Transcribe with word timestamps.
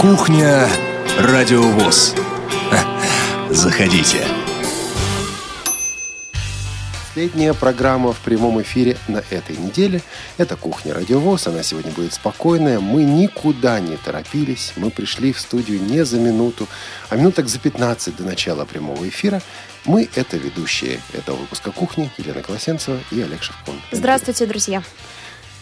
Кухня 0.00 0.66
Радиовоз. 1.18 2.14
Заходите. 3.50 4.24
Последняя 7.04 7.52
программа 7.52 8.14
в 8.14 8.18
прямом 8.20 8.62
эфире 8.62 8.96
на 9.08 9.18
этой 9.28 9.58
неделе. 9.58 10.00
Это 10.38 10.56
«Кухня 10.56 10.94
Радиовоз». 10.94 11.48
Она 11.48 11.62
сегодня 11.62 11.92
будет 11.92 12.14
спокойная. 12.14 12.80
Мы 12.80 13.04
никуда 13.04 13.78
не 13.78 13.98
торопились. 13.98 14.72
Мы 14.76 14.90
пришли 14.90 15.34
в 15.34 15.38
студию 15.38 15.82
не 15.82 16.02
за 16.06 16.18
минуту, 16.18 16.66
а 17.10 17.16
минуток 17.16 17.48
за 17.48 17.58
15 17.58 18.16
до 18.16 18.22
начала 18.24 18.64
прямого 18.64 19.06
эфира. 19.06 19.42
Мы– 19.84 20.08
это 20.14 20.38
ведущие 20.38 21.00
этого 21.12 21.36
выпуска 21.36 21.72
«Кухни» 21.72 22.10
Елена 22.16 22.40
Колосенцева 22.42 22.98
и 23.10 23.20
Олег 23.20 23.42
Шевкун. 23.42 23.78
Здравствуйте, 23.92 24.46
друзья. 24.46 24.82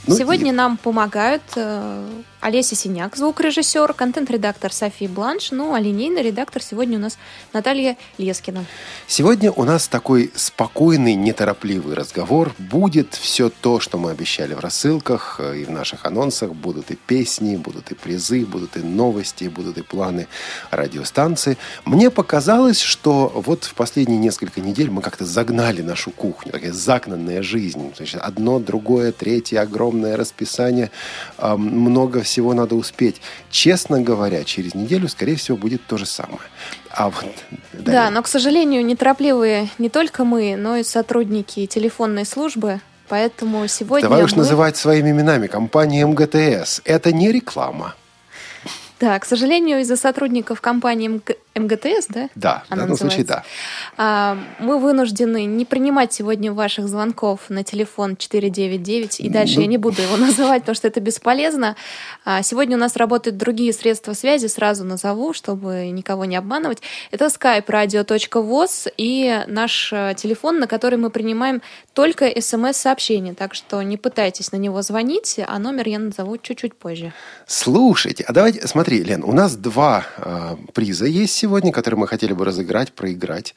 Ну 0.06 0.16
Сегодня 0.16 0.52
и- 0.52 0.54
нам 0.54 0.76
помогают 0.76 1.42
э, 1.56 2.08
Олеся 2.40 2.76
Синяк, 2.76 3.16
звукорежиссер, 3.16 3.94
контент-редактор 3.94 4.72
София 4.72 5.08
Бланш, 5.08 5.50
ну 5.50 5.74
а 5.74 5.80
линейный 5.80 6.22
редактор 6.22 6.62
сегодня 6.62 6.96
у 6.96 7.00
нас 7.00 7.18
Наталья 7.52 7.96
Лескина. 8.16 8.64
Сегодня 9.08 9.50
у 9.50 9.64
нас 9.64 9.88
такой 9.88 10.30
спокойный, 10.36 11.14
неторопливый 11.14 11.96
разговор. 11.96 12.54
Будет 12.58 13.14
все 13.14 13.50
то, 13.50 13.80
что 13.80 13.98
мы 13.98 14.12
обещали 14.12 14.54
в 14.54 14.60
рассылках 14.60 15.40
э, 15.40 15.58
и 15.58 15.64
в 15.64 15.70
наших 15.72 16.04
анонсах. 16.04 16.52
Будут 16.52 16.92
и 16.92 16.94
песни, 16.94 17.56
будут 17.56 17.90
и 17.90 17.96
призы, 17.96 18.46
будут 18.46 18.76
и 18.76 18.80
новости, 18.80 19.44
будут 19.48 19.76
и 19.76 19.82
планы 19.82 20.28
радиостанции. 20.70 21.58
Мне 21.84 22.08
показалось, 22.08 22.80
что 22.80 23.32
вот 23.34 23.64
в 23.64 23.74
последние 23.74 24.18
несколько 24.20 24.60
недель 24.60 24.90
мы 24.90 25.02
как-то 25.02 25.24
загнали 25.24 25.82
нашу 25.82 26.12
кухню. 26.12 26.52
Такая 26.52 26.72
загнанная 26.72 27.42
жизнь. 27.42 27.92
Есть 27.98 28.14
одно, 28.14 28.60
другое, 28.60 29.10
третье, 29.10 29.60
огромное 29.60 30.16
расписание. 30.16 30.92
Много 31.38 32.22
всего 32.28 32.54
надо 32.54 32.74
успеть. 32.76 33.20
Честно 33.50 34.00
говоря, 34.00 34.44
через 34.44 34.74
неделю, 34.74 35.08
скорее 35.08 35.36
всего, 35.36 35.56
будет 35.56 35.84
то 35.86 35.96
же 35.98 36.06
самое. 36.06 36.40
А 36.90 37.10
вот, 37.10 37.24
Да, 37.72 37.92
Дарья, 37.92 38.10
но, 38.10 38.22
к 38.22 38.28
сожалению, 38.28 38.84
неторопливые 38.84 39.68
не 39.78 39.88
только 39.88 40.24
мы, 40.24 40.56
но 40.56 40.76
и 40.76 40.82
сотрудники 40.84 41.66
телефонной 41.66 42.24
службы. 42.26 42.80
Поэтому 43.08 43.66
сегодня 43.68 44.08
Давай 44.08 44.22
уж 44.24 44.32
мы- 44.32 44.38
называть 44.38 44.76
своими 44.76 45.10
именами. 45.10 45.46
Компания 45.46 46.04
МГТС. 46.06 46.82
Это 46.84 47.10
не 47.12 47.32
реклама. 47.32 47.94
Да, 49.00 49.18
к 49.18 49.24
сожалению, 49.24 49.80
из-за 49.80 49.96
сотрудников 49.96 50.60
компании 50.60 51.20
МГТС, 51.58 52.06
да? 52.08 52.28
Да, 52.34 52.64
в 52.68 52.72
Она 52.72 52.82
данном 52.82 52.96
случае 52.96 53.24
да. 53.24 53.42
называется. 53.44 53.44
А, 53.96 54.38
мы 54.60 54.78
вынуждены 54.78 55.44
не 55.44 55.64
принимать 55.64 56.12
сегодня 56.12 56.52
ваших 56.52 56.88
звонков 56.88 57.40
на 57.48 57.64
телефон 57.64 58.16
499, 58.16 59.20
и 59.20 59.28
дальше 59.28 59.56
Ну. 59.56 59.60
я 59.62 59.66
не 59.66 59.78
буду 59.78 60.02
его 60.02 60.16
называть, 60.26 60.62
потому 60.62 60.74
что 60.76 60.88
это 60.88 61.00
бесполезно. 61.00 61.76
А, 62.24 62.42
сегодня 62.42 62.76
у 62.76 62.80
нас 62.80 62.96
работают 62.96 63.36
другие 63.36 63.72
средства 63.72 64.12
связи, 64.12 64.46
сразу 64.46 64.84
назову, 64.84 65.32
чтобы 65.32 65.88
никого 65.90 66.24
не 66.24 66.36
обманывать. 66.36 66.78
Это 67.10 67.26
skype 67.26 67.66
radio.voz 67.66 68.92
и 68.96 69.44
наш 69.46 69.92
э, 69.92 70.14
телефон, 70.16 70.58
на 70.60 70.66
который 70.66 70.98
мы 70.98 71.10
принимаем 71.10 71.62
только 71.94 72.30
смс-сообщения, 72.40 73.34
так 73.34 73.54
что 73.54 73.82
не 73.82 73.96
пытайтесь 73.96 74.52
на 74.52 74.56
него 74.56 74.82
звонить, 74.82 75.40
а 75.46 75.58
номер 75.58 75.88
я 75.88 75.98
назову 75.98 76.36
чуть-чуть 76.38 76.74
позже. 76.74 77.12
Слушайте, 77.46 78.24
а 78.26 78.32
давайте, 78.32 78.66
смотри, 78.68 79.02
Лен, 79.02 79.24
у 79.24 79.32
нас 79.32 79.56
два 79.56 80.04
э, 80.18 80.56
приза 80.74 81.06
есть 81.06 81.34
сегодня, 81.34 81.47
которые 81.72 81.98
мы 81.98 82.06
хотели 82.06 82.32
бы 82.32 82.44
разыграть, 82.44 82.92
проиграть. 82.92 83.54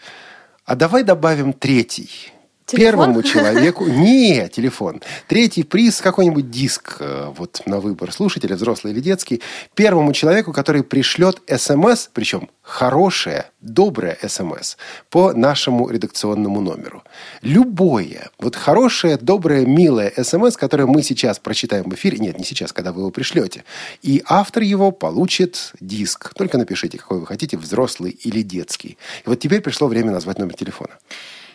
А 0.66 0.75
давай 0.75 1.03
добавим 1.03 1.53
третий. 1.53 2.31
Телефон? 2.72 2.86
Первому 2.86 3.23
человеку... 3.23 3.86
Не, 3.88 4.47
телефон. 4.47 5.02
Третий 5.27 5.64
приз, 5.64 6.00
какой-нибудь 6.00 6.50
диск 6.50 6.97
э, 7.00 7.33
вот 7.38 7.61
на 7.66 7.81
выбор 7.81 8.14
слушателя, 8.14 8.55
взрослый 8.55 8.94
или 8.94 9.02
детский. 9.02 9.41
Первому 9.75 10.14
человеку, 10.14 10.53
который 10.53 10.81
пришлет 10.83 11.42
СМС, 11.47 12.08
причем 12.14 12.49
хорошее, 12.61 13.47
доброе 13.59 14.17
СМС, 14.26 14.77
по 15.10 15.33
нашему 15.33 15.89
редакционному 15.89 16.61
номеру. 16.61 17.04
Любое, 17.42 18.30
вот 18.39 18.55
хорошее, 18.55 19.17
доброе, 19.17 19.65
милое 19.65 20.14
СМС, 20.15 20.55
которое 20.55 20.86
мы 20.86 21.04
сейчас 21.04 21.39
прочитаем 21.39 21.89
в 21.89 21.93
эфире. 21.95 22.20
Нет, 22.20 22.37
не 22.37 22.45
сейчас, 22.45 22.71
когда 22.71 22.93
вы 22.93 23.02
его 23.02 23.11
пришлете. 23.11 23.65
И 24.02 24.23
автор 24.26 24.64
его 24.64 24.92
получит 24.92 25.73
диск. 25.81 26.33
Только 26.36 26.58
напишите, 26.58 26.98
какой 26.98 27.20
вы 27.20 27.27
хотите, 27.27 27.58
взрослый 27.58 28.11
или 28.11 28.42
детский. 28.43 28.98
И 29.26 29.30
вот 29.30 29.42
теперь 29.42 29.60
пришло 29.60 29.87
время 29.87 30.11
назвать 30.11 30.39
номер 30.39 30.54
телефона. 30.54 30.93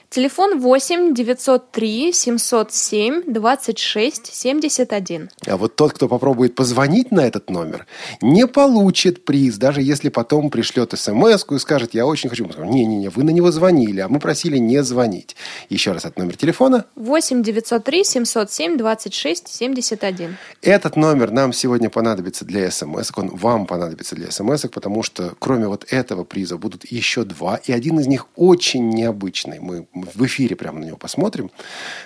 Телефон 0.09 0.61
8 0.61 1.15
903 1.15 2.12
707 2.12 3.22
26 3.27 4.27
71. 4.33 5.31
А 5.47 5.56
вот 5.56 5.77
тот, 5.77 5.93
кто 5.93 6.09
попробует 6.09 6.55
позвонить 6.55 7.11
на 7.11 7.21
этот 7.21 7.50
номер, 7.50 7.87
не 8.22 8.47
получит 8.47 9.25
приз, 9.25 9.56
даже 9.56 9.83
если 9.83 10.09
потом 10.09 10.50
пришлет 10.50 10.93
смс 10.97 11.44
и 11.50 11.59
скажет, 11.59 11.94
я 11.94 12.06
очень 12.06 12.31
хочу. 12.31 12.47
Не-не-не, 12.47 13.09
вы 13.09 13.25
на 13.25 13.31
него 13.31 13.50
звонили, 13.50 14.00
а 14.00 14.09
мы 14.09 14.21
просили 14.21 14.59
не 14.59 14.83
звонить. 14.83 15.37
Еще 15.69 15.93
раз, 15.93 16.05
этот 16.05 16.19
номер 16.19 16.37
телефона. 16.37 16.87
8 16.94 17.43
903 17.43 18.05
707 18.05 18.77
26 18.78 19.49
71. 19.49 20.37
Этот 20.62 20.97
номер 20.97 21.33
нам 21.33 21.53
сегодня 21.53 21.91
понадобится 21.91 22.44
для 22.44 22.71
смс 22.71 23.11
он 23.17 23.37
вам 23.37 23.67
понадобится 23.67 24.15
для 24.15 24.31
смс 24.31 24.67
потому 24.73 25.03
что 25.03 25.34
кроме 25.38 25.67
вот 25.69 25.84
этого 25.91 26.25
приза 26.25 26.56
будут 26.56 26.91
еще 26.91 27.25
два, 27.25 27.56
и 27.56 27.73
один 27.73 27.99
из 27.99 28.06
них 28.06 28.27
очень 28.37 28.88
необычный. 28.91 29.59
Мы 29.59 29.87
в 30.03 30.25
эфире 30.27 30.57
прямо 30.57 30.81
на 30.81 30.84
него 30.84 30.97
посмотрим, 30.97 31.51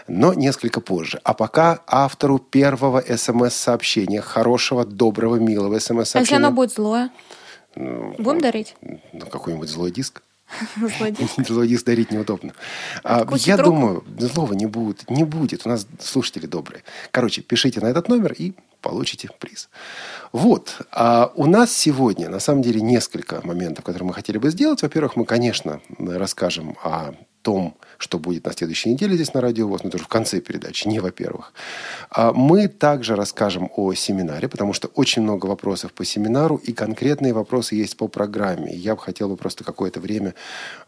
но 0.08 0.34
несколько 0.34 0.80
позже. 0.80 1.20
А 1.24 1.34
пока 1.34 1.80
автору 1.86 2.38
первого 2.38 3.00
смс-сообщения, 3.00 4.20
хорошего, 4.20 4.84
доброго, 4.84 5.36
милого 5.36 5.74
А 5.74 5.74
если 5.74 5.94
смс-сообщения... 5.94 6.38
оно 6.38 6.52
будет 6.52 6.72
злое? 6.72 7.10
Ну, 7.74 8.14
Будем 8.18 8.40
дарить? 8.40 8.74
ну, 9.12 9.26
какой-нибудь 9.26 9.68
злой 10.80 11.10
диск. 11.10 11.46
Злой 11.46 11.68
диск. 11.68 11.84
Дарить 11.84 12.10
неудобно. 12.10 12.54
А, 13.04 13.26
я 13.36 13.56
думаю, 13.56 14.04
злого 14.18 14.52
не 14.54 14.66
будет. 14.66 15.08
Не 15.08 15.24
будет. 15.24 15.64
У 15.64 15.68
нас 15.68 15.86
слушатели 16.00 16.46
добрые. 16.46 16.82
Короче, 17.10 17.42
пишите 17.42 17.80
на 17.80 17.86
этот 17.86 18.08
номер 18.08 18.32
и 18.32 18.54
получите 18.80 19.28
приз. 19.38 19.68
Вот. 20.32 20.80
А 20.90 21.32
у 21.34 21.46
нас 21.46 21.72
сегодня, 21.72 22.28
на 22.28 22.40
самом 22.40 22.62
деле, 22.62 22.80
несколько 22.80 23.40
моментов, 23.46 23.84
которые 23.84 24.08
мы 24.08 24.14
хотели 24.14 24.38
бы 24.38 24.50
сделать. 24.50 24.82
Во-первых, 24.82 25.16
мы, 25.16 25.24
конечно, 25.24 25.80
расскажем 25.98 26.76
о 26.82 27.14
том, 27.42 27.76
что 27.98 28.18
будет 28.18 28.46
на 28.46 28.52
следующей 28.52 28.90
неделе 28.90 29.14
здесь 29.14 29.34
на 29.34 29.40
Радио 29.40 29.68
ВОЗ, 29.68 29.84
но 29.84 29.90
тоже 29.90 30.04
в 30.04 30.08
конце 30.08 30.40
передачи, 30.40 30.88
не 30.88 31.00
во-первых. 31.00 31.52
А 32.10 32.32
Мы 32.32 32.68
также 32.68 33.16
расскажем 33.16 33.70
о 33.76 33.92
семинаре, 33.94 34.48
потому 34.48 34.72
что 34.72 34.88
очень 34.88 35.22
много 35.22 35.46
вопросов 35.46 35.92
по 35.92 36.04
семинару, 36.04 36.56
и 36.56 36.72
конкретные 36.72 37.32
вопросы 37.32 37.74
есть 37.74 37.96
по 37.96 38.08
программе. 38.08 38.74
Я 38.74 38.94
бы 38.94 39.00
хотел 39.00 39.28
бы 39.28 39.36
просто 39.36 39.64
какое-то 39.64 40.00
время 40.00 40.34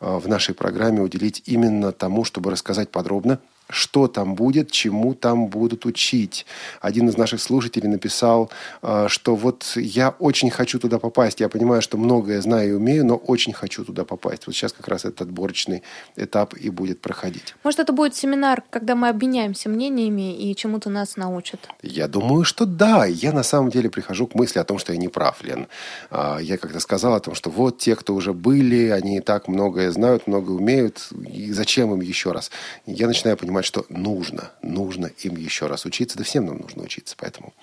а, 0.01 0.19
в 0.19 0.29
нашей 0.29 0.55
программе 0.55 1.01
уделить 1.01 1.43
именно 1.47 1.93
тому, 1.93 2.25
чтобы 2.25 2.51
рассказать 2.51 2.91
подробно, 2.91 3.39
что 3.73 4.07
там 4.07 4.35
будет, 4.35 4.71
чему 4.71 5.15
там 5.15 5.49
будут 5.49 5.87
учить. 5.87 6.47
Один 6.81 7.09
из 7.09 7.17
наших 7.17 7.41
слушателей 7.41 7.89
написал, 7.89 8.51
а, 8.83 9.09
что 9.09 9.35
вот 9.35 9.73
я 9.77 10.11
очень 10.19 10.51
хочу 10.51 10.79
туда 10.79 10.99
попасть. 10.99 11.41
Я 11.41 11.49
понимаю, 11.49 11.83
что 11.83 11.97
многое 11.97 12.41
знаю 12.41 12.69
и 12.71 12.73
умею, 12.73 13.05
но 13.07 13.17
очень 13.17 13.53
хочу 13.53 13.85
туда 13.85 14.05
попасть. 14.05 14.47
Вот 14.47 14.55
сейчас 14.55 14.73
как 14.73 14.89
раз 14.89 15.05
этот 15.05 15.23
отборочный 15.23 15.83
этап 16.17 16.55
и 16.55 16.71
будет 16.71 17.01
проходить. 17.01 17.55
Может, 17.65 17.81
это 17.81 17.93
будет 17.93 18.15
семинар, 18.15 18.63
когда 18.71 18.95
мы 18.95 19.09
обменяемся 19.09 19.69
мнениями 19.69 20.37
и 20.37 20.55
чему-то 20.55 20.91
нас 20.91 21.17
научат? 21.17 21.61
Я 21.83 22.09
думаю, 22.09 22.45
что 22.45 22.67
да. 22.67 23.07
Я 23.07 23.33
на 23.33 23.43
самом 23.43 23.71
деле 23.71 23.91
прихожу 23.91 24.27
к 24.27 24.35
мысли 24.35 24.59
о 24.59 24.65
том, 24.65 24.79
что 24.79 24.93
я 24.93 24.99
не 24.99 25.09
прав, 25.09 25.43
Лен. 25.43 25.67
А, 26.11 26.39
Я 26.39 26.59
как-то 26.59 26.81
сказал 26.81 27.15
о 27.15 27.21
том, 27.21 27.35
что 27.35 27.51
вот 27.51 27.79
те, 27.79 27.97
кто 27.97 28.15
уже 28.15 28.33
были, 28.33 28.89
они 28.89 29.19
и 29.19 29.21
так 29.21 29.49
многое 29.49 29.91
знают, 29.91 30.27
многое 30.27 30.57
умеют, 30.57 31.09
и 31.33 31.53
зачем 31.53 31.93
им 31.93 32.01
еще 32.01 32.33
раз? 32.33 32.51
Я 32.87 33.07
начинаю 33.07 33.37
понимать, 33.37 33.62
что 33.63 33.87
нужно, 33.89 34.51
нужно 34.63 35.07
им 35.07 35.37
еще 35.37 35.67
раз 35.67 35.85
учиться. 35.85 36.19
Да 36.19 36.25
всем 36.25 36.47
нам 36.47 36.59
нужно 36.59 36.83
учиться, 36.83 37.15
поэтому 37.19 37.55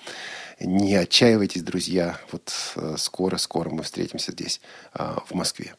не 0.60 0.96
отчаивайтесь, 0.96 1.64
друзья. 1.64 2.20
Вот 2.32 2.52
э, 2.76 2.96
скоро-скоро 2.98 3.70
мы 3.70 3.84
встретимся 3.84 4.32
здесь, 4.32 4.62
а, 4.94 5.24
в 5.28 5.34
Москве. 5.34 5.76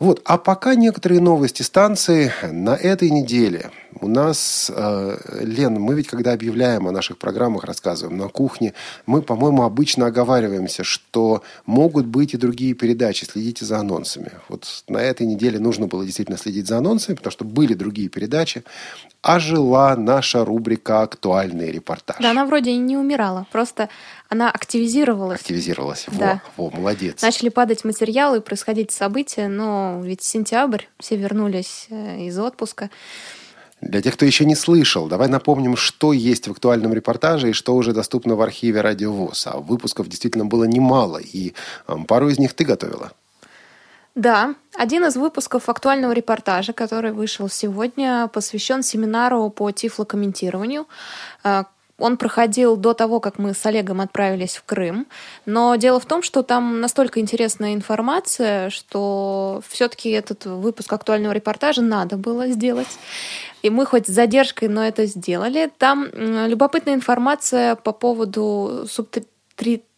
Вот, 0.00 0.22
а 0.24 0.38
пока 0.38 0.74
некоторые 0.76 1.20
новости 1.20 1.62
станции 1.62 2.32
на 2.50 2.74
этой 2.74 3.10
неделе. 3.10 3.70
У 4.00 4.08
нас, 4.08 4.72
э, 4.74 5.16
Лен, 5.42 5.74
мы 5.74 5.94
ведь 5.94 6.06
когда 6.06 6.32
объявляем 6.32 6.88
о 6.88 6.90
наших 6.90 7.18
программах, 7.18 7.64
рассказываем 7.64 8.16
на 8.16 8.28
кухне, 8.28 8.72
мы, 9.04 9.20
по-моему, 9.20 9.62
обычно 9.62 10.06
оговариваемся, 10.06 10.84
что 10.84 11.42
могут 11.66 12.06
быть 12.06 12.32
и 12.32 12.38
другие 12.38 12.72
передачи. 12.72 13.26
Следите 13.26 13.66
за 13.66 13.78
анонсами. 13.78 14.32
Вот 14.48 14.84
на 14.88 14.98
этой 14.98 15.26
неделе 15.26 15.58
нужно 15.58 15.86
было 15.86 16.02
действительно 16.06 16.38
следить 16.38 16.66
за 16.66 16.78
анонсами, 16.78 17.16
потому 17.16 17.32
что 17.32 17.44
были 17.44 17.74
другие 17.74 18.08
передачи. 18.08 18.64
А 19.20 19.38
жила 19.38 19.94
наша 19.96 20.46
рубрика 20.46 21.02
«Актуальный 21.02 21.70
репортаж». 21.70 22.16
Да, 22.20 22.30
она 22.30 22.46
вроде 22.46 22.74
не 22.74 22.96
умирала, 22.96 23.46
просто 23.52 23.90
она 24.30 24.48
активизировалась. 24.48 25.40
Активизировалась. 25.40 26.06
Да. 26.12 26.40
Во, 26.56 26.70
во, 26.70 26.76
молодец. 26.76 27.20
Начали 27.20 27.48
падать 27.48 27.84
материалы, 27.84 28.40
происходить 28.40 28.92
события, 28.92 29.48
но 29.48 30.00
ведь 30.02 30.22
сентябрь, 30.22 30.84
все 31.00 31.16
вернулись 31.16 31.88
э, 31.90 32.26
из 32.26 32.38
отпуска. 32.38 32.90
Для 33.80 34.00
тех, 34.00 34.14
кто 34.14 34.24
еще 34.24 34.44
не 34.44 34.54
слышал, 34.54 35.08
давай 35.08 35.26
напомним, 35.28 35.76
что 35.76 36.12
есть 36.12 36.46
в 36.46 36.52
актуальном 36.52 36.94
репортаже 36.94 37.50
и 37.50 37.52
что 37.52 37.74
уже 37.74 37.92
доступно 37.92 38.36
в 38.36 38.40
архиве 38.40 38.82
Радио 38.82 39.10
ВОЗ. 39.10 39.48
А 39.48 39.58
выпусков 39.58 40.08
действительно 40.08 40.44
было 40.44 40.64
немало, 40.64 41.18
и 41.18 41.54
пару 42.06 42.28
из 42.28 42.38
них 42.38 42.54
ты 42.54 42.64
готовила. 42.64 43.12
Да, 44.14 44.54
один 44.76 45.04
из 45.06 45.16
выпусков 45.16 45.68
актуального 45.68 46.12
репортажа, 46.12 46.72
который 46.72 47.12
вышел 47.12 47.48
сегодня, 47.48 48.28
посвящен 48.28 48.82
семинару 48.82 49.50
по 49.50 49.72
тифлокомментированию. 49.72 50.86
Он 52.00 52.16
проходил 52.16 52.76
до 52.76 52.94
того, 52.94 53.20
как 53.20 53.38
мы 53.38 53.54
с 53.54 53.64
Олегом 53.66 54.00
отправились 54.00 54.56
в 54.56 54.64
Крым. 54.64 55.06
Но 55.46 55.76
дело 55.76 56.00
в 56.00 56.06
том, 56.06 56.22
что 56.22 56.42
там 56.42 56.80
настолько 56.80 57.20
интересная 57.20 57.74
информация, 57.74 58.70
что 58.70 59.62
все-таки 59.68 60.10
этот 60.10 60.46
выпуск 60.46 60.92
актуального 60.92 61.32
репортажа 61.32 61.82
надо 61.82 62.16
было 62.16 62.48
сделать. 62.48 62.88
И 63.62 63.70
мы 63.70 63.86
хоть 63.86 64.06
с 64.06 64.10
задержкой, 64.10 64.68
но 64.68 64.82
это 64.82 65.06
сделали. 65.06 65.70
Там 65.78 66.08
любопытная 66.14 66.94
информация 66.94 67.76
по 67.76 67.92
поводу 67.92 68.86
субтитрирования 68.88 69.89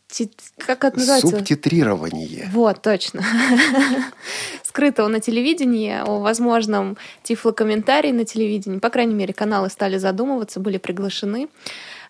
как 0.58 0.84
это 0.84 0.98
называется? 0.98 1.28
Субтитрирование. 1.28 2.50
Вот, 2.52 2.82
точно. 2.82 3.24
Скрытого 4.62 5.08
на 5.08 5.20
телевидении 5.20 6.00
о 6.00 6.18
возможном 6.18 6.96
тифлокомментарии 7.22 8.12
на 8.12 8.24
телевидении. 8.24 8.78
По 8.78 8.90
крайней 8.90 9.14
мере, 9.14 9.32
каналы 9.32 9.70
стали 9.70 9.98
задумываться, 9.98 10.60
были 10.60 10.78
приглашены. 10.78 11.48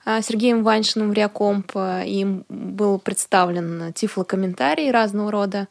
А, 0.05 0.21
Сергеем 0.21 0.65
Ваншиным 0.65 1.11
в 1.11 1.13
Реакомп. 1.13 1.77
Им 1.77 2.45
был 2.49 2.99
представлен 2.99 3.93
тифлокомментарий 3.93 4.91
разного 4.91 5.31
рода. 5.31 5.69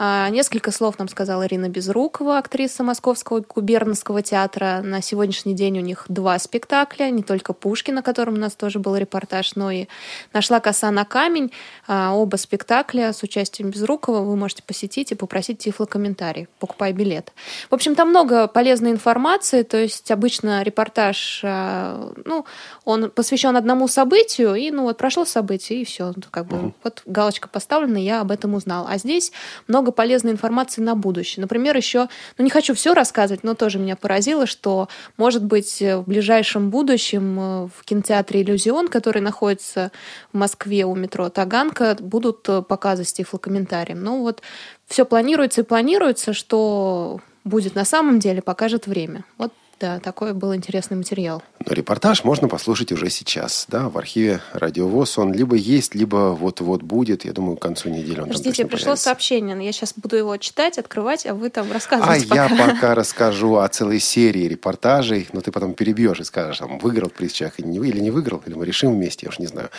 А, 0.00 0.28
несколько 0.30 0.70
слов 0.70 0.98
нам 0.98 1.08
сказала 1.08 1.46
Ирина 1.46 1.68
Безрукова, 1.68 2.38
актриса 2.38 2.84
Московского 2.84 3.40
губернского 3.40 4.22
театра. 4.22 4.80
На 4.82 5.02
сегодняшний 5.02 5.54
день 5.54 5.78
у 5.78 5.82
них 5.82 6.04
два 6.08 6.38
спектакля, 6.38 7.10
не 7.10 7.24
только 7.24 7.52
Пушкин, 7.52 7.96
на 7.96 8.02
котором 8.02 8.34
у 8.34 8.36
нас 8.36 8.54
тоже 8.54 8.78
был 8.78 8.94
репортаж, 8.94 9.56
но 9.56 9.72
и 9.72 9.86
«Нашла 10.32 10.60
коса 10.60 10.92
на 10.92 11.04
камень». 11.04 11.52
А, 11.88 12.14
оба 12.14 12.36
спектакля 12.36 13.12
с 13.12 13.24
участием 13.24 13.70
Безрукова 13.70 14.20
вы 14.20 14.36
можете 14.36 14.62
посетить 14.62 15.10
и 15.10 15.16
попросить 15.16 15.58
тифлокомментарий, 15.58 16.46
покупая 16.60 16.92
билет. 16.92 17.32
В 17.68 17.74
общем, 17.74 17.96
там 17.96 18.10
много 18.10 18.46
полезной 18.46 18.92
информации, 18.92 19.64
то 19.64 19.78
есть 19.78 20.12
обычно 20.12 20.62
репортаж, 20.62 21.40
а, 21.44 22.12
ну, 22.24 22.46
он 22.84 23.10
посвящен 23.10 23.56
одному 23.56 23.88
событию, 23.88 24.54
и 24.54 24.70
ну 24.70 24.84
вот 24.84 24.96
прошло 24.96 25.24
событие, 25.24 25.82
и 25.82 25.84
все, 25.84 26.14
как 26.30 26.46
бы 26.46 26.58
угу. 26.58 26.74
вот 26.84 27.02
галочка 27.04 27.48
поставлена, 27.48 27.98
я 27.98 28.20
об 28.20 28.30
этом 28.30 28.54
узнал. 28.54 28.86
А 28.88 28.96
здесь 28.98 29.32
много 29.66 29.87
много 29.88 29.92
полезной 29.92 30.32
информации 30.32 30.82
на 30.82 30.94
будущее. 30.94 31.42
Например, 31.42 31.76
еще, 31.76 32.08
ну 32.38 32.44
не 32.44 32.50
хочу 32.50 32.74
все 32.74 32.94
рассказывать, 32.94 33.44
но 33.44 33.54
тоже 33.54 33.78
меня 33.78 33.96
поразило, 33.96 34.46
что, 34.46 34.88
может 35.16 35.44
быть, 35.44 35.80
в 35.80 36.02
ближайшем 36.06 36.70
будущем 36.70 37.38
э, 37.40 37.68
в 37.74 37.84
кинотеатре 37.84 38.42
«Иллюзион», 38.42 38.88
который 38.88 39.22
находится 39.22 39.90
в 40.32 40.38
Москве 40.38 40.84
у 40.84 40.94
метро 40.94 41.28
Таганка, 41.28 41.96
будут 42.00 42.48
э, 42.48 42.62
показы 42.62 43.04
с 43.04 43.12
тифлокомментарием. 43.12 44.02
Ну 44.02 44.22
вот 44.22 44.42
все 44.86 45.04
планируется 45.04 45.62
и 45.62 45.64
планируется, 45.64 46.32
что 46.32 47.20
будет 47.44 47.74
на 47.74 47.84
самом 47.84 48.18
деле, 48.18 48.42
покажет 48.42 48.86
время. 48.86 49.24
Вот 49.38 49.52
да, 49.80 50.00
такой 50.00 50.32
был 50.34 50.54
интересный 50.54 50.96
материал. 50.96 51.42
Но 51.64 51.72
репортаж 51.72 52.24
можно 52.24 52.48
послушать 52.48 52.90
уже 52.92 53.10
сейчас, 53.10 53.66
да, 53.68 53.88
в 53.88 53.96
архиве 53.98 54.40
Радиовоз. 54.52 55.18
Он 55.18 55.32
либо 55.32 55.54
есть, 55.56 55.94
либо 55.94 56.36
вот-вот 56.38 56.82
будет. 56.82 57.24
Я 57.24 57.32
думаю, 57.32 57.56
к 57.56 57.62
концу 57.62 57.88
недели 57.88 58.20
он 58.20 58.26
Подождите, 58.28 58.64
пришло 58.66 58.84
появится. 58.86 59.04
сообщение. 59.04 59.64
Я 59.64 59.72
сейчас 59.72 59.94
буду 59.94 60.16
его 60.16 60.36
читать, 60.36 60.78
открывать, 60.78 61.26
а 61.26 61.34
вы 61.34 61.50
там 61.50 61.70
рассказываете 61.70 62.26
А 62.26 62.48
пока. 62.48 62.54
я 62.64 62.66
пока 62.74 62.94
расскажу 62.94 63.56
о 63.56 63.68
целой 63.68 64.00
серии 64.00 64.48
репортажей, 64.48 65.28
но 65.32 65.40
ты 65.40 65.52
потом 65.52 65.74
перебьешь 65.74 66.20
и 66.20 66.24
скажешь, 66.24 66.58
там, 66.58 66.78
выиграл 66.78 67.08
приз 67.10 67.32
человек 67.32 67.60
или 67.60 67.66
не, 67.66 67.78
или 67.78 68.00
не 68.00 68.10
выиграл, 68.10 68.42
или 68.46 68.54
мы 68.54 68.66
решим 68.66 68.92
вместе, 68.94 69.26
я 69.26 69.30
уж 69.30 69.38
не 69.38 69.46
знаю. 69.46 69.70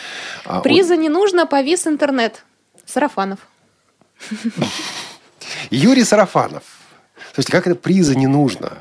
А 0.44 0.60
Приза 0.60 0.94
он... 0.94 1.00
не 1.00 1.08
нужно, 1.08 1.46
повис 1.46 1.86
интернет. 1.86 2.44
Сарафанов. 2.86 3.40
Юрий 5.70 6.04
Сарафанов. 6.04 6.62
Слушайте, 7.34 7.52
как 7.52 7.66
это 7.66 7.76
приза 7.76 8.16
не 8.16 8.26
нужно? 8.26 8.78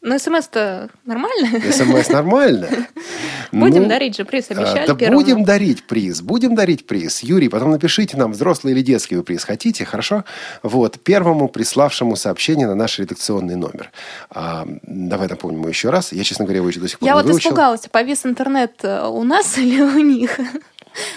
Ну, 0.00 0.18
смс-то 0.18 0.90
нормально? 1.04 1.60
СМС 1.72 2.08
нормально. 2.08 2.68
Будем 3.52 3.84
ну, 3.84 3.88
дарить 3.88 4.16
же 4.16 4.24
приз, 4.24 4.50
обещали 4.50 4.86
Да 4.86 4.94
первому. 4.94 5.20
будем 5.20 5.44
дарить 5.44 5.84
приз, 5.84 6.20
будем 6.20 6.54
дарить 6.54 6.86
приз. 6.86 7.22
Юрий, 7.22 7.48
потом 7.48 7.70
напишите 7.70 8.16
нам, 8.16 8.32
взрослый 8.32 8.74
или 8.74 8.82
детский 8.82 9.16
вы 9.16 9.22
приз 9.22 9.44
хотите, 9.44 9.84
хорошо? 9.84 10.24
Вот, 10.62 11.00
первому 11.00 11.48
приславшему 11.48 12.14
сообщение 12.16 12.66
на 12.66 12.74
наш 12.74 12.98
редакционный 12.98 13.56
номер. 13.56 13.90
А, 14.30 14.66
давай 14.82 15.28
напомним 15.28 15.66
еще 15.66 15.90
раз. 15.90 16.12
Я, 16.12 16.24
честно 16.24 16.44
говоря, 16.44 16.58
его 16.58 16.68
еще 16.68 16.80
до 16.80 16.88
сих 16.88 16.98
пор 16.98 17.06
Я 17.06 17.14
не 17.14 17.22
вот 17.22 17.30
выучил. 17.30 17.50
испугалась, 17.50 17.80
повис 17.90 18.26
интернет 18.26 18.80
э, 18.82 19.06
у 19.06 19.22
нас 19.24 19.56
или 19.58 19.80
у 19.80 19.98
них? 19.98 20.38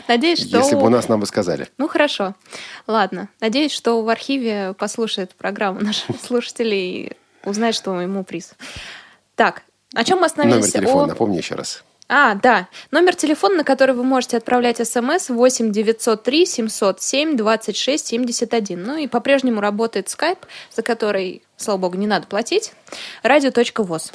Надеюсь, 0.07 0.39
что... 0.39 0.57
Если 0.57 0.75
бы 0.75 0.83
у 0.83 0.89
нас 0.89 1.09
нам 1.09 1.19
бы 1.19 1.25
сказали. 1.25 1.67
Ну, 1.77 1.87
хорошо. 1.87 2.35
Ладно. 2.87 3.29
Надеюсь, 3.39 3.71
что 3.71 4.01
в 4.01 4.09
архиве 4.09 4.73
послушает 4.77 5.35
программу 5.35 5.81
наших 5.81 6.15
слушателей 6.25 7.13
узнать, 7.43 7.75
что 7.75 7.99
ему 7.99 8.23
приз. 8.23 8.51
Так, 9.35 9.63
о 9.93 10.03
чем 10.03 10.19
мы 10.19 10.25
остановились? 10.25 10.73
Номер 10.73 10.85
телефона, 10.85 11.03
о... 11.03 11.07
напомни 11.07 11.37
еще 11.37 11.55
раз. 11.55 11.83
А, 12.13 12.35
да. 12.35 12.67
Номер 12.91 13.15
телефона, 13.15 13.55
на 13.55 13.63
который 13.63 13.95
вы 13.95 14.03
можете 14.03 14.35
отправлять 14.35 14.85
смс 14.85 15.29
8 15.29 15.71
903 15.71 16.45
707 16.45 17.37
26 17.37 18.07
71. 18.07 18.83
Ну 18.83 18.97
и 18.97 19.07
по-прежнему 19.07 19.61
работает 19.61 20.09
скайп, 20.09 20.39
за 20.75 20.81
который 20.81 21.41
слава 21.61 21.77
богу, 21.77 21.97
не 21.97 22.07
надо 22.07 22.27
платить. 22.27 22.73
Радио.воз. 23.23 24.11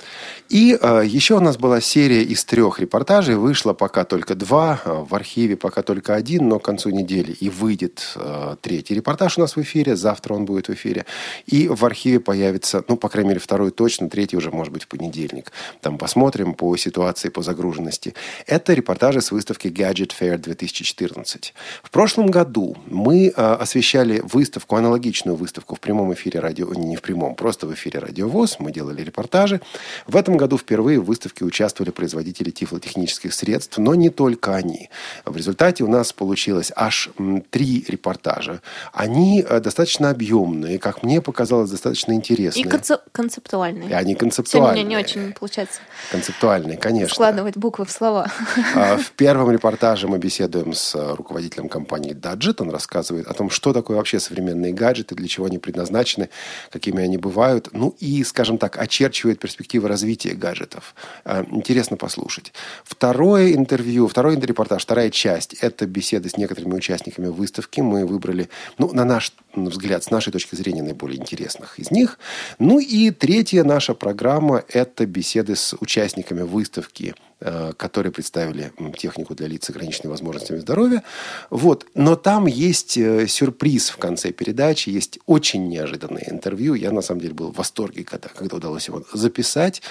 И 0.48 0.78
э, 0.80 1.02
еще 1.06 1.34
у 1.34 1.40
нас 1.40 1.56
была 1.56 1.80
серия 1.80 2.22
из 2.22 2.44
трех 2.44 2.78
репортажей. 2.78 3.36
Вышло 3.36 3.72
пока 3.72 4.04
только 4.04 4.34
два, 4.34 4.80
э, 4.84 5.04
в 5.08 5.14
архиве 5.14 5.56
пока 5.56 5.82
только 5.82 6.14
один, 6.14 6.48
но 6.48 6.58
к 6.58 6.64
концу 6.64 6.90
недели 6.90 7.32
и 7.32 7.48
выйдет 7.48 8.12
э, 8.16 8.56
третий 8.60 8.94
репортаж 8.94 9.38
у 9.38 9.40
нас 9.40 9.56
в 9.56 9.62
эфире. 9.62 9.96
Завтра 9.96 10.34
он 10.34 10.44
будет 10.44 10.68
в 10.68 10.72
эфире. 10.72 11.06
И 11.46 11.68
в 11.68 11.84
архиве 11.84 12.20
появится, 12.20 12.84
ну, 12.88 12.96
по 12.96 13.08
крайней 13.08 13.30
мере, 13.30 13.40
второй 13.40 13.70
точно, 13.70 14.10
третий 14.10 14.36
уже, 14.36 14.50
может 14.50 14.72
быть, 14.72 14.84
в 14.84 14.88
понедельник. 14.88 15.52
Там 15.80 15.98
посмотрим 15.98 16.54
по 16.54 16.76
ситуации, 16.76 17.28
по 17.28 17.42
загруженности. 17.42 18.14
Это 18.46 18.74
репортажи 18.74 19.20
с 19.20 19.30
выставки 19.30 19.68
Gadget 19.68 20.12
Fair 20.18 20.38
2014. 20.38 21.54
В 21.82 21.90
прошлом 21.90 22.26
году 22.26 22.76
мы 22.86 23.28
э, 23.28 23.30
освещали 23.32 24.20
выставку, 24.24 24.76
аналогичную 24.76 25.36
выставку 25.36 25.76
в 25.76 25.80
прямом 25.80 26.12
эфире 26.12 26.40
радио, 26.40 26.72
не 26.74 26.96
в 26.96 27.02
прямом, 27.02 27.35
просто 27.36 27.66
в 27.66 27.74
эфире 27.74 28.00
«Радиовоз». 28.00 28.56
Мы 28.58 28.72
делали 28.72 29.02
репортажи. 29.02 29.60
В 30.06 30.16
этом 30.16 30.36
году 30.36 30.58
впервые 30.58 30.98
в 31.00 31.04
выставке 31.04 31.44
участвовали 31.44 31.90
производители 31.90 32.50
тифлотехнических 32.50 33.32
средств, 33.32 33.78
но 33.78 33.94
не 33.94 34.10
только 34.10 34.56
они. 34.56 34.90
В 35.24 35.36
результате 35.36 35.84
у 35.84 35.88
нас 35.88 36.12
получилось 36.12 36.72
аж 36.74 37.10
три 37.50 37.84
репортажа. 37.88 38.60
Они 38.92 39.44
э, 39.48 39.60
достаточно 39.60 40.10
объемные, 40.10 40.78
как 40.78 41.02
мне 41.02 41.20
показалось, 41.20 41.70
достаточно 41.70 42.12
интересные. 42.12 42.64
И 42.64 42.68
концеп- 42.68 43.02
концептуальные. 43.12 43.90
И 43.90 43.92
они 43.92 44.14
концептуальные. 44.14 44.82
Сегодня 44.82 44.88
не 44.88 44.96
очень 44.96 45.32
получается. 45.32 45.80
Концептуальные, 46.10 46.76
конечно. 46.76 47.14
Складывать 47.14 47.56
буквы 47.56 47.84
в 47.84 47.90
слова. 47.90 48.30
А, 48.74 48.96
в 48.96 49.12
первом 49.12 49.50
репортаже 49.50 50.08
мы 50.08 50.18
беседуем 50.18 50.72
с 50.72 50.94
э, 50.94 51.14
руководителем 51.14 51.68
компании 51.68 52.14
Dadget. 52.14 52.56
Он 52.60 52.70
рассказывает 52.70 53.26
о 53.26 53.34
том, 53.34 53.50
что 53.50 53.72
такое 53.72 53.96
вообще 53.96 54.20
современные 54.20 54.72
гаджеты, 54.72 55.14
для 55.14 55.28
чего 55.28 55.46
они 55.46 55.58
предназначены, 55.58 56.30
какими 56.70 57.02
они 57.02 57.18
бывают, 57.26 57.70
ну 57.72 57.96
и, 57.98 58.22
скажем 58.22 58.56
так, 58.56 58.78
очерчивает 58.78 59.40
перспективы 59.40 59.88
развития 59.88 60.34
гаджетов. 60.34 60.94
А, 61.24 61.44
интересно 61.50 61.96
послушать. 61.96 62.52
Второе 62.84 63.52
интервью, 63.52 64.06
второй 64.06 64.38
репортаж, 64.38 64.82
вторая 64.82 65.10
часть– 65.10 65.54
это 65.60 65.86
беседы 65.86 66.28
с 66.28 66.36
некоторыми 66.36 66.74
участниками 66.74 67.26
выставки. 67.26 67.80
Мы 67.80 68.06
выбрали, 68.06 68.48
ну, 68.78 68.92
на 68.92 69.04
наш 69.04 69.32
взгляд, 69.54 70.04
с 70.04 70.10
нашей 70.10 70.32
точки 70.32 70.54
зрения, 70.54 70.82
наиболее 70.82 71.18
интересных 71.20 71.80
из 71.80 71.90
них. 71.90 72.18
Ну 72.60 72.78
и 72.78 73.10
третья 73.10 73.64
наша 73.64 73.94
программа– 73.94 74.62
это 74.68 75.04
беседы 75.06 75.56
с 75.56 75.74
участниками 75.80 76.42
выставки 76.42 77.14
Э, 77.35 77.35
которые 77.38 78.12
представили 78.12 78.72
технику 78.96 79.34
для 79.34 79.46
лиц 79.46 79.66
с 79.66 79.70
ограниченными 79.70 80.12
возможностями 80.12 80.58
здоровья. 80.58 81.02
Вот. 81.50 81.86
Но 81.94 82.16
там 82.16 82.46
есть 82.46 82.96
э, 82.96 83.26
сюрприз 83.26 83.90
в 83.90 83.98
конце 83.98 84.32
передачи, 84.32 84.88
есть 84.88 85.18
очень 85.26 85.68
неожиданное 85.68 86.24
интервью. 86.28 86.74
Я, 86.74 86.92
на 86.92 87.02
самом 87.02 87.20
деле, 87.20 87.34
был 87.34 87.52
в 87.52 87.56
восторге, 87.56 88.04
когда, 88.04 88.28
когда 88.28 88.56
удалось 88.56 88.88
его 88.88 89.02
записать. 89.12 89.82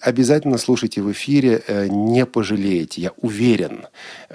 Обязательно 0.00 0.58
слушайте 0.58 1.02
в 1.02 1.12
эфире, 1.12 1.62
э, 1.66 1.86
не 1.88 2.26
пожалеете. 2.26 3.00
Я 3.00 3.12
уверен, 3.18 3.86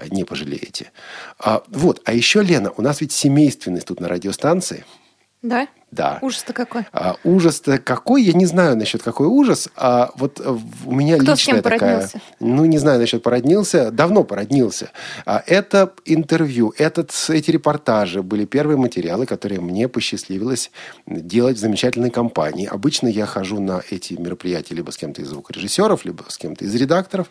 не 0.10 0.24
пожалеете. 0.24 0.92
А, 1.40 1.64
вот. 1.68 2.02
А 2.06 2.14
еще, 2.14 2.42
Лена, 2.42 2.72
у 2.78 2.82
нас 2.82 3.02
ведь 3.02 3.12
семейственность 3.12 3.88
тут 3.88 4.00
на 4.00 4.08
радиостанции– 4.08 4.86
Да? 5.42 5.68
Да. 5.92 6.20
Ужас-то 6.22 6.52
какой. 6.52 6.86
А, 6.92 7.16
ужас-то 7.24 7.78
какой, 7.78 8.24
я 8.24 8.34
не 8.34 8.46
знаю 8.46 8.76
насчет 8.76 9.02
какой 9.04 9.28
ужас. 9.28 9.70
А 9.76 10.12
вот 10.16 10.42
э, 10.44 10.58
у 10.86 10.92
меня 10.92 11.18
Кто 11.18 11.36
с 11.36 11.40
личная 11.40 11.56
кем 11.56 11.64
такая... 11.64 11.80
породнился? 11.80 12.22
Ну, 12.40 12.66
не 12.66 12.78
знаю 12.78 13.00
насчет 13.00 13.24
породнился. 13.24 13.92
Давно 13.92 14.24
породнился. 14.24 14.92
А, 15.26 15.42
это 15.46 15.94
интервью, 16.06 16.74
этот, 16.78 17.14
эти 17.30 17.52
репортажи 17.52 18.22
были 18.22 18.46
первые 18.46 18.78
материалы, 18.78 19.26
которые 19.26 19.62
мне 19.62 19.88
посчастливилось 19.88 20.72
делать 21.06 21.58
в 21.58 21.60
замечательной 21.60 22.10
компании. 22.10 22.68
Обычно 22.68 23.08
я 23.08 23.26
хожу 23.26 23.62
на 23.62 23.82
эти 23.90 24.16
мероприятия 24.16 24.76
либо 24.76 24.92
с 24.92 24.98
кем-то 24.98 25.22
из 25.22 25.30
звукорежиссеров, 25.30 26.04
либо 26.04 26.26
с 26.28 26.38
кем-то 26.38 26.66
из 26.66 26.76
редакторов. 26.76 27.28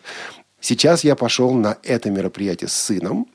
Сейчас 0.59 1.03
я 1.03 1.15
пошел 1.15 1.53
на 1.53 1.77
это 1.83 2.09
мероприятие 2.09 2.69
с 2.69 2.73
сыном. 2.73 3.27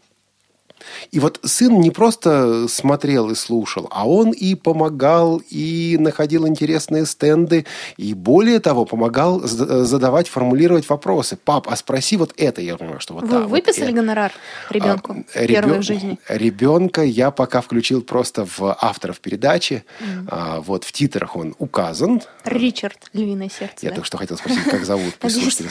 И 1.10 1.20
вот 1.20 1.40
сын 1.44 1.80
не 1.80 1.90
просто 1.90 2.66
смотрел 2.68 3.30
и 3.30 3.34
слушал, 3.34 3.88
а 3.90 4.08
он 4.08 4.30
и 4.30 4.54
помогал, 4.54 5.42
и 5.50 5.96
находил 5.98 6.46
интересные 6.46 7.06
стенды, 7.06 7.66
и 7.96 8.14
более 8.14 8.60
того, 8.60 8.84
помогал 8.84 9.40
задавать, 9.40 10.28
формулировать 10.28 10.88
вопросы. 10.88 11.36
Пап, 11.36 11.68
а 11.68 11.76
спроси 11.76 12.16
вот 12.16 12.32
это. 12.36 12.60
Я 12.60 12.76
понимаю, 12.76 13.00
что 13.00 13.14
вот 13.14 13.24
Вы 13.24 13.28
да, 13.28 13.40
выписали 13.40 13.86
вот 13.86 13.96
гонорар 13.96 14.32
ребенку 14.70 15.24
а, 15.34 15.44
ребен- 15.44 15.80
в 15.80 15.82
жизни? 15.82 16.18
Ребенка 16.28 17.02
я 17.02 17.30
пока 17.30 17.60
включил 17.60 18.02
просто 18.02 18.46
в 18.46 18.76
авторов 18.80 19.20
передачи. 19.20 19.84
А, 20.28 20.60
вот 20.60 20.84
в 20.84 20.92
титрах 20.92 21.36
он 21.36 21.54
указан. 21.58 22.22
Ричард, 22.44 22.98
львиное 23.12 23.48
сердце. 23.48 23.78
Я 23.82 23.88
да? 23.90 23.96
только 23.96 24.06
что 24.06 24.18
хотел 24.18 24.36
спросить, 24.36 24.64
как 24.64 24.84
зовут 24.84 25.14
слушателей. 25.20 25.70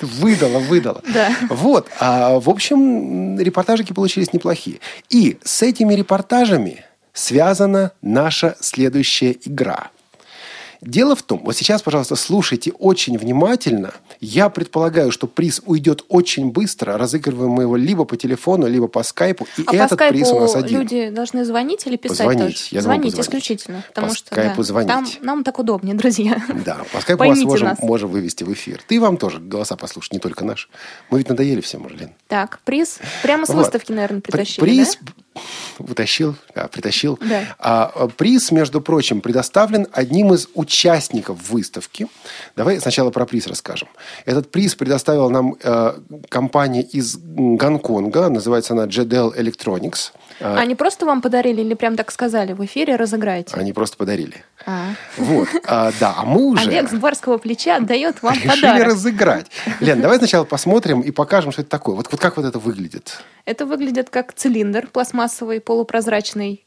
Выдала, 0.00 0.58
выдала. 0.58 1.02
Да. 1.16 1.34
Вот. 1.48 1.88
А, 1.98 2.38
в 2.38 2.50
общем, 2.50 3.38
репортажики 3.38 3.92
получились 3.94 4.32
неплохие. 4.32 4.45
И 5.10 5.38
с 5.44 5.62
этими 5.62 5.94
репортажами 5.94 6.84
связана 7.12 7.92
наша 8.02 8.56
следующая 8.60 9.36
игра. 9.44 9.90
Дело 10.86 11.16
в 11.16 11.22
том, 11.22 11.42
вот 11.44 11.56
сейчас, 11.56 11.82
пожалуйста, 11.82 12.14
слушайте 12.14 12.70
очень 12.78 13.18
внимательно. 13.18 13.92
Я 14.20 14.48
предполагаю, 14.48 15.10
что 15.10 15.26
приз 15.26 15.60
уйдет 15.66 16.04
очень 16.08 16.52
быстро. 16.52 16.96
Разыгрываем 16.96 17.50
мы 17.50 17.64
его 17.64 17.74
либо 17.76 18.04
по 18.04 18.16
телефону, 18.16 18.68
либо 18.68 18.86
по 18.86 19.02
скайпу. 19.02 19.48
И 19.58 19.64
А 19.66 19.74
этот 19.74 19.98
по 19.98 20.08
приз 20.08 20.30
у 20.30 20.38
нас 20.38 20.50
скайпу 20.52 20.66
один. 20.68 20.80
люди 20.80 21.08
должны 21.10 21.44
звонить 21.44 21.84
или 21.86 21.96
писать 21.96 22.18
Звонить. 22.18 22.40
тоже? 22.54 22.56
Я 22.70 22.82
думаю, 22.82 22.82
звонить 22.82 23.04
позвонить. 23.16 23.26
исключительно. 23.26 23.84
Потому 23.88 24.08
По 24.08 24.14
что 24.14 24.26
скайпу 24.28 24.56
да, 24.58 24.62
звонить. 24.62 24.88
Там, 24.88 25.06
нам 25.22 25.44
так 25.44 25.58
удобнее, 25.58 25.94
друзья. 25.96 26.40
Да, 26.64 26.78
по 26.92 27.00
скайпу 27.00 27.18
вас 27.24 27.28
Поймите 27.30 27.46
можем, 27.46 27.68
нас. 27.68 27.78
можем 27.80 28.10
вывести 28.10 28.44
в 28.44 28.52
эфир. 28.52 28.80
Ты 28.86 29.00
вам 29.00 29.16
тоже 29.16 29.40
голоса 29.40 29.74
послушать, 29.76 30.12
не 30.12 30.18
только 30.20 30.44
наш. 30.44 30.68
Мы 31.10 31.18
ведь 31.18 31.28
надоели 31.28 31.60
всем, 31.60 31.82
Марлен. 31.82 32.10
Так, 32.28 32.60
приз 32.64 33.00
прямо 33.24 33.44
с 33.44 33.48
Вот. 33.48 33.56
выставки, 33.56 33.90
наверное, 33.90 34.20
При- 34.20 34.30
притащили, 34.30 34.60
Приз 34.64 34.98
да? 35.02 35.12
Утащил, 35.78 36.34
да, 36.54 36.68
притащил. 36.68 37.18
Да. 37.20 37.42
А, 37.58 37.92
а, 37.94 38.08
приз, 38.08 38.50
между 38.50 38.80
прочим, 38.80 39.20
предоставлен 39.20 39.86
одним 39.92 40.32
из 40.34 40.48
участников 40.54 41.50
выставки. 41.50 42.06
Давай 42.56 42.80
сначала 42.80 43.10
про 43.10 43.26
приз 43.26 43.46
расскажем. 43.46 43.88
Этот 44.24 44.50
приз 44.50 44.74
предоставила 44.74 45.28
нам 45.28 45.56
э, 45.62 45.98
компания 46.28 46.82
из 46.82 47.16
Гонконга. 47.16 48.28
Называется 48.28 48.74
она 48.74 48.84
JDL 48.84 49.36
Electronics. 49.38 50.12
А, 50.40 50.56
Они 50.58 50.74
просто 50.74 51.06
вам 51.06 51.22
подарили 51.22 51.60
или 51.62 51.74
прям 51.74 51.96
так 51.96 52.10
сказали 52.10 52.52
в 52.52 52.64
эфире 52.64 52.96
разыграете? 52.96 53.54
Они 53.56 53.72
просто 53.72 53.96
подарили. 53.96 54.44
А. 54.66 54.90
Вот. 55.16 55.48
А, 55.66 55.92
да, 56.00 56.14
а 56.16 56.24
мы 56.24 56.46
уже... 56.46 56.68
Олег 56.68 56.90
с 56.90 56.94
барского 56.94 57.38
плеча 57.38 57.76
отдает 57.76 58.22
вам 58.22 58.34
Решили 58.42 58.48
подарок. 58.48 58.84
разыграть. 58.86 59.46
Лен, 59.80 60.00
давай 60.00 60.18
сначала 60.18 60.44
посмотрим 60.44 61.00
и 61.00 61.10
покажем, 61.10 61.52
что 61.52 61.62
это 61.62 61.70
такое. 61.70 61.96
Вот, 61.96 62.08
вот 62.10 62.20
как 62.20 62.36
вот 62.36 62.46
это 62.46 62.58
выглядит. 62.58 63.18
Это 63.44 63.64
выглядит 63.64 64.10
как 64.10 64.32
цилиндр 64.34 64.88
пластмассовый, 64.88 65.25
полупрозрачный, 65.60 66.64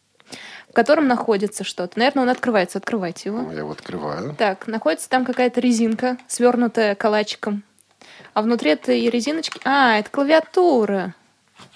в 0.69 0.73
котором 0.73 1.07
находится 1.07 1.63
что-то. 1.63 1.97
Наверное, 1.97 2.23
он 2.23 2.29
открывается. 2.29 2.77
Открывайте 2.77 3.29
его. 3.29 3.51
Я 3.51 3.59
его 3.59 3.71
открываю. 3.71 4.35
Так, 4.35 4.67
находится 4.67 5.09
там 5.09 5.25
какая-то 5.25 5.59
резинка, 5.59 6.17
свернутая 6.27 6.95
калачиком. 6.95 7.63
А 8.33 8.41
внутри 8.41 8.71
этой 8.71 9.09
резиночки... 9.09 9.59
А, 9.63 9.97
это 9.97 10.09
клавиатура. 10.09 11.15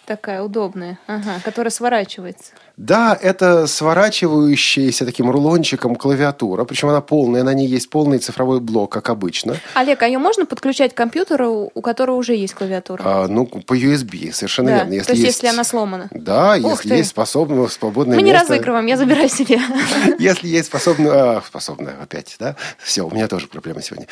Такая 0.06 0.44
удобная, 0.44 1.00
ага, 1.08 1.40
которая 1.44 1.72
сворачивается. 1.72 2.54
Да, 2.76 3.18
это 3.22 3.68
сворачивающаяся 3.68 5.06
таким 5.06 5.30
рулончиком 5.30 5.96
клавиатура, 5.96 6.64
причем 6.66 6.90
она 6.90 7.02
полная, 7.02 7.44
на 7.44 7.54
ней 7.54 7.68
есть 7.68 7.90
полный 7.92 8.18
цифровой 8.18 8.60
блок, 8.60 8.92
как 8.92 9.10
обычно. 9.10 9.58
Олег, 9.76 10.02
а 10.02 10.08
ее 10.08 10.18
можно 10.18 10.48
подключать 10.48 10.94
к 10.94 10.98
компьютеру, 10.98 11.72
у 11.74 11.82
которого 11.82 12.16
уже 12.16 12.36
есть 12.36 12.56
клавиатура? 12.56 13.04
А, 13.06 13.28
ну, 13.28 13.46
по 13.46 13.78
USB, 13.78 14.32
совершенно 14.34 14.72
да. 14.72 14.84
верно. 14.86 15.04
То 15.04 15.14
есть, 15.14 15.24
если 15.24 15.48
она 15.48 15.64
сломана. 15.64 16.08
Да, 16.12 16.58
Ух 16.64 16.72
если 16.72 16.90
ты. 16.90 16.96
есть 16.96 17.12
способное, 17.12 17.68
свободное 17.68 18.16
Мы 18.16 18.24
не 18.24 18.32
место. 18.32 18.54
разыгрываем, 18.54 18.88
я 18.88 18.98
забираю 18.98 19.30
себе. 19.30 19.60
Если 20.20 20.48
есть 20.48 20.68
способное... 20.68 21.38
а, 21.38 21.44
способное 21.46 21.96
опять, 22.02 22.36
да? 22.40 22.56
Все, 22.80 23.04
у 23.04 23.12
меня 23.12 23.28
тоже 23.28 23.48
проблема 23.48 23.82
сегодня. 23.82 24.08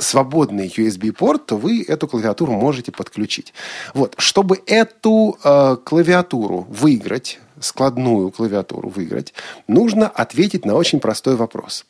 Свободный 0.00 0.66
USB-порт, 0.66 1.46
то 1.46 1.56
вы 1.56 1.84
эту 1.86 2.08
клавиатуру 2.08 2.52
можете 2.52 2.90
подключить. 2.90 3.54
Вот, 3.94 4.14
чтобы 4.18 4.60
эту 4.66 5.38
э, 5.44 5.76
клавиатуру 5.84 6.66
выиграть, 6.68 7.38
складную 7.60 8.30
клавиатуру 8.30 8.88
выиграть, 8.88 9.32
нужно 9.68 10.08
ответить 10.08 10.64
на 10.64 10.74
очень 10.74 11.00
простой 11.00 11.36
вопрос. 11.36 11.86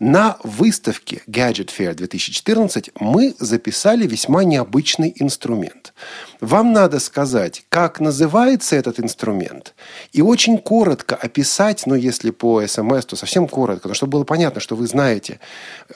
На 0.00 0.36
выставке 0.42 1.22
Gadget 1.26 1.70
Fair 1.76 1.94
2014 1.94 2.90
мы 3.00 3.34
записали 3.38 4.06
весьма 4.06 4.44
необычный 4.44 5.12
инструмент. 5.16 5.92
Вам 6.40 6.72
надо 6.72 7.00
сказать, 7.00 7.64
как 7.68 8.00
называется 8.00 8.76
этот 8.76 9.00
инструмент, 9.00 9.74
и 10.12 10.22
очень 10.22 10.58
коротко 10.58 11.14
описать, 11.14 11.84
ну, 11.86 11.94
если 11.94 12.30
по 12.30 12.66
СМС, 12.66 13.06
то 13.06 13.16
совсем 13.16 13.48
коротко, 13.48 13.88
но 13.88 13.94
чтобы 13.94 14.12
было 14.12 14.24
понятно, 14.24 14.60
что 14.60 14.76
вы 14.76 14.86
знаете, 14.86 15.40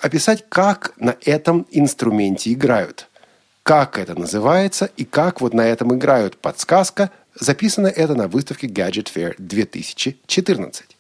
описать, 0.01 0.45
как 0.49 0.93
на 0.97 1.17
этом 1.25 1.67
инструменте 1.71 2.53
играют 2.53 3.09
как 3.69 3.99
это 3.99 4.19
называется 4.19 4.89
и 4.97 5.05
как 5.05 5.43
вот 5.43 5.53
на 5.53 5.61
этом 5.61 5.95
играют. 5.95 6.39
Подсказка. 6.39 7.11
Записано 7.41 7.87
это 7.87 8.15
на 8.15 8.27
выставке 8.27 8.67
Gadget 8.67 9.13
Fair 9.15 9.35
2014. 9.39 10.98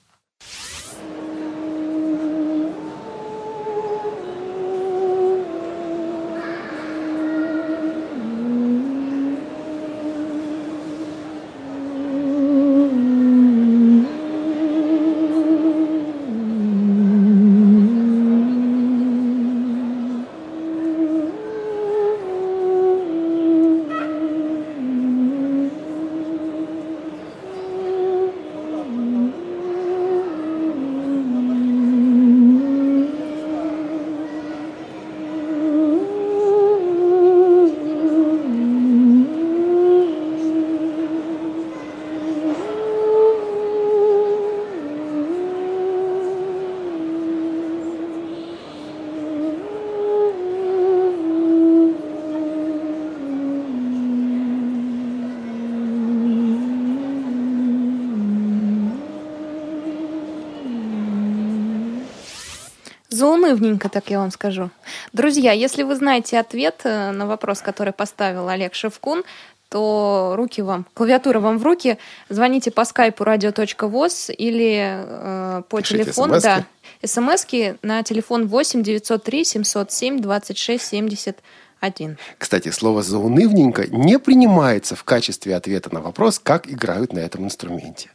Заунывненько, 63.68 63.88
так 63.88 64.10
я 64.10 64.18
вам 64.18 64.30
скажу. 64.30 64.70
Друзья, 65.12 65.52
если 65.52 65.82
вы 65.82 65.94
знаете 65.94 66.38
ответ 66.38 66.80
э, 66.84 67.10
на 67.12 67.26
вопрос, 67.26 67.60
который 67.60 67.92
поставил 67.92 68.48
Олег 68.48 68.74
Шевкун, 68.74 69.24
то 69.68 70.32
руки 70.36 70.62
вам, 70.62 70.86
клавиатура 70.94 71.40
вам 71.40 71.58
в 71.58 71.62
руки. 71.62 71.98
Звоните 72.30 72.70
по 72.70 72.84
скайпу 72.86 73.24
radio.voz 73.24 74.32
или 74.32 75.04
э, 75.04 75.62
по 75.68 75.80
Пишите 75.80 76.04
телефону. 76.04 76.40
смски. 76.40 76.42
Да, 76.48 76.64
смски 77.06 77.74
на 77.82 78.02
телефон 78.02 78.46
8 78.46 78.82
903 78.82 79.44
707 79.44 80.20
26 80.20 80.82
71. 80.84 82.16
Кстати, 82.38 82.70
слово 82.70 83.02
«заунывненько» 83.02 83.86
не 83.88 84.18
принимается 84.18 84.96
в 84.96 85.04
качестве 85.04 85.54
ответа 85.54 85.92
на 85.94 86.00
вопрос, 86.00 86.38
как 86.38 86.66
играют 86.66 87.12
на 87.12 87.18
этом 87.18 87.44
инструменте. 87.44 88.10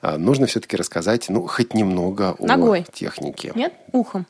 А, 0.00 0.16
нужно 0.18 0.46
все-таки 0.46 0.76
рассказать, 0.76 1.28
ну, 1.28 1.46
хоть 1.48 1.74
немного 1.74 2.36
о 2.38 2.46
Ногой. 2.46 2.86
технике. 2.92 3.50
Нет? 3.56 3.74
Ухом. 3.92 4.26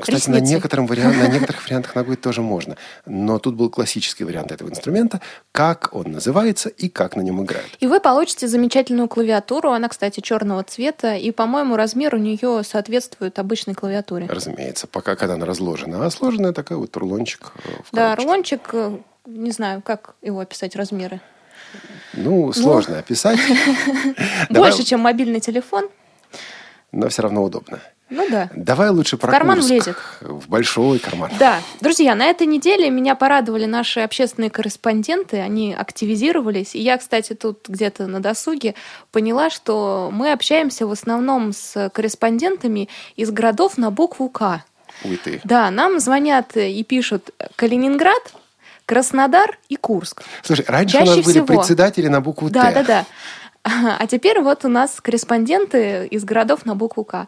Кстати, 0.00 0.10
ресницей. 0.16 0.32
на, 0.32 0.44
некотором 0.44 0.86
вариант, 0.86 1.16
на 1.16 1.28
некоторых 1.28 1.64
вариантах 1.64 1.94
ногой 1.94 2.16
тоже 2.16 2.42
можно. 2.42 2.76
Но 3.06 3.38
тут 3.38 3.54
был 3.54 3.70
классический 3.70 4.24
вариант 4.24 4.52
этого 4.52 4.68
инструмента. 4.68 5.20
Как 5.52 5.90
он 5.92 6.12
называется 6.12 6.68
и 6.68 6.88
как 6.88 7.16
на 7.16 7.20
нем 7.22 7.42
играют. 7.44 7.68
И 7.80 7.86
вы 7.86 8.00
получите 8.00 8.48
замечательную 8.48 9.08
клавиатуру. 9.08 9.70
Она, 9.70 9.88
кстати, 9.88 10.20
черного 10.20 10.62
цвета. 10.64 11.14
И, 11.14 11.30
по-моему, 11.30 11.76
размер 11.76 12.14
у 12.14 12.18
нее 12.18 12.62
соответствует 12.64 13.38
обычной 13.38 13.74
клавиатуре. 13.74 14.26
Разумеется, 14.28 14.86
пока 14.86 15.16
когда 15.16 15.34
она 15.34 15.46
разложена. 15.46 16.04
А 16.04 16.10
сложенная 16.10 16.52
такая 16.52 16.78
вот 16.78 16.96
рулончик. 16.96 17.52
э, 17.64 17.68
Да, 17.92 18.14
рулончик, 18.16 18.60
э, 18.72 18.96
не 19.26 19.50
знаю, 19.52 19.82
как 19.82 20.14
его 20.22 20.40
описать 20.40 20.76
размеры. 20.76 21.20
Ну, 22.14 22.52
сложно 22.52 22.98
описать. 22.98 23.38
Давай- 24.50 24.70
Больше, 24.70 24.84
чем 24.84 25.00
мобильный 25.00 25.40
телефон. 25.40 25.88
Но 26.92 27.08
все 27.08 27.22
равно 27.22 27.42
удобно. 27.42 27.80
Ну 28.10 28.28
да. 28.30 28.50
Давай 28.54 28.90
лучше 28.90 29.16
про 29.16 29.30
карман 29.32 29.56
Курск. 29.56 29.70
влезет. 29.70 29.96
В 30.20 30.46
большой 30.46 30.98
карман. 30.98 31.30
Да, 31.38 31.60
друзья, 31.80 32.14
на 32.14 32.26
этой 32.26 32.46
неделе 32.46 32.90
меня 32.90 33.14
порадовали 33.14 33.64
наши 33.64 34.00
общественные 34.00 34.50
корреспонденты, 34.50 35.38
они 35.38 35.72
активизировались. 35.72 36.74
И 36.74 36.80
я, 36.80 36.98
кстати, 36.98 37.32
тут 37.32 37.66
где-то 37.68 38.06
на 38.08 38.20
досуге 38.20 38.74
поняла, 39.12 39.48
что 39.48 40.10
мы 40.12 40.32
общаемся 40.32 40.86
в 40.86 40.92
основном 40.92 41.54
с 41.54 41.88
корреспондентами 41.94 42.90
из 43.16 43.30
городов 43.30 43.78
на 43.78 43.90
букву 43.90 44.28
К. 44.28 44.62
Уй 45.04 45.16
ты. 45.16 45.40
Да, 45.44 45.70
нам 45.70 45.98
звонят 45.98 46.54
и 46.58 46.84
пишут 46.84 47.30
Калининград, 47.56 48.34
Краснодар 48.84 49.58
и 49.70 49.76
Курск. 49.76 50.22
Слушай, 50.42 50.66
раньше 50.68 50.98
Чаще 50.98 51.12
у 51.12 51.16
нас 51.16 51.24
были 51.24 51.34
всего. 51.40 51.46
председатели 51.46 52.08
на 52.08 52.20
букву 52.20 52.50
Да, 52.50 52.66
Т. 52.66 52.74
да, 52.74 52.82
да. 52.82 53.06
А 53.98 54.06
теперь 54.06 54.40
вот 54.40 54.64
у 54.64 54.68
нас 54.68 55.00
корреспонденты 55.00 56.06
из 56.06 56.24
городов 56.24 56.64
на 56.66 56.74
букву 56.74 57.04
К. 57.04 57.26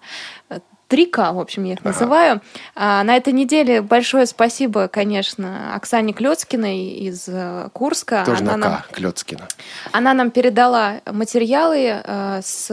3К, 0.91 1.33
в 1.33 1.41
общем, 1.41 1.64
я 1.64 1.73
их 1.75 1.85
называю. 1.85 2.43
А, 2.75 3.03
на 3.05 3.17
этой 3.17 3.33
неделе 3.33 3.81
большое 3.81 4.26
спасибо, 4.26 4.87
конечно, 4.88 5.75
Оксане 5.75 6.12
Клёцкиной 6.12 6.79
из 7.09 7.25
э, 7.26 7.71
Курска. 7.73 8.23
Тоже 8.26 8.43
Она 8.43 8.57
на 8.57 8.69
нам, 8.69 8.83
К. 8.83 8.88
Клёцкина. 8.93 9.49
она 9.93 10.12
нам 10.14 10.31
передала 10.31 11.00
материалы 11.07 12.03
э, 12.05 12.41
с 12.43 12.71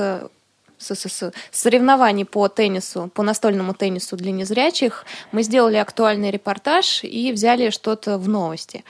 с- 0.77 0.95
с- 0.95 1.07
с- 1.09 1.31
соревнований 1.51 2.25
по 2.25 2.47
теннису, 2.47 3.11
по 3.13 3.21
настольному 3.21 3.75
теннису 3.75 4.17
для 4.17 4.31
незрячих. 4.31 5.05
Мы 5.31 5.43
сделали 5.43 5.77
актуальный 5.77 6.31
репортаж 6.31 7.03
и 7.03 7.31
взяли 7.31 7.69
что-то 7.69 8.17
в 8.17 8.27
новости. 8.27 8.83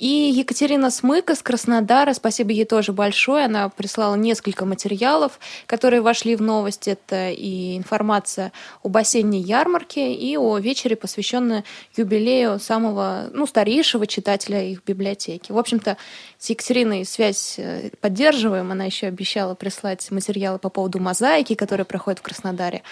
И 0.00 0.32
Екатерина 0.34 0.90
Смык 0.90 1.28
из 1.28 1.42
Краснодара, 1.42 2.14
спасибо 2.14 2.52
ей 2.52 2.64
тоже 2.64 2.94
большое, 2.94 3.44
она 3.44 3.68
прислала 3.68 4.14
несколько 4.14 4.64
материалов, 4.64 5.38
которые 5.66 6.00
вошли 6.00 6.36
в 6.36 6.40
новости. 6.40 6.90
Это 6.90 7.28
и 7.28 7.76
информация 7.76 8.50
об 8.82 8.96
осенней 8.96 9.42
ярмарке, 9.42 10.14
и 10.14 10.38
о 10.38 10.56
вечере, 10.56 10.96
посвященной 10.96 11.64
юбилею 11.94 12.58
самого, 12.58 13.28
ну, 13.34 13.46
старейшего 13.46 14.06
читателя 14.06 14.64
их 14.64 14.82
библиотеки. 14.86 15.52
В 15.52 15.58
общем-то, 15.58 15.98
с 16.38 16.48
Екатериной 16.48 17.04
связь 17.04 17.56
э, 17.58 17.90
поддерживаем. 18.00 18.72
Она 18.72 18.86
еще 18.86 19.06
обещала 19.06 19.54
прислать 19.54 20.10
материалы 20.10 20.58
по 20.58 20.70
поводу 20.70 20.98
мозаики, 20.98 21.54
которая 21.54 21.84
проходит 21.84 22.20
в 22.20 22.22
Краснодаре. 22.22 22.82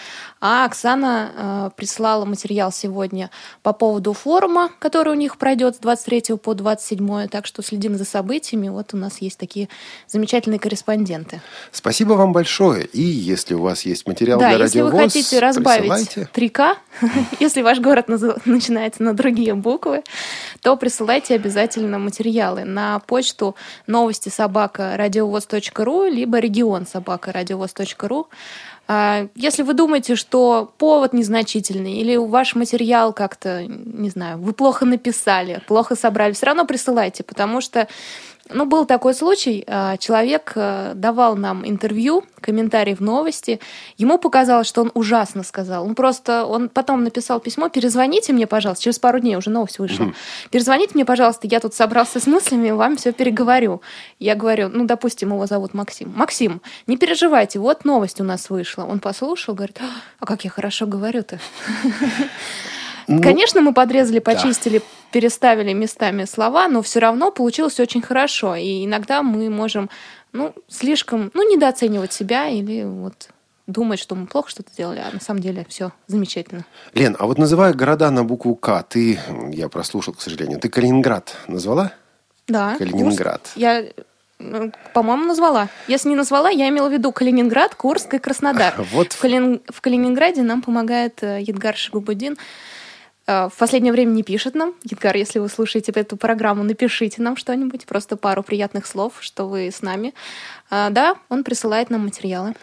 А 0.43 0.67
Оксана 0.67 1.33
э, 1.35 1.71
прислала 1.75 2.27
материал 2.27 2.71
сегодня 2.71 3.31
по 3.63 3.73
поводу 3.73 4.13
форума, 4.13 4.71
который 4.79 5.15
у 5.15 5.17
них 5.17 5.39
пройдет 5.39 5.77
с 5.77 5.79
23 5.79 6.37
по 6.37 6.53
27. 6.53 6.98
Так 7.31 7.47
что 7.47 7.63
следим 7.63 7.97
за 7.97 8.05
событиями. 8.05 8.69
Вот 8.69 8.95
у 8.95 8.97
нас 8.97 9.19
есть 9.21 9.39
такие 9.39 9.69
замечательные 10.07 10.59
корреспонденты. 10.59 11.41
Спасибо 11.73 12.15
вам 12.15 12.33
большое. 12.33 12.87
И 12.87 13.03
если 13.03 13.55
у 13.55 13.63
вас 13.63 13.83
есть 13.83 14.07
материал 14.07 14.39
да, 14.39 14.55
для 14.55 14.65
если 14.65 14.81
вы 14.81 14.91
радиовоз, 14.91 15.13
хотите 15.13 15.39
разбавить 15.39 16.15
присылайте. 16.15 16.31
3К, 16.33 16.77
если 17.41 17.63
ваш 17.63 17.81
город 17.81 18.09
начинается 18.09 19.03
на 19.03 19.15
другие 19.15 19.55
буквы, 19.55 20.03
то 20.63 20.77
присылайте 20.77 21.35
обязательно 21.35 21.99
материалы 21.99 22.65
на 22.65 22.99
почту 23.01 23.57
новости 23.87 24.29
собака 24.29 24.95
радиовоз.ру 24.97 26.05
либо 26.05 26.39
регион 26.39 26.87
собака 26.87 27.33
радиовоз.ру. 27.33 28.29
А, 28.91 29.29
Если 29.35 29.63
вы 29.63 29.75
думаете, 29.75 30.17
что 30.17 30.73
повод 30.79 31.13
незначительный 31.13 31.99
или 31.99 32.17
ваш 32.17 32.55
материал 32.55 33.13
как-то, 33.13 33.65
не 33.67 34.09
знаю, 34.09 34.39
вы 34.39 34.55
плохо 34.55 34.87
написали, 34.87 35.61
плохо 35.69 35.95
собрали, 35.95 36.33
все 36.33 36.47
равно 36.47 36.65
присылайте, 36.65 37.23
потому 37.23 37.61
что 37.61 37.87
ну, 38.51 38.65
был 38.65 38.87
такой 38.87 39.15
случай, 39.15 39.65
а, 39.67 39.97
человек 39.97 40.53
э, 40.55 40.93
давал 40.95 41.37
нам 41.37 41.69
интервью, 41.69 42.25
комментарий 42.41 42.95
в 42.95 43.01
новости, 43.01 43.61
ему 43.97 44.19
показалось, 44.19 44.67
что 44.67 44.83
он 44.83 44.91
ужасно 44.95 45.43
сказал. 45.43 45.85
Он 45.85 45.95
просто, 45.95 46.45
он 46.45 46.69
потом 46.69 47.05
написал 47.05 47.41
письмо, 47.41 47.69
перезвоните 47.69 48.33
мне, 48.33 48.47
пожалуйста, 48.47 48.85
через 48.85 48.99
пару 48.99 49.19
дней 49.21 49.37
уже 49.37 49.51
новость 49.51 49.79
вышла. 49.79 50.13
Перезвоните 50.51 50.93
мне, 50.95 51.05
пожалуйста, 51.05 51.47
я 51.51 51.61
тут 51.61 51.75
собрался 51.75 52.21
с 52.21 52.27
мыслями, 52.27 52.71
вам 52.71 52.97
все 52.97 53.13
переговорю. 53.13 53.83
Я 54.19 54.35
говорю, 54.35 54.69
ну, 54.69 54.87
допустим, 54.87 55.33
его 55.33 55.47
зовут 55.47 55.75
Максим. 55.75 56.13
Максим, 56.15 56.63
не 56.87 56.97
переживайте, 56.97 57.59
вот 57.59 57.85
новость 57.85 58.21
у 58.21 58.25
нас 58.25 58.51
вышла. 58.51 58.85
Он 58.85 59.01
послушал, 59.01 59.55
говорит, 59.55 59.81
а 60.21 60.27
как 60.27 60.45
я 60.45 60.51
хорошо 60.51 60.87
говорю-то. 60.87 61.39
Ну, 63.09 63.23
Конечно, 63.23 63.61
мы 63.63 63.73
подрезали, 63.73 64.19
почистили, 64.19 64.83
переставили 65.13 65.73
местами 65.73 66.25
слова, 66.27 66.69
но 66.69 66.83
все 66.83 67.01
равно 67.01 67.31
получилось 67.31 67.81
очень 67.81 68.03
хорошо. 68.03 68.55
И 68.55 68.85
иногда 68.85 69.23
мы 69.23 69.49
можем, 69.49 69.89
ну, 70.33 70.55
слишком, 70.69 71.31
ну, 71.35 71.51
недооценивать 71.51 72.13
себя 72.13 72.49
или 72.49 72.85
вот 72.85 73.31
думать, 73.67 73.99
что 73.99 74.15
мы 74.15 74.27
плохо 74.27 74.51
что-то 74.51 74.71
делали, 74.77 74.99
а 75.01 75.13
на 75.13 75.21
самом 75.21 75.41
деле 75.41 75.67
все 75.69 75.93
замечательно. 76.07 76.65
Лен, 76.95 77.17
а 77.19 77.27
вот 77.27 77.39
называя 77.39 77.73
города 77.75 78.11
на 78.11 78.25
букву 78.25 78.55
К, 78.55 78.83
ты, 78.83 79.19
я 79.51 79.69
прослушал, 79.69 80.15
к 80.15 80.21
сожалению, 80.21 80.59
ты 80.61 80.69
Калининград 80.69 81.35
назвала? 81.49 81.93
Да. 82.47 82.77
Калининград. 82.77 83.43
Курск. 83.43 83.57
Я, 83.57 83.85
ну, 84.39 84.73
по-моему, 84.95 85.27
назвала. 85.27 85.69
Если 85.87 86.09
не 86.09 86.17
назвала, 86.17 86.49
я 86.49 86.69
имела 86.69 86.89
в 86.89 86.93
виду 86.93 87.13
Калининград, 87.13 87.75
Курск 87.75 88.15
и 88.15 88.19
Краснодар. 88.19 88.75
Вот. 88.93 89.13
В, 89.13 89.21
Калин- 89.23 89.61
в 89.71 89.81
Калининграде 89.83 90.43
нам 90.43 90.63
помогает 90.63 91.23
э, 91.23 91.41
Едгар 91.43 91.77
Шигубудин. 91.77 92.39
Э, 93.29 93.49
В 93.53 93.57
последнее 93.59 93.93
время 93.93 94.11
не 94.11 94.23
пишет 94.23 94.55
нам. 94.55 94.75
Едгар, 94.83 95.15
если 95.17 95.39
вы 95.39 95.49
слушаете 95.49 95.93
эту 95.93 96.17
программу, 96.17 96.65
напишите 96.65 97.23
нам 97.23 97.37
что-нибудь, 97.37 97.87
просто 97.87 98.17
пару 98.17 98.43
приятных 98.43 98.87
слов, 98.87 99.13
что 99.21 99.47
вы 99.49 99.69
с 99.71 99.83
нами. 99.83 100.15
А, 100.71 100.91
Да, 100.91 101.15
он 101.29 101.45
присылает 101.45 101.91
нам 101.91 102.05
материалы. 102.05 102.55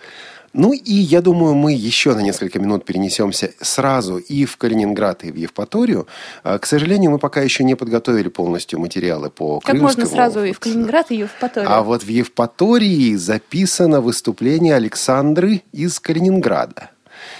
Ну 0.58 0.72
и 0.72 0.94
я 0.94 1.22
думаю, 1.22 1.54
мы 1.54 1.74
еще 1.74 2.16
на 2.16 2.22
несколько 2.22 2.60
минут 2.60 2.86
перенесемся 2.86 3.52
сразу 3.60 4.18
и 4.18 4.46
в 4.46 4.56
Калининград, 4.56 5.26
и 5.26 5.32
в 5.32 5.36
Евпаторию. 5.36 6.08
А, 6.44 6.58
К 6.58 6.66
сожалению, 6.66 7.12
мы 7.12 7.20
пока 7.20 7.42
еще 7.42 7.64
не 7.64 7.76
подготовили 7.76 8.30
полностью 8.30 8.80
материалы 8.80 9.30
по 9.30 9.60
Как 9.60 9.76
можно 9.76 10.04
Крымскому. 10.06 10.16
сразу 10.16 10.44
и 10.46 10.54
в 10.54 10.60
Калининград, 10.60 11.12
и 11.12 11.18
в 11.18 11.20
Евпаторию. 11.20 11.72
А 11.72 11.82
вот 11.82 12.04
в 12.04 12.08
Евпатории 12.10 13.16
записано 13.16 14.00
выступление 14.02 14.76
Александры 14.76 15.62
из 15.74 16.00
Калининграда. 16.00 16.90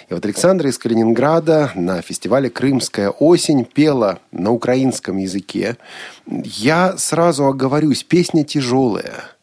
И 0.10 0.14
вот 0.14 0.24
Александра 0.24 0.70
из 0.70 0.78
Калининграда 0.78 1.72
на 1.74 2.02
фестивале 2.02 2.50
«Крымская 2.52 3.10
осень» 3.10 3.66
пела 3.66 4.20
на 4.32 4.52
украинском 4.52 5.18
языке. 5.18 5.78
Я 6.28 6.96
сразу 6.98 7.48
оговорюсь, 7.48 8.04
песня 8.04 8.44
тяжелая. 8.44 9.35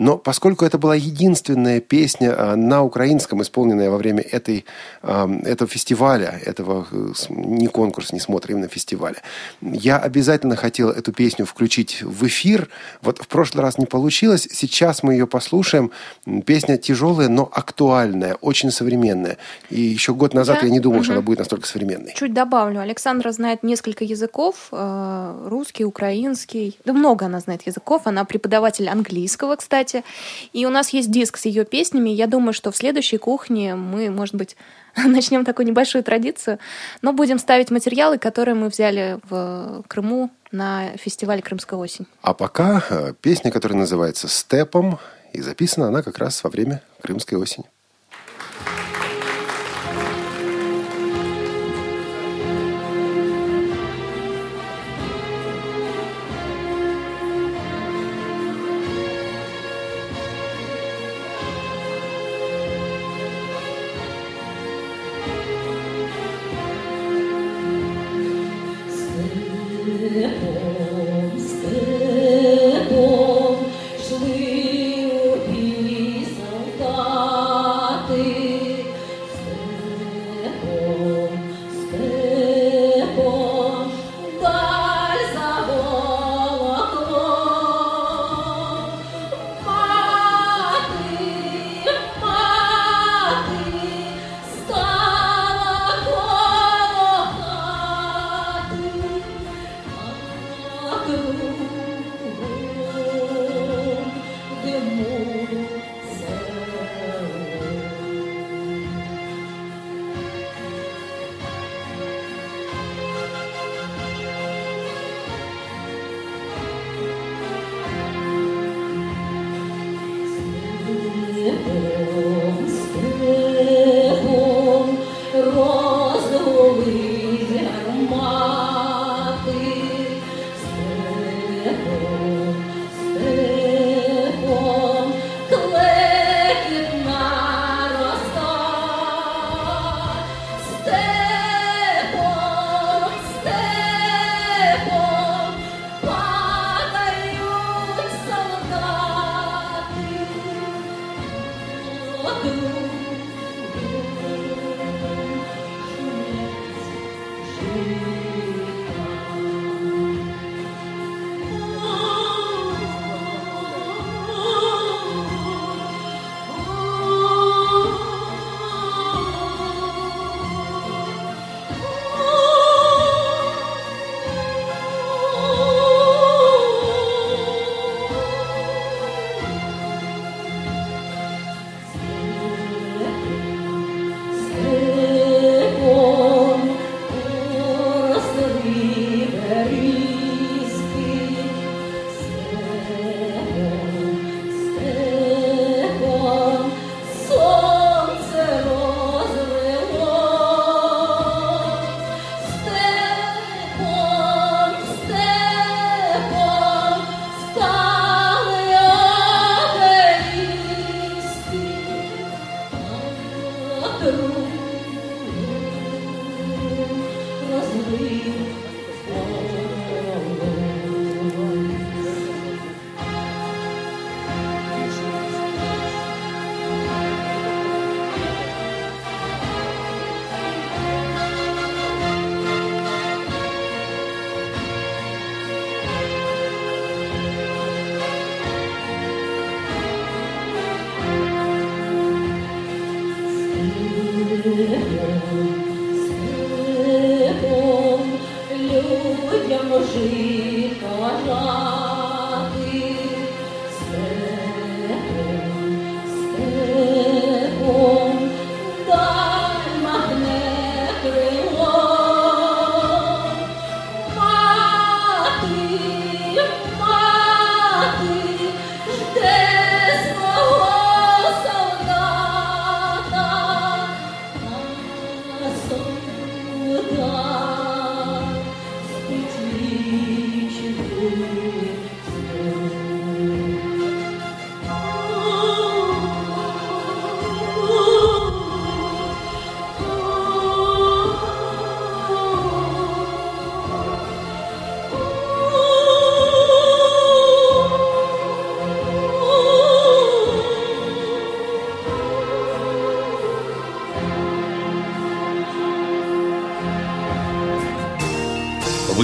Но 0.00 0.16
поскольку 0.16 0.64
это 0.64 0.78
была 0.78 0.94
единственная 0.96 1.80
песня 1.80 2.34
а, 2.36 2.56
на 2.56 2.82
украинском, 2.82 3.42
исполненная 3.42 3.90
во 3.90 3.98
время 3.98 4.22
этой, 4.22 4.64
этого 5.02 5.70
фестиваля, 5.70 6.40
этого 6.46 6.86
э, 6.90 7.12
не 7.28 7.66
конкурса, 7.66 8.14
не 8.14 8.20
смотра, 8.20 8.52
именно 8.54 8.68
фестиваля, 8.68 9.16
я 9.60 9.98
обязательно 9.98 10.56
хотел 10.56 10.88
эту 10.88 11.12
песню 11.12 11.44
включить 11.44 12.02
в 12.02 12.26
эфир. 12.26 12.68
Вот 13.02 13.18
в 13.18 13.28
прошлый 13.28 13.62
раз 13.62 13.76
не 13.76 13.84
получилось. 13.84 14.48
Сейчас 14.50 15.02
мы 15.02 15.12
ее 15.12 15.26
послушаем. 15.26 15.90
Песня 16.46 16.78
тяжелая, 16.78 17.28
но 17.28 17.46
актуальная, 17.52 18.36
очень 18.40 18.70
современная. 18.70 19.36
И 19.68 19.80
еще 19.82 20.14
год 20.14 20.32
назад 20.32 20.60
Да? 20.60 20.66
я 20.66 20.72
не 20.72 20.80
думал, 20.80 21.02
что 21.02 21.12
Мгм. 21.12 21.18
она 21.18 21.26
будет 21.26 21.38
настолько 21.40 21.66
современной. 21.66 22.14
Чуть 22.16 22.32
добавлю. 22.32 22.80
Александра 22.80 23.32
знает 23.32 23.62
несколько 23.62 24.04
языков. 24.04 24.68
э, 24.72 25.46
Русский, 25.50 25.84
украинский. 25.84 26.78
Да 26.86 26.94
много 26.94 27.26
она 27.26 27.40
знает 27.40 27.66
языков. 27.66 28.02
Она 28.06 28.24
преподаватель 28.24 28.88
английского, 28.88 29.56
кстати. 29.56 29.89
И 30.52 30.66
у 30.66 30.70
нас 30.70 30.90
есть 30.90 31.10
диск 31.10 31.36
с 31.36 31.46
ее 31.46 31.64
песнями. 31.64 32.10
Я 32.10 32.26
думаю, 32.26 32.52
что 32.52 32.70
в 32.70 32.76
следующей 32.76 33.18
кухне 33.18 33.74
мы, 33.74 34.10
может 34.10 34.34
быть, 34.34 34.56
начнем 34.96 35.44
такую 35.44 35.66
небольшую 35.66 36.04
традицию. 36.04 36.58
Но 37.02 37.12
будем 37.12 37.38
ставить 37.38 37.70
материалы, 37.70 38.18
которые 38.18 38.54
мы 38.54 38.68
взяли 38.68 39.18
в 39.28 39.84
Крыму 39.88 40.30
на 40.52 40.96
фестивале 40.96 41.42
«Крымская 41.42 41.78
осень». 41.78 42.06
А 42.22 42.34
пока 42.34 42.82
э, 42.90 43.14
песня, 43.20 43.50
которая 43.50 43.78
называется 43.78 44.28
«Степом», 44.28 44.98
и 45.32 45.40
записана 45.40 45.88
она 45.88 46.02
как 46.02 46.18
раз 46.18 46.42
во 46.42 46.50
время 46.50 46.82
Крымской 47.00 47.38
осени. 47.38 47.66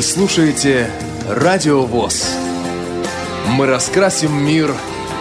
Слушаете 0.02 0.90
Радио 1.28 1.82
ВОЗ. 1.82 2.26
Мы 3.48 3.66
раскрасим 3.66 4.32
мир 4.44 4.74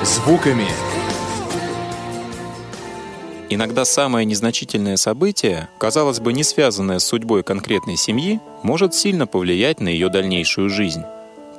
звуками. 0.04 0.68
Иногда 3.50 3.86
самое 3.86 4.26
незначительное 4.26 4.98
событие, 4.98 5.70
казалось 5.78 6.20
бы, 6.20 6.34
не 6.34 6.44
связанное 6.44 7.00
с 7.00 7.06
судьбой 7.06 7.44
конкретной 7.44 7.96
семьи, 7.96 8.42
может 8.64 8.94
сильно 8.96 9.28
повлиять 9.28 9.80
на 9.80 9.88
ее 9.88 10.10
дальнейшую 10.10 10.70
жизнь. 10.70 11.04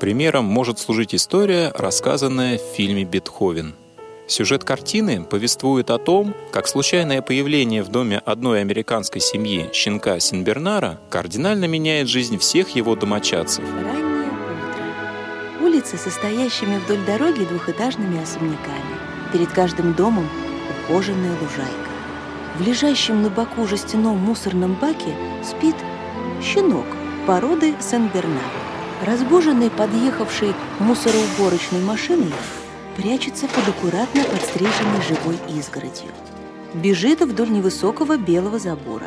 Примером 0.00 0.44
может 0.44 0.78
служить 0.78 1.14
история, 1.14 1.72
рассказанная 1.74 2.58
в 2.58 2.76
фильме 2.76 3.04
«Бетховен». 3.04 3.74
Сюжет 4.28 4.64
картины 4.64 5.22
повествует 5.22 5.90
о 5.90 5.98
том, 5.98 6.34
как 6.50 6.66
случайное 6.66 7.22
появление 7.22 7.84
в 7.84 7.88
доме 7.88 8.18
одной 8.18 8.60
американской 8.60 9.20
семьи 9.20 9.70
щенка 9.72 10.18
Синбернара 10.18 10.98
кардинально 11.10 11.66
меняет 11.66 12.08
жизнь 12.08 12.36
всех 12.38 12.70
его 12.70 12.96
домочадцев. 12.96 13.62
Раннее 13.64 14.26
утро. 14.26 15.64
Улицы, 15.64 15.96
состоящими 15.96 16.78
вдоль 16.78 17.04
дороги 17.06 17.44
двухэтажными 17.44 18.20
особняками. 18.20 18.96
Перед 19.32 19.52
каждым 19.52 19.94
домом 19.94 20.28
ухоженная 20.88 21.32
лужайка. 21.40 21.90
В 22.56 22.66
лежащем 22.66 23.22
на 23.22 23.30
боку 23.30 23.64
жестяном 23.66 24.16
мусорном 24.16 24.74
баке 24.74 25.14
спит 25.44 25.76
щенок 26.42 26.86
породы 27.28 27.74
Сен-Бернар. 27.80 28.42
Разбуженный 29.04 29.70
подъехавшей 29.70 30.54
мусороуборочной 30.80 31.82
машиной, 31.82 32.32
прячется 32.96 33.46
под 33.48 33.68
аккуратно 33.68 34.22
подстриженной 34.24 35.02
живой 35.02 35.38
изгородью. 35.56 36.10
Бежит 36.74 37.20
вдоль 37.20 37.50
невысокого 37.50 38.16
белого 38.16 38.58
забора. 38.58 39.06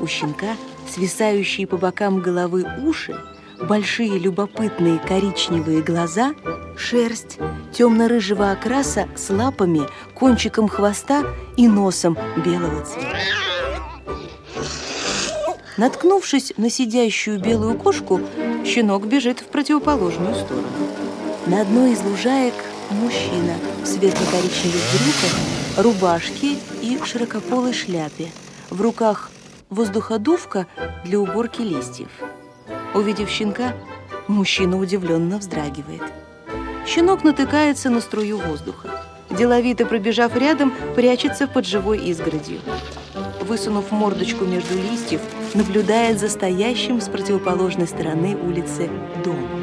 У 0.00 0.06
щенка 0.06 0.56
свисающие 0.88 1.66
по 1.66 1.76
бокам 1.76 2.20
головы 2.20 2.66
уши, 2.82 3.16
большие 3.60 4.18
любопытные 4.18 4.98
коричневые 4.98 5.82
глаза, 5.82 6.34
шерсть 6.76 7.38
темно-рыжего 7.72 8.52
окраса 8.52 9.08
с 9.16 9.30
лапами, 9.30 9.82
кончиком 10.14 10.68
хвоста 10.68 11.24
и 11.56 11.68
носом 11.68 12.16
белого 12.44 12.84
цвета. 12.84 13.16
Наткнувшись 15.76 16.54
на 16.56 16.70
сидящую 16.70 17.38
белую 17.38 17.76
кошку, 17.76 18.20
щенок 18.64 19.06
бежит 19.06 19.40
в 19.40 19.46
противоположную 19.46 20.34
сторону. 20.34 20.66
На 21.46 21.60
одной 21.60 21.92
из 21.92 22.02
лужаек 22.02 22.54
мужчина 22.90 23.54
в 23.82 23.86
светло-коричневых 23.86 24.82
брюках, 24.92 25.84
рубашке 25.84 26.56
и 26.82 26.98
широкополой 27.04 27.72
шляпе. 27.72 28.30
В 28.70 28.80
руках 28.80 29.30
воздуходувка 29.70 30.66
для 31.04 31.18
уборки 31.18 31.62
листьев. 31.62 32.08
Увидев 32.94 33.28
щенка, 33.28 33.74
мужчина 34.28 34.78
удивленно 34.78 35.38
вздрагивает. 35.38 36.02
Щенок 36.86 37.24
натыкается 37.24 37.90
на 37.90 38.00
струю 38.00 38.38
воздуха. 38.38 38.90
Деловито 39.30 39.86
пробежав 39.86 40.36
рядом, 40.36 40.72
прячется 40.94 41.46
под 41.46 41.66
живой 41.66 41.98
изгородью. 41.98 42.60
Высунув 43.40 43.90
мордочку 43.90 44.44
между 44.44 44.74
листьев, 44.74 45.20
наблюдает 45.54 46.20
за 46.20 46.28
стоящим 46.28 47.00
с 47.00 47.08
противоположной 47.08 47.86
стороны 47.86 48.36
улицы 48.36 48.88
домом. 49.24 49.55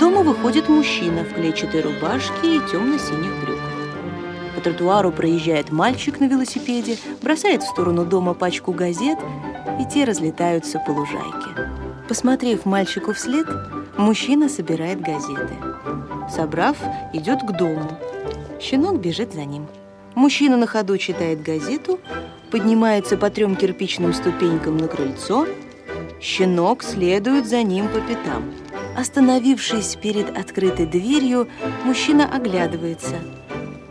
Дома 0.00 0.22
выходит 0.22 0.70
мужчина 0.70 1.24
в 1.24 1.34
клетчатой 1.34 1.82
рубашке 1.82 2.56
и 2.56 2.60
темно-синих 2.72 3.44
брюках. 3.44 3.70
По 4.54 4.62
тротуару 4.62 5.12
проезжает 5.12 5.70
мальчик 5.70 6.20
на 6.20 6.24
велосипеде, 6.24 6.96
бросает 7.20 7.62
в 7.62 7.68
сторону 7.68 8.06
дома 8.06 8.32
пачку 8.32 8.72
газет, 8.72 9.18
и 9.78 9.84
те 9.84 10.04
разлетаются 10.04 10.78
по 10.78 10.92
лужайке. 10.92 11.68
Посмотрев 12.08 12.64
мальчику 12.64 13.12
вслед, 13.12 13.46
мужчина 13.98 14.48
собирает 14.48 15.02
газеты. 15.02 15.52
Собрав, 16.34 16.78
идет 17.12 17.42
к 17.42 17.52
дому. 17.52 17.86
Щенок 18.58 19.00
бежит 19.00 19.34
за 19.34 19.44
ним. 19.44 19.66
Мужчина 20.14 20.56
на 20.56 20.66
ходу 20.66 20.96
читает 20.96 21.42
газету, 21.42 22.00
поднимается 22.50 23.18
по 23.18 23.28
трем 23.28 23.54
кирпичным 23.54 24.14
ступенькам 24.14 24.78
на 24.78 24.88
крыльцо. 24.88 25.46
Щенок 26.22 26.82
следует 26.82 27.46
за 27.46 27.62
ним 27.62 27.86
по 27.88 28.00
пятам. 28.00 28.44
Остановившись 29.00 29.96
перед 29.96 30.36
открытой 30.36 30.84
дверью, 30.84 31.48
мужчина 31.84 32.30
оглядывается. 32.30 33.18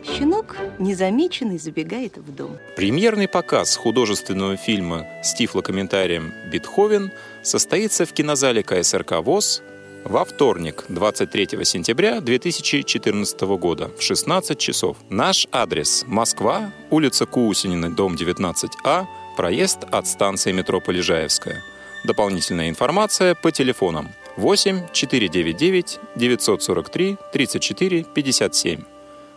Щенок, 0.06 0.56
незамеченный, 0.78 1.58
забегает 1.58 2.18
в 2.18 2.36
дом. 2.36 2.60
Премьерный 2.76 3.28
показ 3.28 3.76
художественного 3.76 4.56
фильма 4.56 5.08
с 5.24 5.34
тифлокомментарием 5.34 6.32
«Бетховен» 6.52 7.12
состоится 7.42 8.06
в 8.06 8.14
кинозале 8.14 8.62
КСРК 8.62 9.14
ВОЗ 9.24 9.64
во 10.04 10.26
вторник, 10.26 10.86
23 10.90 11.66
сентября 11.66 12.22
2014 12.22 13.42
года 13.58 13.90
в 13.98 14.04
16 14.04 14.60
часов. 14.60 14.98
Наш 15.10 15.48
адрес– 15.52 16.06
Москва, 16.08 16.72
улица 16.92 17.26
Кусинина, 17.26 17.90
дом 17.90 18.14
19А, 18.14 19.08
проезд 19.36 19.86
от 19.90 20.06
станции 20.06 20.52
метро 20.52 20.80
Полежаевская. 20.80 21.64
Дополнительная 22.04 22.70
информация 22.70 23.34
по 23.34 23.52
телефонам 23.52 24.10
8 24.40 24.88
499 24.94 26.00
943 26.16 27.18
34 27.32 28.06
57. 28.14 28.86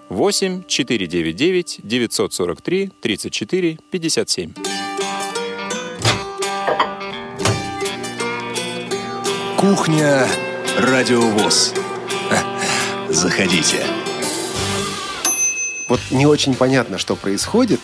8 0.08 0.64
499 0.66 1.80
943 1.84 2.90
34 3.00 3.78
57. 3.90 4.54
Кухня 9.56 10.26
Радиовоз. 10.78 11.74
Заходите. 13.10 13.91
Вот 15.92 16.00
не 16.10 16.24
очень 16.24 16.54
понятно, 16.54 16.96
что 16.96 17.16
происходит. 17.16 17.80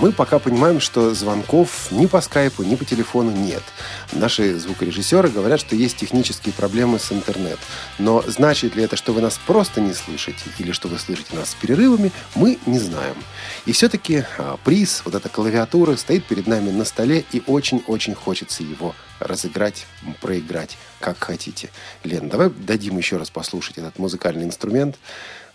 Мы 0.00 0.12
пока 0.12 0.38
понимаем, 0.38 0.80
что 0.80 1.14
звонков 1.14 1.88
ни 1.90 2.06
по 2.06 2.22
скайпу, 2.22 2.62
ни 2.62 2.74
по 2.74 2.86
телефону 2.86 3.32
нет. 3.32 3.62
Наши 4.12 4.58
звукорежиссеры 4.58 5.28
говорят, 5.28 5.60
что 5.60 5.76
есть 5.76 5.98
технические 5.98 6.54
проблемы 6.54 6.98
с 6.98 7.12
интернет. 7.12 7.58
Но 7.98 8.24
значит 8.26 8.76
ли 8.76 8.82
это, 8.82 8.96
что 8.96 9.12
вы 9.12 9.20
нас 9.20 9.38
просто 9.46 9.82
не 9.82 9.92
слышите 9.92 10.42
или 10.56 10.72
что 10.72 10.88
вы 10.88 10.98
слышите 10.98 11.36
нас 11.36 11.50
с 11.50 11.54
перерывами, 11.54 12.12
мы 12.34 12.58
не 12.64 12.78
знаем. 12.78 13.16
И 13.66 13.72
все-таки 13.72 14.24
а, 14.38 14.56
приз, 14.64 15.02
вот 15.04 15.14
эта 15.14 15.28
клавиатура, 15.28 15.96
стоит 15.96 16.24
перед 16.24 16.46
нами 16.46 16.70
на 16.70 16.86
столе, 16.86 17.26
и 17.30 17.42
очень-очень 17.46 18.14
хочется 18.14 18.62
его 18.62 18.94
разыграть, 19.18 19.86
проиграть, 20.22 20.78
как 20.98 21.22
хотите. 21.22 21.68
Лен, 22.04 22.30
давай 22.30 22.48
дадим 22.48 22.96
еще 22.96 23.18
раз 23.18 23.28
послушать 23.28 23.76
этот 23.76 23.98
музыкальный 23.98 24.46
инструмент. 24.46 24.96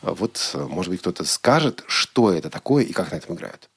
А 0.06 0.14
вот, 0.14 0.52
может 0.54 0.92
быть, 0.92 1.00
кто-то 1.00 1.26
скажет, 1.26 1.84
что 1.88 2.32
это 2.32 2.52
такое 2.52 2.84
и 2.84 2.94
как 2.94 3.12
на 3.12 3.16
этом 3.16 3.36
играют. 3.36 3.70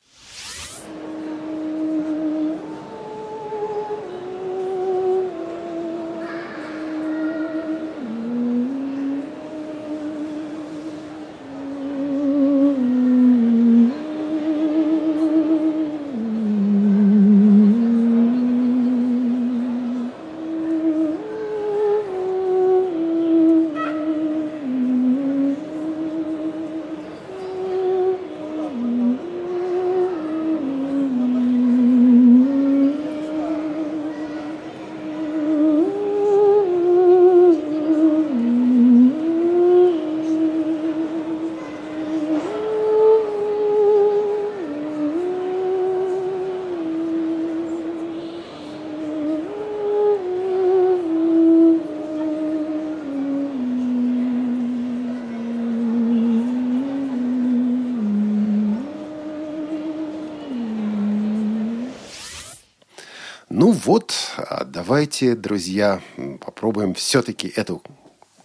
Давайте, 64.99 65.37
друзья, 65.37 66.01
попробуем 66.41 66.93
все-таки 66.93 67.53
эту 67.55 67.81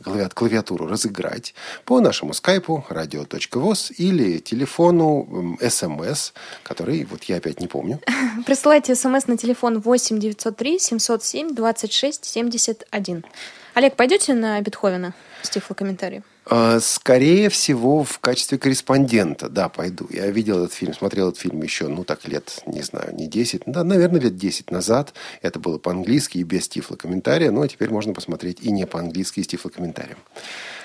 клавиатуру 0.03 0.85
разыграть 0.85 1.55
по 1.83 1.99
нашему 1.99 2.33
скайпу 2.33 2.85
radio.voz 2.91 3.91
или 3.97 4.37
телефону 4.37 5.57
СМС, 5.67 6.31
который, 6.61 7.05
вот 7.05 7.23
я 7.23 7.37
опять 7.37 7.59
не 7.59 7.65
помню. 7.65 7.99
Присылайте 8.45 8.93
СМС 8.93 9.25
на 9.25 9.35
телефон 9.35 9.79
8 9.79 10.19
903 10.19 10.77
707 10.77 11.55
26 11.55 12.23
71. 12.23 13.25
Олег, 13.73 13.95
пойдете 13.95 14.35
на 14.35 14.61
Бетховена 14.61 15.13
с 15.41 15.49
тифлокомментарием? 15.49 16.23
А, 16.45 16.79
скорее 16.79 17.49
всего, 17.49 18.03
в 18.03 18.19
качестве 18.19 18.57
корреспондента, 18.57 19.49
да, 19.49 19.69
пойду. 19.69 20.07
Я 20.09 20.27
видел 20.27 20.63
этот 20.63 20.73
фильм, 20.73 20.93
смотрел 20.93 21.29
этот 21.29 21.39
фильм 21.39 21.61
еще, 21.61 21.87
ну, 21.87 22.03
так 22.03 22.27
лет, 22.27 22.61
не 22.65 22.81
знаю, 22.81 23.15
не 23.15 23.27
10, 23.27 23.63
да, 23.65 23.83
наверное, 23.83 24.19
лет 24.19 24.35
10 24.35 24.69
назад. 24.71 25.13
Это 25.41 25.59
было 25.59 25.77
по-английски 25.77 26.39
и 26.39 26.43
без 26.43 26.67
тифлокомментария, 26.67 27.51
но 27.51 27.65
теперь 27.67 27.89
можно 27.89 28.13
посмотреть 28.13 28.59
и 28.61 28.71
не 28.71 28.85
по-английски, 28.85 29.39
и 29.39 29.43
с 29.43 29.47
тифлокомментарием. 29.47 30.17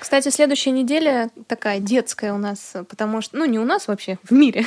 Кстати, 0.00 0.28
следующая 0.28 0.70
неделя 0.70 1.30
такая 1.48 1.80
детская 1.80 2.32
у 2.32 2.38
нас, 2.38 2.74
потому 2.88 3.20
что, 3.20 3.36
ну, 3.36 3.44
не 3.44 3.58
у 3.58 3.64
нас 3.64 3.88
вообще, 3.88 4.18
в 4.22 4.30
мире. 4.32 4.64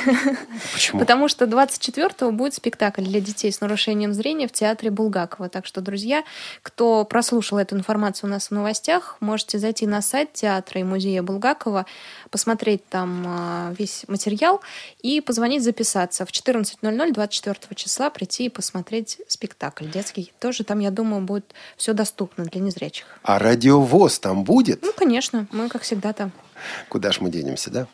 Почему? 0.74 1.00
Потому 1.00 1.28
что 1.28 1.46
24-го 1.46 2.30
будет 2.32 2.54
спектакль 2.54 3.02
для 3.02 3.20
детей 3.20 3.50
с 3.50 3.60
нарушением 3.62 4.12
зрения 4.12 4.46
в 4.46 4.52
театре 4.52 4.90
Булгакова. 4.90 5.48
Так 5.48 5.64
что, 5.64 5.80
друзья, 5.80 6.22
кто 6.62 7.04
прослушал 7.04 7.58
эту 7.58 7.76
информацию 7.76 8.28
у 8.28 8.32
нас 8.32 8.48
в 8.48 8.50
новостях, 8.50 9.16
можете 9.20 9.58
зайти 9.58 9.86
на 9.86 10.02
сайт 10.02 10.34
театра 10.34 10.81
и 10.82 10.84
музея 10.84 11.22
Булгакова, 11.22 11.86
посмотреть 12.30 12.86
там 12.88 13.24
а, 13.26 13.74
весь 13.78 14.04
материал 14.08 14.60
и 15.00 15.20
позвонить 15.20 15.62
записаться. 15.62 16.26
В 16.26 16.30
14.00 16.30 17.12
24 17.12 17.74
числа 17.74 18.10
прийти 18.10 18.46
и 18.46 18.48
посмотреть 18.48 19.18
спектакль 19.28 19.86
детский. 19.86 20.32
Тоже 20.38 20.64
там, 20.64 20.80
я 20.80 20.90
думаю, 20.90 21.22
будет 21.22 21.54
все 21.76 21.92
доступно 21.92 22.44
для 22.44 22.60
незрячих. 22.60 23.06
А 23.22 23.38
радиовоз 23.38 24.18
там 24.18 24.44
будет? 24.44 24.82
Ну, 24.82 24.92
конечно, 24.92 25.46
мы, 25.52 25.68
как 25.68 25.82
всегда, 25.82 26.12
там. 26.12 26.32
Куда 26.88 27.12
ж 27.12 27.20
мы 27.20 27.30
денемся, 27.30 27.70
да? 27.70 27.86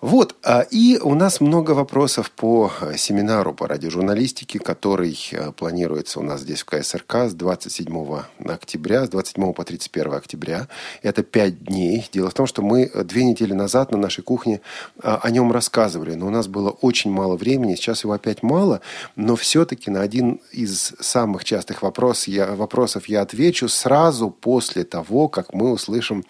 Вот, 0.00 0.36
а, 0.44 0.60
и 0.60 0.96
у 1.02 1.16
нас 1.16 1.40
много 1.40 1.72
вопросов 1.72 2.30
по 2.30 2.70
э, 2.80 2.96
семинару 2.96 3.52
по 3.52 3.66
радиожурналистике, 3.66 4.60
который 4.60 5.18
э, 5.32 5.50
планируется 5.50 6.20
у 6.20 6.22
нас 6.22 6.42
здесь 6.42 6.60
в 6.60 6.66
КСРК 6.66 7.28
с 7.28 7.34
27 7.34 8.20
октября, 8.46 9.06
с 9.06 9.08
27 9.08 9.52
по 9.52 9.64
31 9.64 10.14
октября. 10.14 10.68
Это 11.02 11.24
пять 11.24 11.64
дней. 11.64 12.08
Дело 12.12 12.30
в 12.30 12.34
том, 12.34 12.46
что 12.46 12.62
мы 12.62 12.88
две 13.02 13.24
недели 13.24 13.52
назад 13.52 13.90
на 13.90 13.98
нашей 13.98 14.22
кухне 14.22 14.60
о 15.02 15.28
нем 15.32 15.50
рассказывали, 15.50 16.14
но 16.14 16.28
у 16.28 16.30
нас 16.30 16.46
было 16.46 16.70
очень 16.70 17.10
мало 17.10 17.36
времени, 17.36 17.74
сейчас 17.74 18.04
его 18.04 18.12
опять 18.12 18.44
мало, 18.44 18.80
но 19.16 19.34
все-таки 19.34 19.90
на 19.90 20.02
один 20.02 20.40
из 20.52 20.92
самых 21.00 21.42
частых 21.42 21.82
вопрос, 21.82 22.28
я, 22.28 22.54
вопросов 22.54 23.08
я 23.08 23.22
отвечу 23.22 23.68
сразу 23.68 24.30
после 24.30 24.84
того, 24.84 25.28
как 25.28 25.52
мы 25.52 25.72
услышим 25.72 26.24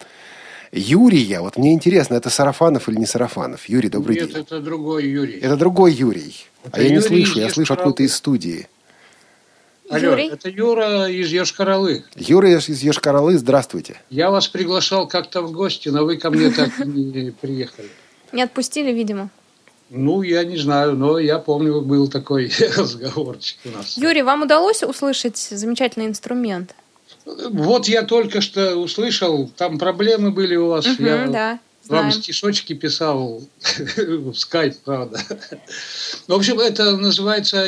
Юрия. 0.71 1.41
Вот 1.41 1.57
мне 1.57 1.73
интересно, 1.73 2.15
это 2.15 2.29
Сарафанов 2.29 2.89
или 2.89 2.97
не 2.97 3.05
Сарафанов? 3.05 3.67
Юрий, 3.67 3.89
добрый 3.89 4.15
Нет, 4.15 4.27
день. 4.27 4.37
Нет, 4.37 4.45
это 4.47 4.59
другой 4.59 5.07
Юрий. 5.07 5.39
Это 5.39 5.55
другой 5.57 5.93
Юрий. 5.93 6.35
Это 6.63 6.77
а 6.77 6.81
я 6.81 6.89
не 6.89 7.01
слышу, 7.01 7.39
я 7.39 7.49
слышу 7.49 7.73
откуда-то 7.73 8.03
из 8.03 8.15
студии. 8.15 8.67
Алло, 9.89 10.11
Юрий? 10.11 10.29
это 10.29 10.49
Юра 10.49 11.07
из 11.07 11.31
Ешкаралы. 11.31 12.03
Юра 12.15 12.51
из 12.51 12.83
Ешкаралы, 12.83 13.37
здравствуйте. 13.39 13.99
Я 14.11 14.29
вас 14.29 14.47
приглашал 14.47 15.07
как-то 15.07 15.41
в 15.41 15.51
гости, 15.51 15.89
но 15.89 16.05
вы 16.05 16.17
ко 16.17 16.29
мне 16.29 16.51
так 16.51 16.77
не 16.85 17.31
приехали. 17.31 17.89
Не 18.31 18.43
отпустили, 18.43 18.91
видимо. 18.91 19.29
Ну, 19.89 20.21
я 20.21 20.43
не 20.43 20.57
знаю, 20.57 20.95
но 20.95 21.17
я 21.17 21.39
помню, 21.39 21.81
был 21.81 22.07
такой 22.07 22.51
разговорчик 22.77 23.57
у 23.65 23.69
нас. 23.69 23.97
Юрий, 23.97 24.21
вам 24.21 24.43
удалось 24.43 24.83
услышать 24.83 25.37
замечательный 25.37 26.05
инструмент? 26.05 26.75
Вот 27.51 27.87
я 27.87 28.03
только 28.03 28.41
что 28.41 28.75
услышал, 28.75 29.49
там 29.55 29.77
проблемы 29.77 30.31
были 30.31 30.55
у 30.55 30.69
вас. 30.69 30.85
Угу, 30.85 31.03
я 31.03 31.27
да, 31.27 31.59
вам 31.87 32.11
стишочки 32.11 32.73
писал 32.73 33.41
в 33.97 34.33
скайп, 34.33 34.77
правда. 34.83 35.19
В 36.27 36.33
общем, 36.33 36.59
это 36.59 36.97
называется 36.97 37.67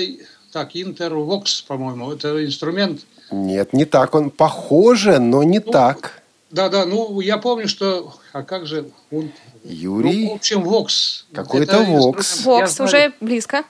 так, 0.52 0.70
интервокс, 0.74 1.62
по-моему. 1.62 2.12
Это 2.12 2.44
инструмент. 2.44 3.02
Нет, 3.32 3.74
не 3.74 3.86
так. 3.86 4.14
Он 4.16 4.30
похоже, 4.30 5.20
но 5.20 5.44
не 5.44 5.60
ну, 5.60 5.72
так. 5.72 6.22
Да, 6.50 6.70
да, 6.70 6.86
ну 6.86 7.20
я 7.22 7.38
помню, 7.38 7.68
что. 7.68 8.14
А 8.34 8.44
как 8.44 8.68
же 8.68 8.90
он. 9.12 9.32
Юрий. 9.64 10.26
Ну, 10.26 10.32
в 10.32 10.36
общем, 10.36 10.64
Вокс. 10.64 11.26
Какой-то 11.34 11.80
Вокс. 11.84 12.44
Вокс 12.44 12.80
уже 12.80 13.14
близко. 13.22 13.64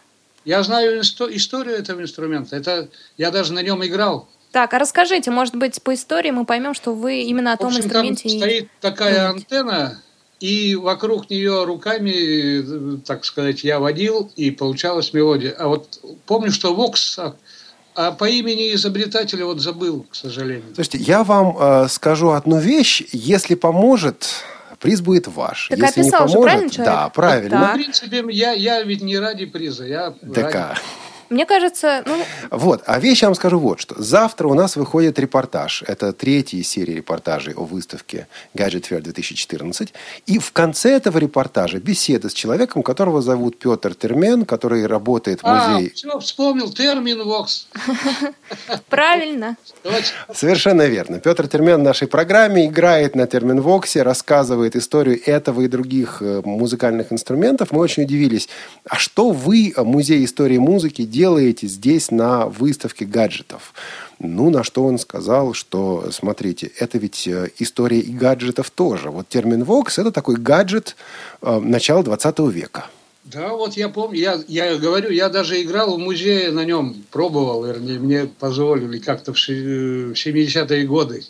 Я 0.45 0.63
знаю 0.63 1.01
историю 1.01 1.75
этого 1.75 2.01
инструмента. 2.01 2.55
Это 2.55 2.89
я 3.17 3.29
даже 3.29 3.53
на 3.53 3.61
нем 3.61 3.85
играл. 3.85 4.27
Так, 4.51 4.73
а 4.73 4.79
расскажите, 4.79 5.31
может 5.31 5.55
быть, 5.55 5.81
по 5.81 5.93
истории 5.93 6.31
мы 6.31 6.45
поймем, 6.45 6.73
что 6.73 6.93
вы 6.93 7.21
именно 7.21 7.53
о 7.53 7.57
том 7.57 7.69
в 7.71 7.75
общем, 7.75 7.85
инструменте... 7.85 8.29
Там 8.29 8.37
стоит 8.37 8.69
такая 8.81 9.29
антенна, 9.29 10.01
и 10.41 10.75
вокруг 10.75 11.29
нее 11.29 11.63
руками, 11.63 12.97
так 13.05 13.23
сказать, 13.23 13.63
я 13.63 13.79
водил, 13.79 14.29
и 14.35 14.51
получалась 14.51 15.13
мелодия. 15.13 15.55
А 15.57 15.67
вот 15.67 15.99
помню, 16.25 16.51
что 16.51 16.73
Вокс, 16.73 17.17
а, 17.19 17.35
а 17.95 18.11
по 18.11 18.25
имени 18.27 18.73
изобретателя 18.73 19.45
вот 19.45 19.61
забыл, 19.61 20.05
к 20.09 20.15
сожалению. 20.15 20.73
Слушайте, 20.73 20.97
я 20.97 21.23
вам 21.23 21.55
э, 21.57 21.87
скажу 21.89 22.31
одну 22.31 22.57
вещь. 22.57 23.03
Если 23.11 23.55
поможет, 23.55 24.27
приз 24.79 24.99
будет 25.01 25.27
ваш. 25.27 25.67
Так 25.69 25.77
Если 25.77 26.01
описал 26.01 26.27
не 26.27 26.33
поможет, 26.33 26.33
же, 26.33 26.41
правильно 26.41 26.69
человек? 26.71 26.93
Да, 26.93 27.09
правильно. 27.09 27.49
Так. 27.49 27.69
В 27.69 27.73
принципе, 27.75 28.25
я, 28.31 28.51
я 28.51 28.81
ведь 28.83 29.01
не 29.01 29.17
ради 29.19 29.45
приза, 29.45 29.85
я 29.85 30.13
Так, 30.33 30.53
ради... 30.55 30.79
а. 31.31 31.33
Мне 31.33 31.45
кажется, 31.45 32.03
ну, 32.05 32.23
Вот, 32.51 32.83
а 32.85 32.99
вещь 32.99 33.21
я 33.21 33.29
вам 33.29 33.35
скажу 33.35 33.57
вот 33.57 33.79
что. 33.79 33.95
Завтра 34.01 34.47
у 34.47 34.53
нас 34.53 34.75
выходит 34.75 35.17
репортаж. 35.17 35.83
Это 35.87 36.11
третья 36.11 36.57
из 36.57 36.67
серии 36.67 36.93
репортажей 36.93 37.53
о 37.53 37.63
выставке 37.63 38.27
Gadget 38.53 38.89
Fair 38.89 39.01
2014. 39.01 39.93
И 40.25 40.39
в 40.39 40.51
конце 40.51 40.91
этого 40.91 41.17
репортажа 41.17 41.79
беседа 41.79 42.29
с 42.29 42.33
человеком, 42.33 42.83
которого 42.83 43.21
зовут 43.21 43.57
Петр 43.57 43.95
Термен, 43.95 44.45
который 44.45 44.85
работает 44.85 45.41
в 45.41 45.43
музее... 45.43 45.91
А, 45.91 45.95
все, 45.95 46.19
вспомнил, 46.19 46.71
термин 46.71 47.23
Вокс. 47.23 47.67
правильно. 48.89 49.55
Совершенно 50.33 50.83
верно. 50.87 51.19
Петр 51.19 51.47
Термен 51.47 51.79
в 51.79 51.83
нашей 51.83 52.07
программе 52.07 52.65
играет 52.67 53.15
на 53.15 53.25
терминвоксе, 53.25 54.03
рассказывает 54.03 54.75
историю 54.75 55.21
этого 55.25 55.61
и 55.61 55.67
других 55.67 56.21
э, 56.21 56.41
музыкальных 56.43 57.13
инструментов. 57.13 57.71
Мы 57.71 57.79
очень 57.79 58.03
удивились. 58.03 58.49
А 58.89 58.97
что 58.97 59.31
вы, 59.31 59.73
э, 59.75 59.83
Музей 59.83 60.25
истории 60.25 60.57
музыки, 60.57 61.03
делаете 61.03 61.20
здесь 61.61 62.11
на 62.11 62.47
выставке 62.47 63.05
гаджетов? 63.05 63.73
Ну, 64.19 64.49
на 64.49 64.63
что 64.63 64.85
он 64.85 64.99
сказал, 64.99 65.53
что, 65.53 66.09
смотрите, 66.11 66.71
это 66.77 66.97
ведь 66.97 67.27
э, 67.27 67.49
история 67.57 67.99
и 67.99 68.11
гаджетов 68.11 68.69
тоже. 68.69 69.09
Вот 69.09 69.27
термин 69.29 69.63
«вокс»– 69.63 69.97
это 69.99 70.11
такой 70.11 70.35
гаджет 70.35 70.95
э, 71.41 71.59
начала 71.59 72.03
20 72.03 72.39
века. 72.51 72.85
Да, 73.23 73.49
вот 73.53 73.73
я 73.73 73.89
помню, 73.89 74.19
я, 74.19 74.39
я 74.47 74.77
говорю, 74.77 75.09
я 75.11 75.29
даже 75.29 75.61
играл 75.61 75.95
в 75.95 75.99
музее 75.99 76.51
на 76.51 76.65
нем, 76.65 77.03
пробовал, 77.11 77.63
вернее, 77.65 77.99
мне 77.99 78.25
позволили 78.25 78.97
как-то 78.97 79.33
в 79.33 79.37
ши- 79.37 80.13
в 80.13 80.13
70-е 80.13 80.85
годы. 80.85 81.23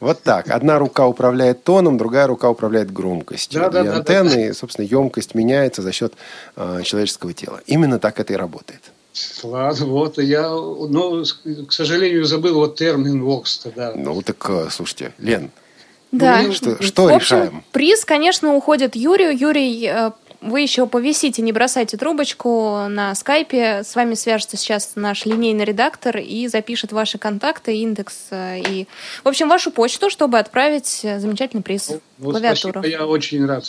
Вот 0.00 0.22
так. 0.22 0.50
Одна 0.50 0.78
рука 0.78 1.06
управляет 1.06 1.62
тоном, 1.62 1.98
другая 1.98 2.26
рука 2.26 2.48
управляет 2.48 2.90
громкостью. 2.92 3.60
Да, 3.60 3.68
да, 3.68 3.80
и 3.82 3.84
да, 3.84 3.96
антенны, 3.96 4.34
да. 4.34 4.46
и, 4.48 4.52
собственно, 4.52 4.86
емкость 4.86 5.34
меняется 5.34 5.82
за 5.82 5.92
счет 5.92 6.14
э, 6.56 6.80
человеческого 6.84 7.32
тела. 7.34 7.60
Именно 7.66 7.98
так 7.98 8.18
это 8.18 8.32
и 8.32 8.36
работает. 8.36 8.80
Ладно, 9.42 9.86
вот, 9.86 10.18
я, 10.18 10.48
ну, 10.48 11.24
к 11.68 11.72
сожалению, 11.72 12.24
забыл 12.24 12.54
вот 12.54 12.76
термин 12.76 13.22
Вокс 13.22 13.58
тогда. 13.58 13.92
Ну, 13.94 14.22
так, 14.22 14.44
э, 14.48 14.68
слушайте, 14.70 15.12
Лен, 15.18 15.50
Да. 16.12 16.40
Ну, 16.42 16.52
что- 16.52 16.82
что 16.82 17.02
в 17.04 17.12
общем, 17.12 17.36
решаем? 17.36 17.64
приз, 17.72 18.04
конечно, 18.04 18.54
уходит 18.54 18.96
Юрию. 18.96 19.36
Юрий, 19.36 19.84
э, 19.86 20.10
вы 20.40 20.62
еще 20.62 20.86
повисите, 20.86 21.42
не 21.42 21.52
бросайте 21.52 21.96
трубочку 21.96 22.86
на 22.88 23.14
скайпе. 23.14 23.82
С 23.84 23.94
вами 23.94 24.14
свяжется 24.14 24.56
сейчас 24.56 24.92
наш 24.94 25.26
линейный 25.26 25.64
редактор 25.64 26.16
и 26.16 26.48
запишет 26.48 26.92
ваши 26.92 27.18
контакты, 27.18 27.76
индекс 27.76 28.28
э, 28.30 28.60
и, 28.60 28.88
в 29.22 29.28
общем, 29.28 29.48
вашу 29.48 29.70
почту, 29.70 30.08
чтобы 30.08 30.38
отправить 30.38 31.00
э, 31.04 31.20
замечательный 31.20 31.62
приз. 31.62 31.90
Ну, 32.18 32.30
клавиатуру. 32.30 32.80
спасибо, 32.80 32.86
я 32.86 33.06
очень 33.06 33.44
рад. 33.44 33.64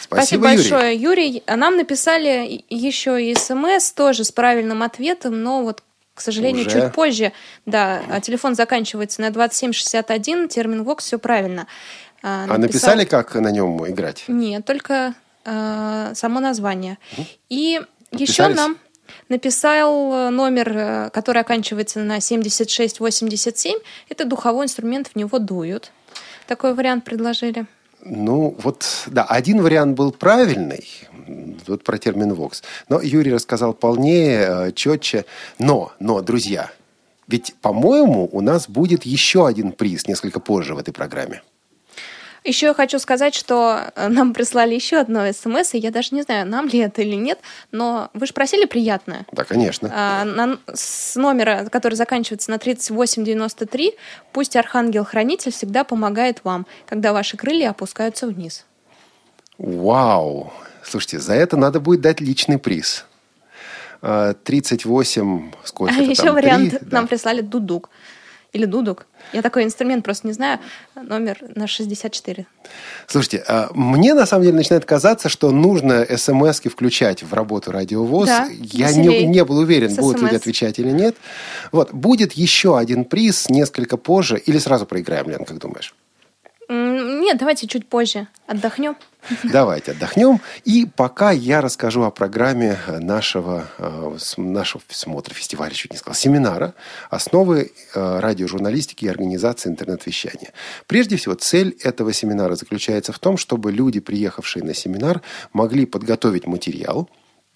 спасибо, 0.00 0.48
Юрий. 0.48 0.56
большое, 0.56 0.96
Юрий. 0.96 1.42
А 1.46 1.56
Нам 1.56 1.76
написали 1.76 2.64
еще 2.70 3.22
и 3.22 3.34
смс 3.34 3.92
тоже 3.92 4.24
с 4.24 4.32
правильным 4.32 4.82
ответом, 4.82 5.42
но 5.42 5.62
вот, 5.62 5.82
к 6.14 6.22
сожалению, 6.22 6.66
Уже? 6.66 6.80
чуть 6.80 6.92
позже. 6.94 7.32
Да, 7.66 8.02
а 8.08 8.20
телефон 8.22 8.54
заканчивается 8.54 9.20
на 9.20 9.30
2761, 9.30 10.48
термин 10.48 10.84
ВОКС, 10.84 11.04
все 11.04 11.18
правильно. 11.18 11.66
А 12.22 12.46
написал- 12.46 12.58
написали, 12.58 13.04
как 13.04 13.34
на 13.34 13.50
нем 13.50 13.86
играть? 13.86 14.24
Нет, 14.26 14.64
только 14.64 15.14
э, 15.46 16.12
само 16.14 16.40
название. 16.40 16.98
И 17.48 17.80
еще 18.12 18.48
нам 18.48 18.76
написал 19.28 20.12
э, 20.12 20.30
номер, 20.30 20.76
э, 20.76 21.10
который 21.10 21.42
оканчивается 21.42 22.00
на 22.00 22.20
7687. 22.20 23.78
Это 24.08 24.24
духовой 24.24 24.64
инструмент, 24.64 25.08
в 25.08 25.16
него 25.16 25.38
дуют. 25.38 25.92
Такой 26.46 26.74
вариант 26.74 27.04
предложили. 27.04 27.66
Ну, 28.04 28.56
вот, 28.62 28.84
да, 29.06 29.24
один 29.24 29.62
вариант 29.62 29.96
был 29.96 30.12
правильный, 30.12 30.86
вот 31.66 31.82
про 31.82 31.98
термин 31.98 32.34
«вокс». 32.34 32.62
Но 32.88 33.00
Юрий 33.00 33.32
рассказал 33.32 33.74
полнее, 33.74 34.72
четче. 34.72 35.24
Но, 35.58 35.92
но, 35.98 36.20
друзья, 36.20 36.70
Ведь, 37.26 37.56
по-моему, 37.60 38.28
у 38.30 38.40
нас 38.40 38.68
будет 38.68 39.04
еще 39.04 39.48
один 39.48 39.72
приз 39.72 40.06
несколько 40.06 40.38
позже 40.38 40.74
в 40.74 40.78
этой 40.78 40.92
программе. 40.92 41.42
Еще 42.46 42.66
я 42.66 42.74
хочу 42.74 43.00
сказать, 43.00 43.34
что 43.34 43.90
э, 43.96 44.06
нам 44.08 44.32
прислали 44.32 44.72
еще 44.74 44.98
одно 44.98 45.30
смс, 45.32 45.74
и 45.74 45.78
я 45.78 45.90
даже 45.90 46.14
не 46.14 46.22
знаю, 46.22 46.46
нам 46.46 46.68
ли 46.68 46.78
это 46.78 47.02
или 47.02 47.16
нет, 47.16 47.40
но 47.72 48.08
вы 48.14 48.26
же 48.26 48.32
просили 48.32 48.66
приятное. 48.66 49.26
Да, 49.32 49.42
конечно. 49.42 49.90
А, 49.92 50.24
на, 50.24 50.58
с 50.72 51.16
номера, 51.16 51.68
который 51.70 51.94
заканчивается 51.94 52.52
на 52.52 52.58
3893, 52.58 53.94
пусть 54.32 54.54
Архангел-Хранитель 54.54 55.50
всегда 55.50 55.82
помогает 55.82 56.44
вам, 56.44 56.66
когда 56.86 57.12
ваши 57.12 57.36
крылья 57.36 57.70
опускаются 57.70 58.28
вниз. 58.28 58.64
Вау! 59.58 60.52
Слушайте, 60.84 61.18
за 61.18 61.34
это 61.34 61.56
надо 61.56 61.80
будет 61.80 62.00
дать 62.00 62.20
личный 62.20 62.58
приз. 62.58 63.06
38, 64.00 65.50
а, 65.52 65.66
сколько 65.66 65.94
а 65.98 66.00
еще 66.00 66.24
там, 66.24 66.34
вариант 66.34 66.70
3, 66.70 66.78
нам 66.92 67.04
да. 67.04 67.08
прислали 67.08 67.40
дудук. 67.40 67.90
Или 68.52 68.64
дудук. 68.64 69.06
Я 69.32 69.42
такой 69.42 69.64
инструмент 69.64 70.04
просто 70.04 70.26
не 70.26 70.32
знаю. 70.32 70.60
Номер 70.94 71.38
на 71.54 71.66
64. 71.66 72.46
Слушайте, 73.06 73.44
а 73.46 73.70
мне 73.74 74.14
на 74.14 74.26
самом 74.26 74.44
деле 74.44 74.56
начинает 74.56 74.84
казаться, 74.84 75.28
что 75.28 75.50
нужно 75.50 76.06
смс 76.16 76.60
включать 76.60 77.22
в 77.22 77.34
работу 77.34 77.70
радиовоз. 77.72 78.28
Да, 78.28 78.48
Я 78.50 78.92
не, 78.92 79.26
не 79.26 79.44
был 79.44 79.58
уверен, 79.58 79.94
будут 79.94 80.22
люди 80.22 80.34
отвечать 80.34 80.78
или 80.78 80.90
нет. 80.90 81.16
Вот, 81.72 81.92
будет 81.92 82.32
еще 82.32 82.78
один 82.78 83.04
приз 83.04 83.48
несколько 83.48 83.96
позже. 83.96 84.38
Или 84.38 84.58
сразу 84.58 84.86
проиграем, 84.86 85.28
Лен, 85.28 85.44
как 85.44 85.58
думаешь? 85.58 85.94
Нет, 86.68 87.38
давайте 87.38 87.66
чуть 87.66 87.86
позже. 87.86 88.26
Отдохнем. 88.46 88.96
Давайте 89.44 89.92
отдохнем. 89.92 90.40
И 90.64 90.86
пока 90.86 91.30
я 91.30 91.60
расскажу 91.60 92.02
о 92.02 92.10
программе 92.10 92.78
нашего, 92.88 93.68
э, 93.78 94.16
нашего 94.36 94.82
смотра, 94.88 95.34
фестиваля, 95.34 95.72
чуть 95.74 95.92
не 95.92 95.98
сказал, 95.98 96.14
семинара 96.14 96.74
«Основы 97.10 97.72
э, 97.94 98.20
радиожурналистики 98.20 99.04
и 99.04 99.08
организации 99.08 99.68
интернет-вещания». 99.68 100.52
Прежде 100.86 101.16
всего, 101.16 101.34
цель 101.34 101.76
этого 101.82 102.12
семинара 102.12 102.54
заключается 102.54 103.12
в 103.12 103.18
том, 103.18 103.36
чтобы 103.36 103.72
люди, 103.72 104.00
приехавшие 104.00 104.64
на 104.64 104.74
семинар, 104.74 105.22
могли 105.52 105.86
подготовить 105.86 106.46
материал 106.46 107.08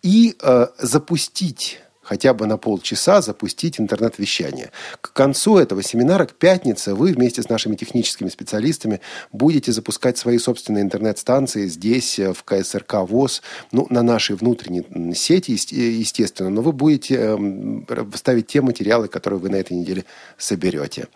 и 0.03 0.36
э, 0.40 0.66
запустить 0.78 1.80
хотя 2.11 2.34
бы 2.34 2.46
на 2.46 2.56
полчаса 2.56 3.22
запустить 3.22 3.78
интернет-вещание. 3.78 4.72
К 5.00 5.12
концу 5.12 5.58
этого 5.58 5.80
семинара, 5.80 6.26
к 6.26 6.32
пятнице, 6.32 6.92
вы 6.92 7.12
вместе 7.12 7.40
с 7.40 7.48
нашими 7.48 7.76
техническими 7.76 8.28
специалистами 8.28 9.00
будете 9.30 9.70
запускать 9.70 10.18
свои 10.18 10.38
собственные 10.38 10.82
интернет-станции 10.82 11.68
здесь, 11.68 12.18
э, 12.18 12.32
в 12.32 12.42
КСРК 12.42 12.94
ВОЗ, 13.08 13.42
ну, 13.70 13.86
на 13.90 14.02
нашей 14.02 14.34
внутренней 14.34 15.14
сети, 15.14 15.52
естественно, 15.52 16.50
но 16.50 16.62
вы 16.62 16.72
будете 16.72 17.14
эм, 17.14 17.86
ставить 18.14 18.48
те 18.48 18.61
материалы, 18.61 19.06
которые 19.06 19.38
вы 19.38 19.48
на 19.48 19.56
этой 19.56 19.74
неделе 19.74 20.04
соберете. 20.36 21.06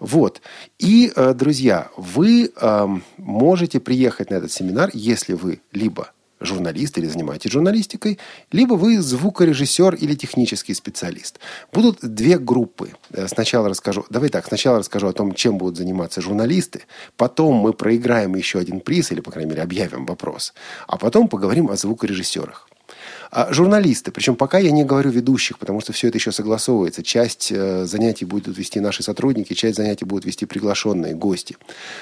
Вот. 0.00 0.40
И, 0.78 1.12
э, 1.14 1.34
друзья, 1.34 1.90
вы 1.98 2.50
эм, 2.56 3.04
можете 3.18 3.78
приехать 3.78 4.30
на 4.30 4.36
этот 4.36 4.52
семинар, 4.52 4.88
если 4.94 5.34
вы 5.34 5.60
либо 5.72 6.12
журналист 6.40 6.98
или 6.98 7.06
занимаетесь 7.06 7.50
журналистикой, 7.50 8.18
либо 8.52 8.74
вы 8.74 9.00
звукорежиссер 9.00 9.94
или 9.94 10.14
технический 10.14 10.74
специалист. 10.74 11.38
Будут 11.72 11.98
две 12.02 12.38
группы. 12.38 12.90
Э, 13.10 13.26
сначала 13.28 13.68
расскажу, 13.68 14.04
давай 14.10 14.28
так, 14.28 14.46
сначала 14.46 14.78
расскажу 14.78 15.08
о 15.08 15.12
том, 15.12 15.34
чем 15.34 15.58
будут 15.58 15.76
заниматься 15.76 16.20
журналисты, 16.20 16.82
потом 17.16 17.56
мы 17.56 17.72
проиграем 17.72 18.34
еще 18.34 18.58
один 18.58 18.80
приз, 18.80 19.12
или, 19.12 19.20
по 19.20 19.30
крайней 19.30 19.50
мере, 19.50 19.62
объявим 19.62 20.06
вопрос, 20.06 20.54
а 20.86 20.96
потом 20.96 21.28
поговорим 21.28 21.70
о 21.70 21.76
звукорежиссерах. 21.76 22.67
А 23.30 23.52
журналисты, 23.52 24.10
причем 24.10 24.36
пока 24.36 24.58
я 24.58 24.70
не 24.70 24.84
говорю 24.84 25.10
ведущих, 25.10 25.58
потому 25.58 25.80
что 25.80 25.92
все 25.92 26.08
это 26.08 26.16
еще 26.16 26.32
согласовывается. 26.32 27.02
Часть 27.02 27.52
э, 27.52 27.84
занятий 27.84 28.24
будут 28.24 28.56
вести 28.56 28.80
наши 28.80 29.02
сотрудники, 29.02 29.52
часть 29.52 29.76
занятий 29.76 30.04
будут 30.04 30.24
вести 30.24 30.46
приглашенные 30.46 31.14
гости. 31.14 31.56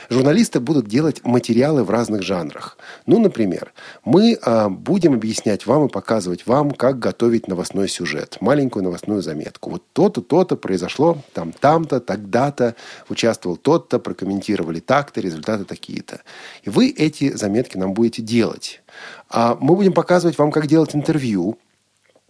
Журналисты 0.09 0.61
будут 0.61 0.87
делать 0.87 1.25
материалы 1.25 1.83
в 1.83 1.91
разных 1.91 2.23
жанрах. 2.23 2.79
Ну, 3.07 3.19
например, 3.19 3.73
мы 4.05 4.39
э, 4.41 4.69
будем 4.69 5.15
объяснять 5.15 5.67
вам 5.67 5.87
и 5.87 5.89
показывать 5.89 6.47
вам, 6.47 6.71
как 6.71 6.99
готовить 7.01 7.49
новостной 7.49 7.89
сюжет, 7.89 8.39
маленькую 8.41 8.85
новостную 8.85 9.21
заметку. 9.23 9.71
Вот 9.71 9.83
то-то, 9.93 10.21
то-то 10.21 10.57
произошло, 10.57 11.19
там, 11.33 11.53
там-то, 11.53 12.01
тогда-то, 12.01 12.77
участвовал 13.09 13.57
тот-то, 13.57 13.99
прокомментировали 13.99 14.79
так-то, 14.79 15.21
результаты 15.21 15.65
такие-то. 15.65 16.21
И 16.63 16.71
вы 16.71 16.91
эти 16.91 17.33
заметки 17.33 17.77
нам 17.77 17.95
будете 17.95 18.23
делать. 18.23 18.83
А 19.29 19.57
мы 19.61 19.75
будем 19.75 19.93
показывать 19.93 20.39
вам, 20.39 20.51
как 20.51 20.67
делать 20.67 20.95
интервью. 20.95 21.59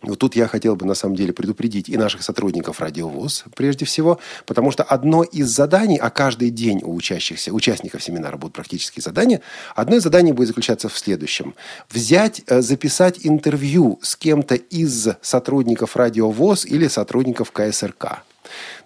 Вот 0.02 0.18
тут 0.18 0.36
я 0.36 0.46
хотел 0.46 0.76
бы 0.76 0.84
на 0.84 0.94
самом 0.94 1.16
деле 1.16 1.32
предупредить 1.32 1.88
и 1.88 1.96
наших 1.96 2.22
сотрудников 2.22 2.80
радиовоз 2.80 3.44
прежде 3.56 3.86
всего, 3.86 4.20
потому 4.44 4.70
что 4.70 4.82
одно 4.82 5.22
из 5.22 5.48
заданий, 5.48 5.96
а 5.96 6.10
каждый 6.10 6.50
день 6.50 6.82
у 6.84 6.94
учащихся, 6.94 7.52
участников 7.52 8.02
семинара 8.02 8.36
будут 8.36 8.54
практические 8.54 9.02
задания, 9.02 9.40
одно 9.74 9.96
из 9.96 10.02
заданий 10.02 10.32
будет 10.32 10.48
заключаться 10.48 10.88
в 10.88 10.98
следующем. 10.98 11.54
Взять, 11.90 12.42
э, 12.46 12.60
записать 12.60 13.20
интервью 13.22 13.98
с 14.02 14.16
кем-то 14.16 14.54
из 14.54 15.08
сотрудников 15.22 15.96
радиовоз 15.96 16.66
или 16.66 16.88
сотрудников 16.88 17.50
КСРК. 17.50 18.22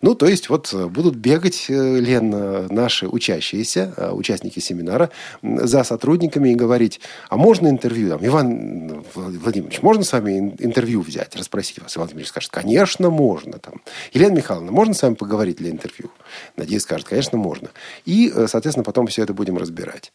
Ну, 0.02 0.14
то 0.14 0.26
есть 0.26 0.48
вот 0.48 0.72
э, 0.72 0.86
будут 0.86 1.16
бегать, 1.16 1.66
э, 1.68 1.98
Лен, 1.98 2.32
э, 2.34 2.66
наши 2.70 3.06
учащиеся, 3.06 4.12
участники 4.12 4.58
семинара, 4.58 5.10
за 5.42 5.84
сотрудниками 5.84 6.50
и 6.50 6.54
говорить, 6.54 7.00
а 7.28 7.36
можно 7.36 7.68
интервью? 7.68 8.10
Там, 8.10 8.26
Иван 8.26 9.04
Владимирович, 9.14 9.82
можно 9.82 10.04
с 10.04 10.12
вами 10.12 10.54
интервью 10.58 11.02
взять, 11.02 11.36
расспросить 11.36 11.80
вас? 11.80 11.96
Иван 11.96 12.06
Владимирович 12.06 12.28
скажет, 12.28 12.50
конечно, 12.50 13.10
можно. 13.10 13.58
Там. 13.58 13.82
Елена 14.12 14.34
Михайловна, 14.34 14.72
можно 14.72 14.94
с 14.94 15.02
вами 15.02 15.14
поговорить 15.14 15.56
для 15.58 15.70
интервью? 15.70 16.10
Надеюсь, 16.56 16.82
скажет, 16.82 17.06
конечно, 17.06 17.38
можно. 17.38 17.70
И, 18.04 18.32
соответственно, 18.46 18.84
потом 18.84 19.06
все 19.06 19.22
это 19.22 19.34
будем 19.34 19.58
разбирать. 19.58 20.12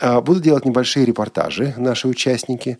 А, 0.00 0.20
будут 0.20 0.42
делать 0.42 0.64
небольшие 0.64 1.06
репортажи 1.06 1.74
наши 1.76 2.08
участники. 2.08 2.78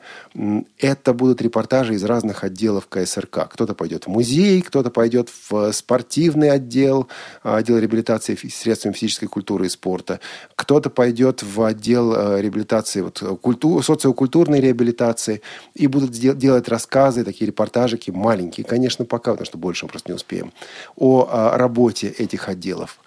Это 0.79 1.13
будут 1.13 1.41
репортажи 1.43 1.95
из 1.95 2.03
разных 2.05 2.43
отделов 2.43 2.89
КСРК. 2.89 3.49
Кто-то 3.51 3.75
пойдет 3.75 4.05
в 4.05 4.09
музей, 4.09 4.61
кто-то 4.63 4.91
пойдет 4.91 5.31
в 5.49 5.73
спортивный 5.73 6.51
отдел, 6.51 7.09
а, 7.43 7.59
отдел 7.59 7.79
реабилитации 7.79 8.35
средствами 8.35 8.95
физической 8.95 9.27
культуры 9.27 9.67
и 9.67 9.69
спорта. 9.69 10.19
Кто-то 10.57 10.91
пойдет 10.91 11.43
в 11.43 11.63
отдел 11.63 12.15
а, 12.15 12.41
реабилитации, 12.41 13.03
вот, 13.03 13.23
культу, 13.41 13.81
социокультурной 13.83 14.61
реабилитации. 14.61 15.41
И 15.75 15.87
будут 15.87 16.11
делать 16.11 16.69
рассказы, 16.69 17.25
такие 17.25 17.47
репортажики, 17.47 18.11
маленькие, 18.11 18.65
конечно, 18.65 19.05
пока, 19.05 19.33
потому 19.33 19.47
что 19.47 19.59
больше 19.59 19.85
мы 19.85 19.91
просто 19.91 20.11
не 20.11 20.17
успеем, 20.17 20.53
о 20.97 21.57
работе 21.57 22.09
этих 22.09 22.49
отделов. 22.49 22.99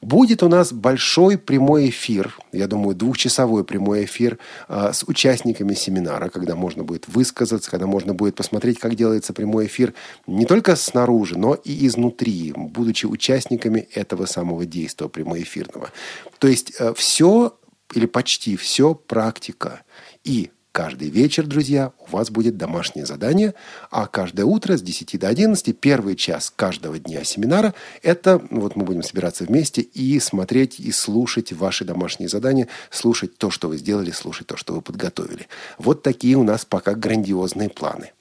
Будет 0.00 0.44
у 0.44 0.48
нас 0.48 0.72
большой 0.72 1.36
прямой 1.38 1.88
эфир, 1.88 2.36
я 2.52 2.68
думаю, 2.68 2.94
двухчасовой 2.94 3.64
прямой 3.64 4.04
эфир 4.04 4.38
э, 4.68 4.92
с 4.92 5.02
участниками 5.02 5.74
семинара, 5.74 6.28
когда 6.28 6.54
можно 6.54 6.84
будет 6.84 7.08
высказаться, 7.08 7.68
когда 7.68 7.86
можно 7.86 8.14
будет 8.14 8.36
посмотреть, 8.36 8.78
как 8.78 8.94
делается 8.94 9.32
прямой 9.32 9.66
эфир 9.66 9.94
не 10.28 10.46
только 10.46 10.76
снаружи, 10.76 11.36
но 11.36 11.54
и 11.54 11.86
изнутри, 11.86 12.52
будучи 12.54 13.06
участниками 13.06 13.88
этого 13.92 14.26
самого 14.26 14.64
действия 14.64 15.08
прямоэфирного. 15.08 15.90
То 16.38 16.46
есть 16.46 16.74
э, 16.78 16.94
все 16.94 17.58
или 17.92 18.06
почти 18.06 18.56
все 18.56 18.94
практика 18.94 19.82
и 20.22 20.50
Каждый 20.78 21.10
вечер, 21.10 21.44
друзья, 21.44 21.90
у 21.98 22.12
вас 22.12 22.30
будет 22.30 22.56
домашнее 22.56 23.04
задание, 23.04 23.54
а 23.90 24.06
каждое 24.06 24.44
утро 24.44 24.76
с 24.76 24.80
10 24.80 25.18
до 25.18 25.26
11, 25.26 25.76
первый 25.76 26.14
час 26.14 26.52
каждого 26.54 27.00
дня 27.00 27.24
семинара, 27.24 27.74
это 28.00 28.40
ну, 28.50 28.60
вот 28.60 28.76
мы 28.76 28.84
будем 28.84 29.02
собираться 29.02 29.42
вместе 29.42 29.80
и 29.80 30.20
смотреть 30.20 30.78
и 30.78 30.92
слушать 30.92 31.52
ваши 31.52 31.84
домашние 31.84 32.28
задания, 32.28 32.68
слушать 32.90 33.36
то, 33.38 33.50
что 33.50 33.66
вы 33.66 33.76
сделали, 33.76 34.12
слушать 34.12 34.46
то, 34.46 34.56
что 34.56 34.72
вы 34.72 34.80
подготовили. 34.80 35.48
Вот 35.78 36.04
такие 36.04 36.36
у 36.36 36.44
нас 36.44 36.64
пока 36.64 36.94
грандиозные 36.94 37.70
планы. 37.70 38.12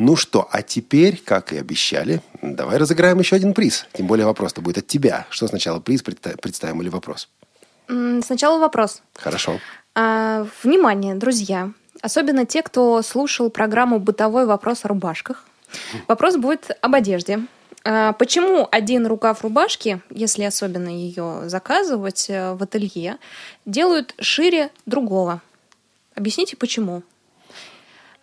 Ну 0.00 0.16
что, 0.16 0.48
а 0.50 0.62
теперь, 0.62 1.22
как 1.24 1.52
и 1.52 1.56
обещали, 1.56 2.20
давай 2.42 2.78
разыграем 2.78 3.20
еще 3.20 3.36
один 3.36 3.54
приз. 3.54 3.86
Тем 3.92 4.08
более 4.08 4.26
вопрос-то 4.26 4.60
будет 4.60 4.78
от 4.78 4.88
тебя. 4.88 5.28
Что 5.30 5.46
сначала, 5.46 5.78
приз 5.78 6.02
представим 6.02 6.82
или 6.82 6.88
вопрос? 6.88 7.28
Сначала 7.86 8.58
вопрос. 8.58 9.02
Хорошо. 9.14 9.60
А, 9.94 10.46
внимание, 10.62 11.14
друзья! 11.14 11.70
Особенно 12.00 12.46
те, 12.46 12.62
кто 12.62 13.02
слушал 13.02 13.50
программу 13.50 13.98
«Бытовой 13.98 14.46
вопрос 14.46 14.84
о 14.84 14.88
рубашках». 14.88 15.44
Вопрос 16.08 16.36
будет 16.36 16.70
об 16.80 16.94
одежде. 16.94 17.40
А, 17.84 18.12
почему 18.14 18.66
один 18.70 19.06
рукав 19.06 19.42
рубашки, 19.42 20.00
если 20.10 20.44
особенно 20.44 20.88
ее 20.88 21.42
заказывать 21.46 22.26
э, 22.30 22.54
в 22.54 22.62
ателье, 22.62 23.18
делают 23.66 24.14
шире 24.18 24.70
другого? 24.86 25.42
Объясните, 26.14 26.56
почему. 26.56 27.02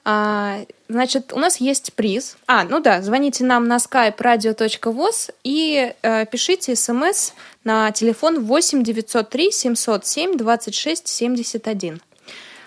А, 0.06 0.62
значит, 0.88 1.34
у 1.34 1.40
нас 1.40 1.58
есть 1.58 1.94
приз. 1.94 2.38
А, 2.48 2.64
ну 2.64 2.80
да, 2.80 3.02
звоните 3.02 3.44
нам 3.44 3.68
на 3.68 3.78
skype 3.78 4.18
radio.voz 4.18 5.32
и 5.44 5.94
э, 6.02 6.26
пишите 6.26 6.76
смс 6.76 7.34
на 7.64 7.92
телефон 7.92 8.44
8 8.46 8.84
903 8.84 9.52
707 9.52 10.38
26 10.38 11.08
71. 11.08 12.02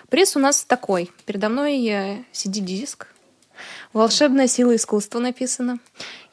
Приз 0.09 0.35
у 0.35 0.39
нас 0.39 0.63
такой. 0.63 1.11
Передо 1.25 1.49
мной 1.49 1.79
CD-диск. 2.33 3.07
Волшебная 3.93 4.47
сила 4.47 4.75
искусства 4.75 5.19
написано. 5.19 5.79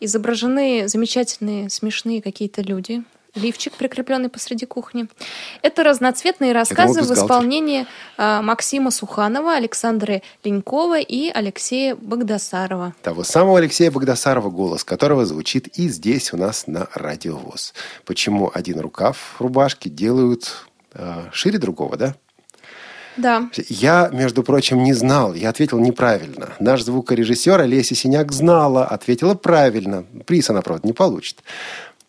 Изображены 0.00 0.88
замечательные, 0.88 1.70
смешные 1.70 2.22
какие-то 2.22 2.62
люди 2.62 3.02
лифчик, 3.34 3.72
прикрепленный 3.74 4.28
посреди 4.28 4.66
кухни. 4.66 5.06
Это 5.62 5.84
разноцветные 5.84 6.52
рассказы 6.52 7.02
в 7.02 7.12
исполнении 7.12 7.86
э, 8.18 8.40
Максима 8.42 8.90
Суханова, 8.90 9.54
Александры 9.54 10.22
Ленькова 10.44 11.00
и 11.00 11.30
Алексея 11.30 11.94
Богдасарова. 11.94 12.94
Того 13.02 13.24
самого 13.24 13.58
Алексея 13.58 13.90
Богдасарова, 13.90 14.50
голос 14.50 14.84
которого 14.84 15.24
звучит 15.26 15.68
и 15.78 15.88
здесь 15.88 16.32
у 16.32 16.36
нас 16.36 16.66
на 16.66 16.88
радиовоз. 16.94 17.74
Почему 18.04 18.50
один 18.52 18.80
рукав 18.80 19.36
рубашки 19.38 19.88
делают 19.88 20.66
э, 20.94 21.28
шире 21.32 21.58
другого, 21.58 21.96
да? 21.96 22.14
Да. 23.16 23.50
Я, 23.68 24.08
между 24.12 24.42
прочим, 24.42 24.82
не 24.82 24.92
знал. 24.92 25.34
Я 25.34 25.50
ответил 25.50 25.78
неправильно. 25.78 26.50
Наш 26.60 26.82
звукорежиссер 26.82 27.60
Олеся 27.60 27.94
Синяк 27.94 28.32
знала, 28.32 28.86
ответила 28.86 29.34
правильно. 29.34 30.04
Приз 30.26 30.48
она, 30.48 30.62
правда, 30.62 30.86
не 30.86 30.92
получит. 30.92 31.38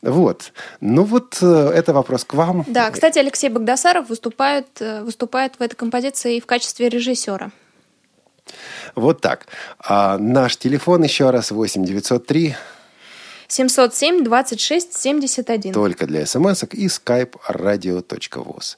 Вот. 0.02 0.52
Ну 0.80 1.04
вот 1.04 1.38
э, 1.42 1.72
это 1.76 1.94
вопрос 1.94 2.26
к 2.26 2.34
вам. 2.34 2.64
Да, 2.68 2.90
кстати, 2.90 3.20
Алексей 3.20 3.50
Богдасаров 3.50 4.10
выступает, 4.10 4.68
э, 4.80 5.04
выступает 5.04 5.56
в 5.60 5.62
этой 5.62 5.76
композиции 5.76 6.38
и 6.38 6.42
в 6.42 6.46
качестве 6.46 6.90
режиссера. 6.90 7.52
Вот 8.96 9.22
так. 9.22 9.48
А 9.80 10.18
наш 10.18 10.58
телефон 10.58 11.04
еще 11.04 11.30
раз 11.30 11.52
8 11.52 11.86
903 11.86 12.56
707 13.52 14.24
26 14.24 14.98
71. 14.98 15.74
Только 15.74 16.08
для 16.08 16.26
смс 16.26 16.64
и 16.72 16.88
skype 16.88 17.34
radio.voz. 17.50 18.78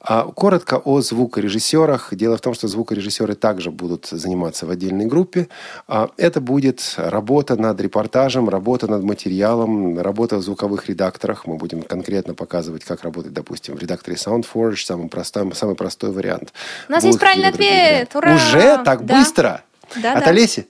А 0.00 0.24
коротко 0.26 0.76
о 0.76 1.00
звукорежиссерах. 1.00 2.14
Дело 2.14 2.36
в 2.36 2.40
том, 2.40 2.54
что 2.54 2.68
звукорежиссеры 2.68 3.34
также 3.34 3.72
будут 3.72 4.06
заниматься 4.06 4.66
в 4.66 4.70
отдельной 4.70 5.06
группе. 5.06 5.48
А 5.88 6.10
это 6.16 6.40
будет 6.40 6.94
работа 6.96 7.56
над 7.56 7.80
репортажем, 7.80 8.48
работа 8.48 8.86
над 8.86 9.02
материалом, 9.02 9.98
работа 9.98 10.36
в 10.36 10.42
звуковых 10.42 10.88
редакторах. 10.88 11.48
Мы 11.48 11.56
будем 11.56 11.82
конкретно 11.82 12.34
показывать, 12.34 12.84
как 12.84 13.02
работать, 13.02 13.32
допустим, 13.32 13.74
в 13.74 13.80
редакторе 13.80 14.16
SoundForge, 14.16 14.84
самый 14.84 15.08
простой, 15.08 15.52
самый 15.54 15.74
простой 15.74 16.12
вариант. 16.12 16.52
У 16.88 16.92
нас 16.92 17.02
Будут 17.02 17.14
есть 17.14 17.18
правильный 17.18 17.48
ответ! 17.48 18.14
Ура! 18.14 18.34
Уже 18.34 18.82
так 18.84 19.04
да. 19.04 19.18
быстро? 19.18 19.64
Да, 19.96 20.12
От 20.14 20.24
да. 20.24 20.30
Олеси? 20.30 20.66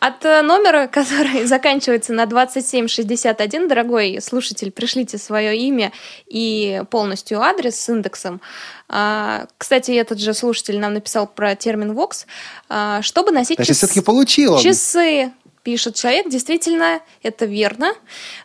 От 0.00 0.24
э, 0.24 0.42
номера, 0.42 0.86
который 0.92 1.44
заканчивается 1.44 2.12
на 2.12 2.26
2761, 2.26 3.68
дорогой 3.68 4.20
слушатель, 4.20 4.70
пришлите 4.70 5.18
свое 5.18 5.56
имя 5.56 5.92
и 6.26 6.82
полностью 6.90 7.40
адрес 7.40 7.78
с 7.78 7.88
индексом. 7.88 8.40
А, 8.88 9.46
кстати, 9.58 9.92
этот 9.92 10.18
же 10.20 10.34
слушатель 10.34 10.78
нам 10.78 10.94
написал 10.94 11.26
про 11.26 11.54
термин 11.54 11.94
«вокс». 11.94 12.26
А, 12.68 13.00
чтобы 13.02 13.30
носить 13.30 13.56
Значит, 13.56 13.68
час... 13.68 13.78
все-таки 13.78 14.00
получил 14.00 14.58
часы, 14.58 15.32
пишет 15.62 15.94
человек, 15.94 16.28
действительно, 16.28 17.00
это 17.22 17.46
верно. 17.46 17.94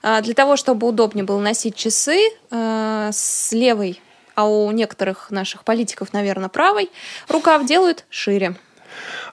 А, 0.03 0.21
для 0.21 0.33
того, 0.33 0.57
чтобы 0.57 0.87
удобнее 0.87 1.25
было 1.25 1.39
носить 1.39 1.75
часы 1.75 2.19
с 2.51 3.51
левой 3.51 3.99
а 4.35 4.47
у 4.47 4.69
некоторых 4.71 5.31
наших 5.31 5.63
политиков, 5.63 6.13
наверное, 6.13 6.47
правой, 6.47 6.91
рукав 7.27 7.65
делают 7.65 8.05
шире. 8.11 8.55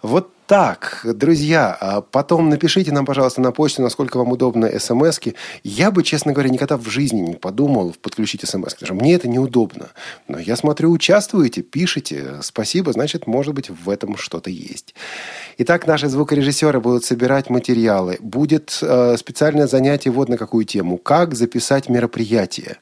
Вот 0.00 0.33
так, 0.46 1.00
друзья, 1.04 1.76
а 1.80 2.00
потом 2.00 2.50
напишите 2.50 2.92
нам, 2.92 3.06
пожалуйста, 3.06 3.40
на 3.40 3.50
почту, 3.52 3.82
насколько 3.82 4.18
вам 4.18 4.32
удобно 4.32 4.68
смс 4.78 5.18
-ки. 5.18 5.34
Я 5.62 5.90
бы, 5.90 6.02
честно 6.02 6.32
говоря, 6.32 6.50
никогда 6.50 6.76
в 6.76 6.88
жизни 6.88 7.20
не 7.20 7.34
подумал 7.34 7.94
подключить 8.00 8.46
смс 8.46 8.74
потому 8.74 8.86
что 8.86 8.94
мне 8.94 9.14
это 9.14 9.28
неудобно. 9.28 9.88
Но 10.28 10.38
я 10.38 10.56
смотрю, 10.56 10.90
участвуете, 10.90 11.62
пишите. 11.62 12.40
Спасибо, 12.42 12.92
значит, 12.92 13.26
может 13.26 13.54
быть, 13.54 13.70
в 13.70 13.88
этом 13.88 14.16
что-то 14.16 14.50
есть. 14.50 14.94
Итак, 15.58 15.86
наши 15.86 16.08
звукорежиссеры 16.08 16.80
будут 16.80 17.04
собирать 17.04 17.48
материалы. 17.48 18.18
Будет 18.20 18.78
э, 18.82 19.16
специальное 19.16 19.66
занятие 19.66 20.10
вот 20.10 20.28
на 20.28 20.36
какую 20.36 20.64
тему. 20.64 20.98
Как 20.98 21.34
записать 21.34 21.88
мероприятие. 21.88 22.76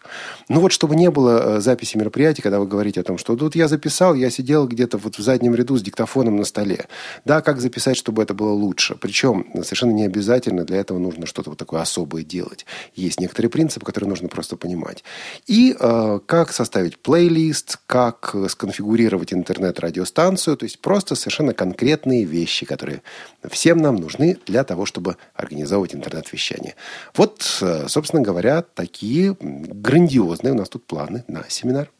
Ну 0.49 0.61
вот, 0.61 0.73
чтобы 0.73 0.97
не 0.97 1.11
было 1.11 1.59
э, 1.59 1.61
записи 1.61 1.97
мероприятий, 1.99 2.43
когда 2.43 2.59
вы 2.59 2.67
говорите 2.67 3.01
о 3.01 3.05
том, 3.05 3.19
что 3.19 3.37
тут 3.37 3.55
я 3.55 3.69
записал, 3.69 4.15
я 4.15 4.31
сидел 4.31 4.67
где-то 4.67 4.99
вот 4.99 5.19
в 5.19 5.23
заднем 5.23 5.55
ряду 5.55 5.77
с 5.77 5.83
диктофоном 5.83 6.37
на 6.37 6.45
столе. 6.45 6.87
Да, 7.25 7.43
как 7.43 7.52
записать, 7.61 7.97
чтобы 7.97 8.23
это 8.23 8.35
было 8.35 8.53
лучше. 8.53 8.97
Причем 8.97 9.47
совершенно 9.63 9.93
не 9.93 10.05
обязательно 10.05 10.65
для 10.65 10.79
этого 10.79 10.99
нужно 10.99 11.27
что-то 11.27 11.51
вот 11.51 11.59
такое 11.59 11.81
особое 11.81 12.23
делать. 12.23 12.67
Есть 12.95 13.21
некоторые 13.21 13.51
принципы, 13.51 13.87
которые 13.87 14.09
нужно 14.09 14.29
просто 14.29 14.57
понимать. 14.57 15.05
И 15.47 15.75
э, 15.79 16.21
как 16.27 16.53
составить 16.53 16.99
плейлист, 16.99 17.79
как 17.87 18.35
сконфигурировать 18.49 19.33
интернет-радиостанцию, 19.33 20.57
то 20.57 20.65
есть 20.65 20.81
просто 20.81 21.15
совершенно 21.15 21.55
конкретные 21.55 22.25
вещи, 22.25 22.67
которые 22.67 23.03
всем 23.49 23.79
нам 23.79 23.97
нужны 23.97 24.39
для 24.47 24.65
того, 24.65 24.87
чтобы 24.87 25.17
организовывать 25.35 25.95
интернет-вещание. 25.95 26.75
Вот, 27.15 27.59
э, 27.61 27.87
собственно 27.89 28.23
говоря, 28.23 28.63
такие 28.63 29.37
грандиозные 29.41 30.53
у 30.53 30.57
нас 30.57 30.69
тут 30.69 30.87
планы 30.87 31.25
на 31.29 31.45
семинар. 31.49 31.91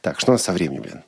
Так, 0.00 0.20
что 0.20 0.32
у 0.32 0.34
нас 0.34 0.42
со 0.42 0.52
временем, 0.52 0.84
Лен? 0.84 1.02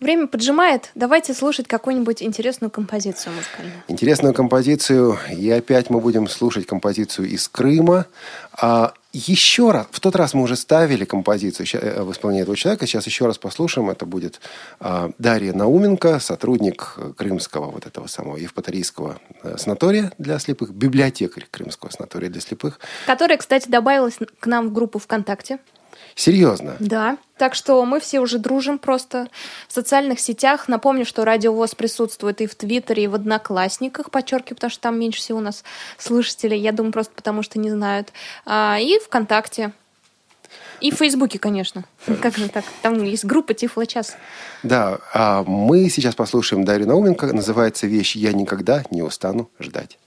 Время 0.00 0.28
поджимает. 0.28 0.90
Давайте 0.94 1.34
слушать 1.34 1.66
какую-нибудь 1.66 2.22
интересную 2.22 2.70
композицию 2.70 3.34
музыкальную. 3.34 3.82
Интересную 3.88 4.32
композицию. 4.32 5.18
И 5.36 5.50
опять 5.50 5.90
мы 5.90 6.00
будем 6.00 6.28
слушать 6.28 6.66
композицию 6.66 7.28
из 7.28 7.48
Крыма. 7.48 8.06
А 8.52 8.94
еще 9.12 9.72
раз, 9.72 9.86
в 9.90 9.98
тот 9.98 10.14
раз 10.14 10.34
мы 10.34 10.42
уже 10.42 10.54
ставили 10.54 11.04
композицию 11.04 11.66
э, 11.72 12.02
в 12.02 12.12
исполнении 12.12 12.42
этого 12.42 12.56
человека. 12.56 12.86
Сейчас 12.86 13.06
еще 13.06 13.26
раз 13.26 13.38
послушаем. 13.38 13.90
Это 13.90 14.06
будет 14.06 14.40
а, 14.78 15.10
Дарья 15.18 15.52
Науменко, 15.52 16.20
сотрудник 16.20 16.96
крымского 17.16 17.70
вот 17.70 17.86
этого 17.86 18.06
самого 18.06 18.36
Евпаторийского 18.36 19.18
э, 19.42 19.56
санатория 19.58 20.12
для 20.18 20.38
слепых, 20.38 20.70
библиотекарь 20.70 21.46
крымского 21.50 21.90
санатория 21.90 22.30
для 22.30 22.40
слепых. 22.40 22.78
Которая, 23.06 23.38
кстати, 23.38 23.68
добавилась 23.68 24.18
к 24.38 24.46
нам 24.46 24.68
в 24.68 24.72
группу 24.72 25.00
ВКонтакте. 25.00 25.58
Серьезно? 26.18 26.74
Да. 26.80 27.16
Так 27.36 27.54
что 27.54 27.84
мы 27.84 28.00
все 28.00 28.18
уже 28.18 28.38
дружим 28.38 28.80
просто 28.80 29.28
в 29.68 29.72
социальных 29.72 30.18
сетях. 30.18 30.66
Напомню, 30.66 31.06
что 31.06 31.24
Радио 31.24 31.52
ВОЗ 31.52 31.76
присутствует 31.76 32.40
и 32.40 32.48
в 32.48 32.56
Твиттере, 32.56 33.04
и 33.04 33.06
в 33.06 33.14
Одноклассниках, 33.14 34.10
подчеркиваю, 34.10 34.56
потому 34.56 34.70
что 34.72 34.80
там 34.80 34.98
меньше 34.98 35.20
всего 35.20 35.38
у 35.38 35.40
нас 35.40 35.62
слушателей. 35.96 36.58
Я 36.58 36.72
думаю, 36.72 36.92
просто 36.92 37.12
потому 37.14 37.44
что 37.44 37.60
не 37.60 37.70
знают. 37.70 38.12
А, 38.44 38.78
и 38.80 38.98
ВКонтакте. 38.98 39.70
И 40.80 40.90
в 40.90 40.96
Фейсбуке, 40.96 41.38
конечно. 41.38 41.84
Как 42.20 42.36
же 42.36 42.48
так? 42.48 42.64
Там 42.82 43.00
есть 43.04 43.24
группа 43.24 43.54
Тифло 43.54 43.86
час. 43.86 44.16
Да, 44.64 44.98
а 45.14 45.44
мы 45.44 45.88
сейчас 45.88 46.16
послушаем 46.16 46.64
Дарью 46.64 46.88
Науменко. 46.88 47.32
Называется 47.32 47.86
вещь 47.86 48.16
«Я 48.16 48.32
никогда 48.32 48.82
не 48.90 49.02
устану 49.02 49.50
ждать». 49.60 49.98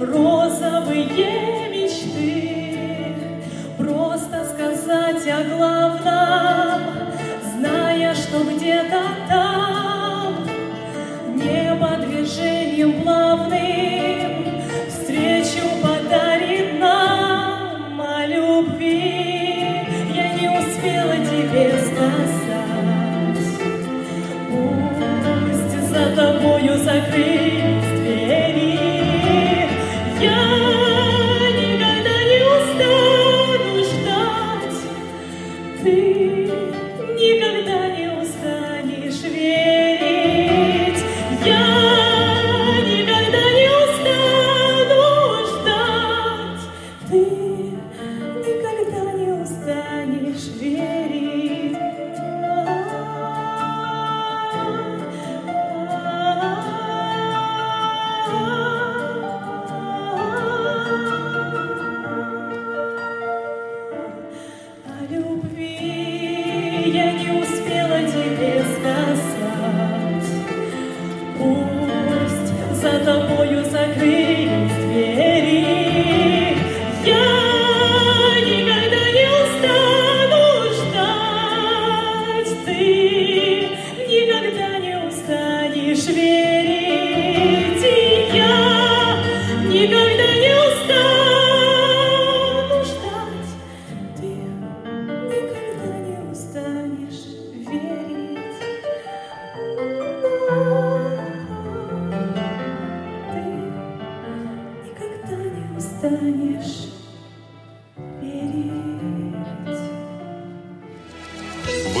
розовые 0.00 1.68
мечты, 1.70 2.76
просто 3.76 4.44
сказать 4.46 5.26
о 5.28 5.44
главном. 5.44 6.69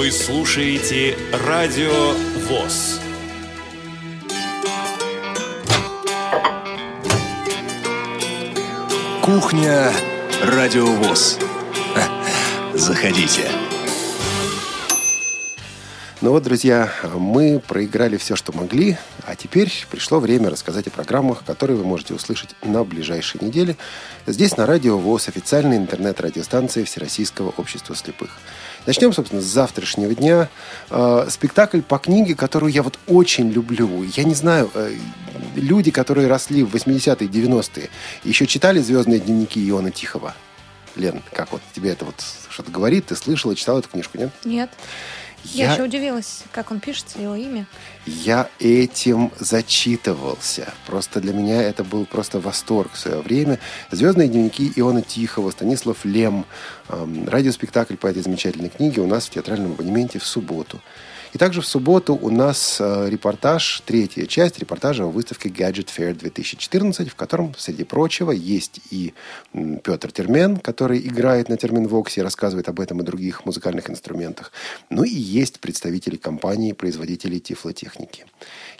Роза 0.00 0.12
слушаете 0.12 1.14
Радио 1.46 2.14
ВОЗ. 2.48 3.00
Кухня 9.22 9.92
Радио 10.42 10.86
ВОЗ. 10.86 11.38
Заходите. 12.72 13.50
Ну 16.22 16.30
вот, 16.30 16.44
друзья, 16.44 16.90
мы 17.14 17.60
проиграли 17.60 18.16
все, 18.16 18.36
что 18.36 18.52
могли, 18.52 18.96
а 19.26 19.36
теперь 19.36 19.70
пришло 19.90 20.18
время 20.18 20.48
рассказать 20.48 20.86
о 20.86 20.90
программах, 20.90 21.44
которые 21.44 21.76
вы 21.76 21.84
можете 21.84 22.14
услышать 22.14 22.54
на 22.62 22.84
ближайшей 22.84 23.44
неделе 23.44 23.76
здесь 24.26 24.56
на 24.56 24.64
Радио 24.64 24.96
ВОЗ, 24.96 25.28
официальной 25.28 25.76
интернет-радиостанции 25.76 26.84
Всероссийского 26.84 27.52
общества 27.58 27.94
слепых. 27.94 28.30
Начнем, 28.86 29.12
собственно, 29.12 29.42
с 29.42 29.44
завтрашнего 29.44 30.14
дня. 30.14 30.48
Э, 30.90 31.26
спектакль 31.28 31.80
по 31.80 31.98
книге, 31.98 32.34
которую 32.34 32.72
я 32.72 32.82
вот 32.82 32.98
очень 33.06 33.50
люблю. 33.50 34.02
Я 34.16 34.24
не 34.24 34.34
знаю, 34.34 34.70
э, 34.74 34.94
люди, 35.54 35.90
которые 35.90 36.28
росли 36.28 36.62
в 36.62 36.74
80-е, 36.74 37.28
90-е, 37.28 37.90
еще 38.24 38.46
читали 38.46 38.80
«Звездные 38.80 39.20
дневники» 39.20 39.68
Иона 39.68 39.90
Тихого? 39.90 40.34
Лен, 40.96 41.22
как 41.32 41.52
вот 41.52 41.62
тебе 41.72 41.90
это 41.90 42.04
вот 42.04 42.16
что-то 42.48 42.70
говорит? 42.70 43.06
Ты 43.06 43.16
слышала, 43.16 43.54
читала 43.54 43.78
эту 43.78 43.88
книжку, 43.88 44.18
нет? 44.18 44.30
Нет. 44.44 44.70
Я, 45.44 45.66
я 45.66 45.72
еще 45.72 45.82
удивилась, 45.84 46.44
как 46.52 46.70
он 46.70 46.80
пишется, 46.80 47.18
его 47.18 47.34
имя. 47.34 47.66
Я 48.06 48.48
этим 48.58 49.32
зачитывался. 49.38 50.72
Просто 50.86 51.20
для 51.20 51.32
меня 51.32 51.62
это 51.62 51.82
был 51.82 52.04
просто 52.04 52.40
восторг 52.40 52.92
в 52.92 52.98
свое 52.98 53.20
время. 53.20 53.58
«Звездные 53.90 54.28
дневники» 54.28 54.72
Иона 54.76 55.02
Тихого, 55.02 55.50
Станислав 55.50 56.04
Лем. 56.04 56.46
Радиоспектакль 56.88 57.96
по 57.96 58.06
этой 58.06 58.22
замечательной 58.22 58.68
книге 58.68 59.00
у 59.00 59.06
нас 59.06 59.26
в 59.26 59.30
театральном 59.30 59.72
абонементе 59.72 60.18
в 60.18 60.26
субботу. 60.26 60.80
И 61.32 61.38
также 61.38 61.60
в 61.60 61.66
субботу 61.66 62.18
у 62.20 62.30
нас 62.30 62.78
э, 62.80 63.08
репортаж, 63.08 63.82
третья 63.86 64.26
часть 64.26 64.58
репортажа 64.58 65.04
о 65.04 65.06
выставке 65.06 65.48
Gadget 65.48 65.88
Fair 65.96 66.14
2014, 66.14 67.08
в 67.08 67.14
котором, 67.14 67.54
среди 67.56 67.84
прочего, 67.84 68.32
есть 68.32 68.80
и 68.90 69.14
Петр 69.52 70.10
Термен, 70.10 70.56
который 70.56 70.98
играет 70.98 71.48
на 71.48 71.56
терминвоксе 71.56 72.20
и 72.20 72.24
рассказывает 72.24 72.68
об 72.68 72.80
этом 72.80 73.00
и 73.00 73.04
других 73.04 73.46
музыкальных 73.46 73.88
инструментах. 73.90 74.52
Ну 74.90 75.04
и 75.04 75.10
есть 75.10 75.60
представители 75.60 76.16
компании, 76.16 76.72
производителей 76.72 77.38
тифлотехники. 77.38 78.26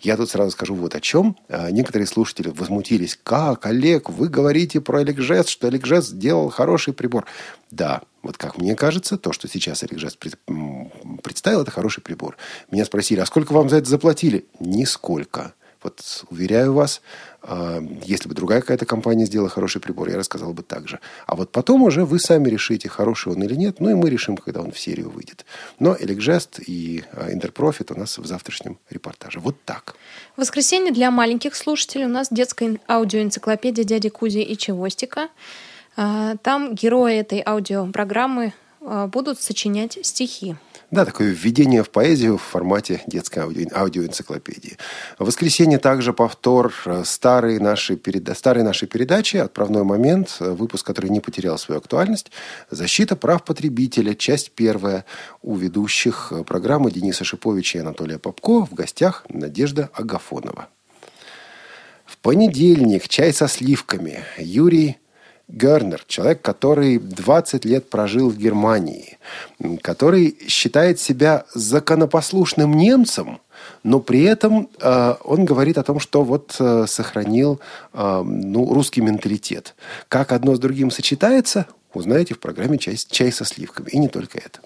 Я 0.00 0.16
тут 0.16 0.30
сразу 0.30 0.50
скажу 0.50 0.74
вот 0.74 0.94
о 0.96 1.00
чем. 1.00 1.36
Э, 1.48 1.70
некоторые 1.70 2.08
слушатели 2.08 2.48
возмутились. 2.48 3.18
Как, 3.22 3.66
Олег, 3.66 4.10
вы 4.10 4.28
говорите 4.28 4.80
про 4.80 5.02
Эликжес, 5.02 5.46
что 5.46 5.68
Эликжес 5.68 6.08
сделал 6.08 6.50
хороший 6.50 6.94
прибор. 6.94 7.26
Да, 7.70 8.02
вот 8.22 8.36
как 8.36 8.58
мне 8.58 8.76
кажется, 8.76 9.16
то, 9.16 9.32
что 9.32 9.48
сейчас 9.48 9.82
Эликжест 9.84 10.18
представил, 11.22 11.62
это 11.62 11.70
хороший 11.70 12.02
прибор. 12.02 12.36
Меня 12.70 12.84
спросили, 12.84 13.20
а 13.20 13.26
сколько 13.26 13.52
вам 13.52 13.68
за 13.68 13.76
это 13.76 13.88
заплатили? 13.88 14.46
Нисколько. 14.58 15.54
Вот 15.82 16.26
уверяю 16.28 16.74
вас, 16.74 17.00
а, 17.42 17.82
если 18.04 18.28
бы 18.28 18.34
другая 18.34 18.60
какая-то 18.60 18.84
компания 18.84 19.24
сделала 19.24 19.48
хороший 19.48 19.80
прибор, 19.80 20.10
я 20.10 20.18
рассказал 20.18 20.52
бы 20.52 20.62
так 20.62 20.86
же. 20.88 21.00
А 21.26 21.36
вот 21.36 21.52
потом 21.52 21.82
уже 21.82 22.04
вы 22.04 22.18
сами 22.18 22.50
решите, 22.50 22.90
хороший 22.90 23.32
он 23.32 23.42
или 23.42 23.54
нет, 23.54 23.80
ну 23.80 23.88
и 23.88 23.94
мы 23.94 24.10
решим, 24.10 24.36
когда 24.36 24.60
он 24.60 24.72
в 24.72 24.78
серию 24.78 25.08
выйдет. 25.08 25.46
Но 25.78 25.96
Эликжест 25.98 26.60
и 26.66 27.04
Интерпрофит 27.30 27.90
у 27.92 27.94
нас 27.94 28.18
в 28.18 28.26
завтрашнем 28.26 28.78
репортаже. 28.90 29.40
Вот 29.40 29.56
так. 29.64 29.94
Воскресенье 30.36 30.92
для 30.92 31.10
маленьких 31.10 31.54
слушателей 31.54 32.04
у 32.04 32.10
нас 32.10 32.28
детская 32.30 32.78
аудиоэнциклопедия 32.86 33.84
дяди 33.84 34.10
Кузи 34.10 34.40
и 34.40 34.58
Чевостика. 34.58 35.28
А, 35.96 36.36
там 36.36 36.74
герои 36.74 37.16
этой 37.16 37.42
аудиопрограммы 37.44 38.52
а, 38.80 39.06
будут 39.06 39.40
сочинять 39.40 39.98
стихи. 40.02 40.56
Да, 40.90 41.04
такое 41.04 41.28
введение 41.28 41.84
в 41.84 41.90
поэзию 41.90 42.36
в 42.36 42.42
формате 42.42 43.02
детской 43.06 43.38
аудио, 43.38 43.68
аудиоэнциклопедии. 43.72 44.76
В 45.20 45.26
воскресенье 45.26 45.78
также 45.78 46.12
повтор 46.12 46.74
э, 46.84 47.04
старой 47.04 47.60
нашей, 47.60 47.94
переда 47.94 48.34
старой 48.34 48.64
нашей 48.64 48.88
передачи 48.88 49.36
«Отправной 49.36 49.84
момент», 49.84 50.38
э, 50.40 50.50
выпуск, 50.50 50.84
который 50.84 51.08
не 51.10 51.20
потерял 51.20 51.58
свою 51.58 51.78
актуальность. 51.78 52.32
«Защита 52.70 53.14
прав 53.14 53.44
потребителя», 53.44 54.14
часть 54.14 54.50
первая 54.50 55.04
у 55.42 55.54
ведущих 55.54 56.32
э, 56.32 56.42
программы 56.42 56.90
Дениса 56.90 57.22
Шиповича 57.22 57.78
и 57.78 57.82
Анатолия 57.82 58.18
Попко. 58.18 58.66
В 58.66 58.74
гостях 58.74 59.24
Надежда 59.28 59.90
Агафонова. 59.92 60.70
В 62.04 62.18
понедельник 62.18 63.06
«Чай 63.06 63.32
со 63.32 63.46
сливками». 63.46 64.24
Юрий 64.38 64.98
Гернер, 65.52 66.04
человек, 66.06 66.42
который 66.42 66.98
20 66.98 67.64
лет 67.64 67.90
прожил 67.90 68.30
в 68.30 68.36
Германии, 68.36 69.18
который 69.82 70.36
считает 70.48 71.00
себя 71.00 71.44
законопослушным 71.54 72.74
немцем, 72.74 73.40
но 73.82 74.00
при 74.00 74.22
этом 74.22 74.68
э, 74.80 75.14
он 75.24 75.44
говорит 75.44 75.78
о 75.78 75.82
том, 75.82 76.00
что 76.00 76.22
вот 76.22 76.56
э, 76.58 76.86
сохранил 76.86 77.60
э, 77.92 78.22
ну, 78.24 78.72
русский 78.72 79.00
менталитет. 79.00 79.74
Как 80.08 80.32
одно 80.32 80.54
с 80.54 80.58
другим 80.58 80.90
сочетается, 80.90 81.66
узнаете 81.92 82.34
в 82.34 82.40
программе 82.40 82.78
«Чай, 82.78 82.96
«Чай 82.96 83.32
со 83.32 83.44
сливками». 83.44 83.88
И 83.90 83.98
не 83.98 84.08
только 84.08 84.38
это. 84.38 84.60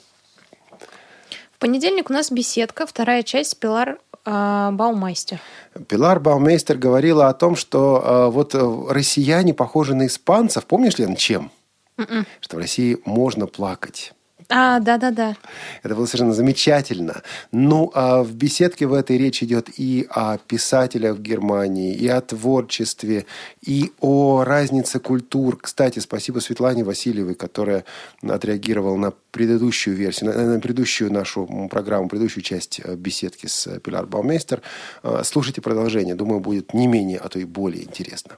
В 1.52 1.58
понедельник 1.58 2.10
у 2.10 2.12
нас 2.12 2.30
беседка, 2.30 2.86
вторая 2.86 3.22
часть 3.22 3.58
Пилар 3.58 3.90
а, 3.90 3.98
Баумайстер. 4.24 5.40
Пилар 5.88 6.18
Баумейстер 6.18 6.78
говорила 6.78 7.28
о 7.28 7.34
том, 7.34 7.56
что 7.56 8.02
э, 8.02 8.30
вот 8.32 8.54
э, 8.54 8.86
россияне 8.88 9.52
похожи 9.52 9.94
на 9.94 10.06
испанцев. 10.06 10.64
Помнишь, 10.64 10.98
Лен, 10.98 11.14
чем? 11.14 11.50
Mm-mm. 11.98 12.10
М-м. 12.10 12.26
Что 12.40 12.56
в 12.56 12.60
России 12.60 12.98
можно 13.04 13.46
плакать 13.46 14.13
А, 14.48 14.78
да-да-да. 14.80 15.36
Это 15.82 15.94
было 15.94 16.06
совершенно 16.06 16.34
замечательно. 16.34 17.22
Ну, 17.52 17.90
а 17.94 18.22
в 18.22 18.34
беседке 18.34 18.86
в 18.86 18.92
этой 18.92 19.16
речь 19.16 19.42
идет 19.42 19.68
и 19.78 20.06
о 20.10 20.38
писателях 20.38 21.16
в 21.16 21.22
Германии, 21.22 21.94
и 21.94 22.06
о 22.08 22.20
творчестве, 22.20 23.26
и 23.62 23.92
о 24.00 24.44
разнице 24.44 24.98
культур. 25.00 25.58
Кстати, 25.60 25.98
спасибо 25.98 26.40
Светлане 26.40 26.84
Васильевой, 26.84 27.34
которая 27.34 27.84
отреагировала 28.22 28.96
на 28.96 29.12
предыдущую 29.30 29.96
версию, 29.96 30.32
на, 30.32 30.54
на 30.54 30.60
предыдущую 30.60 31.12
нашу 31.12 31.68
программу, 31.70 32.08
предыдущую 32.08 32.42
часть 32.42 32.80
э, 32.84 32.94
беседки 32.96 33.46
с 33.46 33.80
Пилар 33.80 34.06
Баумейстер. 34.06 34.62
Э, 35.02 35.22
слушайте 35.24 35.60
продолжение. 35.60 36.14
Думаю, 36.14 36.40
будет 36.40 36.74
не 36.74 36.86
менее, 36.86 37.18
а 37.18 37.28
то 37.28 37.38
и 37.38 37.44
более 37.44 37.84
интересно. 37.84 38.36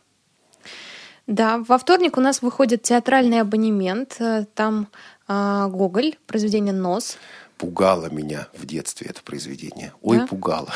Да, 1.27 1.59
во 1.59 1.77
вторник 1.77 2.17
у 2.19 2.21
нас 2.21 2.41
выходит 2.41 2.83
театральный 2.83 3.41
абонемент. 3.41 4.17
Э, 4.21 4.45
там 4.55 4.89
э, 5.29 5.66
Гоголь, 5.68 6.16
произведение 6.27 6.72
«Нос». 6.72 7.18
Пугало 7.59 8.11
меня 8.11 8.49
в 8.53 8.66
детстве 8.66 9.07
это 9.09 9.22
произведение. 9.22 9.95
Ой, 10.03 10.18
да? 10.18 10.27
пугало. 10.27 10.70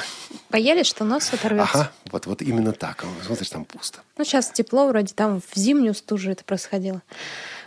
Боялись, 0.48 0.86
что 0.86 1.04
нос 1.04 1.30
оторвется? 1.30 1.78
Ага, 1.78 1.92
вот, 2.10 2.24
вот 2.24 2.40
именно 2.40 2.72
так. 2.72 3.04
Смотришь, 3.26 3.50
там 3.50 3.66
пусто. 3.66 4.00
Ну, 4.16 4.24
сейчас 4.24 4.50
тепло 4.50 4.88
вроде, 4.88 5.12
там 5.12 5.42
в 5.42 5.58
зимнюю 5.58 5.92
стужу 5.92 6.30
это 6.30 6.42
происходило. 6.42 7.02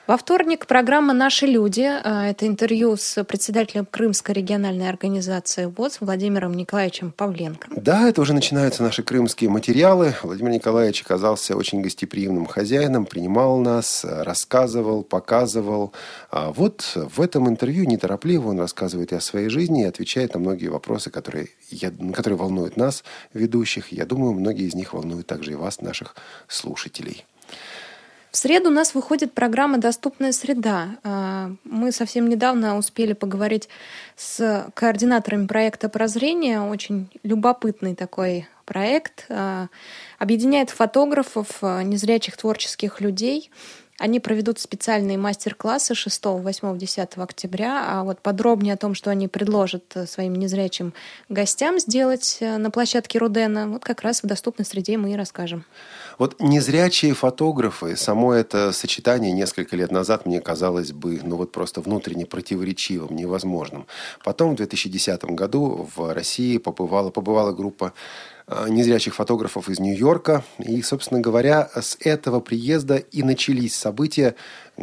Во 0.06 0.18
вторник 0.18 0.68
программа 0.68 1.14
«Наши 1.14 1.45
люди». 1.45 1.89
А, 1.89 2.28
это 2.28 2.45
интервью 2.45 2.97
с 2.97 3.24
председателем 3.24 3.86
Крымской 3.86 4.36
региональной 4.36 4.89
организации 4.89 5.64
ВОЗ 5.64 6.01
Владимиром 6.01 6.56
Николаевичем 6.56 7.14
Павленко. 7.14 7.70
Да, 7.74 8.10
это 8.10 8.20
уже 8.20 8.34
начинаются 8.34 8.84
наши 8.84 9.01
крымские 9.01 9.49
материалы. 9.49 10.14
Владимир 10.22 10.51
Николаевич 10.51 11.04
оказался 11.04 11.56
очень 11.56 11.82
гостеприимным 11.82 12.47
хозяином, 12.47 13.06
принимал 13.06 13.60
нас, 13.60 14.04
рассказывал, 14.04 15.04
показывал. 15.04 15.93
А 16.30 16.51
вот 16.51 16.82
в 16.95 17.22
этом 17.22 17.47
интервью 17.47 17.86
неторопливо 17.86 18.49
он 18.49 18.60
рассказывает 18.60 19.14
и 19.14 19.16
о 19.16 19.22
своей 19.22 19.47
жизни, 19.47 19.84
и 19.84 19.88
отвечает 19.88 20.34
на 20.34 20.41
многие 20.41 20.68
вопросы, 20.68 21.12
которые, 21.12 21.47
я, 21.70 21.93
которые 22.14 22.38
волнуют 22.38 22.76
нас, 22.76 23.06
ведущих. 23.34 23.93
Я 23.93 24.06
думаю, 24.06 24.34
многие 24.34 24.66
из 24.66 24.76
них 24.76 24.93
волнуют 24.93 25.28
также 25.28 25.54
и 25.54 25.56
вас, 25.56 25.80
наших 25.80 26.18
слушателей. 26.49 27.24
В 28.34 28.38
среду 28.38 28.69
у 28.69 28.73
нас 28.73 28.95
выходит 28.95 29.34
программа 29.34 29.77
«Доступная 29.77 30.31
среда». 30.31 30.97
А, 31.03 31.51
мы 31.63 31.91
совсем 31.91 32.27
недавно 32.27 32.79
успели 32.79 33.13
поговорить 33.13 33.69
с 34.15 34.65
координаторами 34.73 35.45
проекта 35.45 35.88
«Прозрение». 35.88 36.59
Очень 36.59 37.11
любопытный 37.21 37.93
такой 37.93 38.47
проект. 38.65 39.27
А, 39.29 39.67
объединяет 40.17 40.71
фотографов, 40.71 41.59
а, 41.61 41.84
незрячих 41.84 42.36
творческих 42.36 43.01
людей– 43.01 43.51
они 43.99 44.19
проведут 44.19 44.59
специальные 44.59 45.17
мастер-классы 45.17 45.93
6, 45.93 46.25
8, 46.25 46.77
10 46.77 47.17
октября. 47.17 47.86
А 47.88 48.03
вот 48.03 48.19
подробнее 48.19 48.73
о 48.73 48.77
том, 48.77 48.95
что 48.95 49.11
они 49.11 49.27
предложат 49.27 49.84
э, 49.95 50.07
своим 50.07 50.34
незрячим 50.34 50.93
гостям 51.29 51.79
сделать 51.79 52.38
э, 52.39 52.57
на 52.57 52.71
площадке 52.71 53.19
Рудена, 53.19 53.69
вот 53.69 53.86
как 53.86 54.01
раз 54.01 54.23
в 54.23 54.27
доступной 54.27 54.65
среде 54.65 54.97
мы 54.97 55.13
и 55.13 55.15
расскажем. 55.15 55.63
Вот 56.18 56.39
незрячие 56.39 57.14
фотографы, 57.14 57.95
само 57.95 58.34
это 58.34 58.72
сочетание 58.72 59.32
несколько 59.32 59.76
лет 59.76 59.91
назад 59.91 60.26
мне 60.26 60.41
казалось 60.41 60.91
бы, 60.91 61.20
ну 61.24 61.36
вот 61.38 61.51
просто 61.51 61.82
внутренне 61.82 62.26
противоречивым, 62.26 63.16
невозможным. 63.16 63.88
Потом 64.24 64.53
в 64.53 64.55
2010 64.55 65.24
году 65.26 65.89
в 65.95 66.14
России 66.14 66.57
побывала, 66.57 67.09
побывала 67.09 67.51
группа 67.51 67.93
незрячих 68.47 69.15
фотографов 69.15 69.69
из 69.69 69.79
Нью-Йорка. 69.79 70.43
И, 70.59 70.81
собственно 70.81 71.21
говоря, 71.21 71.69
с 71.73 71.97
этого 71.99 72.39
приезда 72.39 72.97
и 72.97 73.23
начались 73.23 73.75
события, 73.75 74.35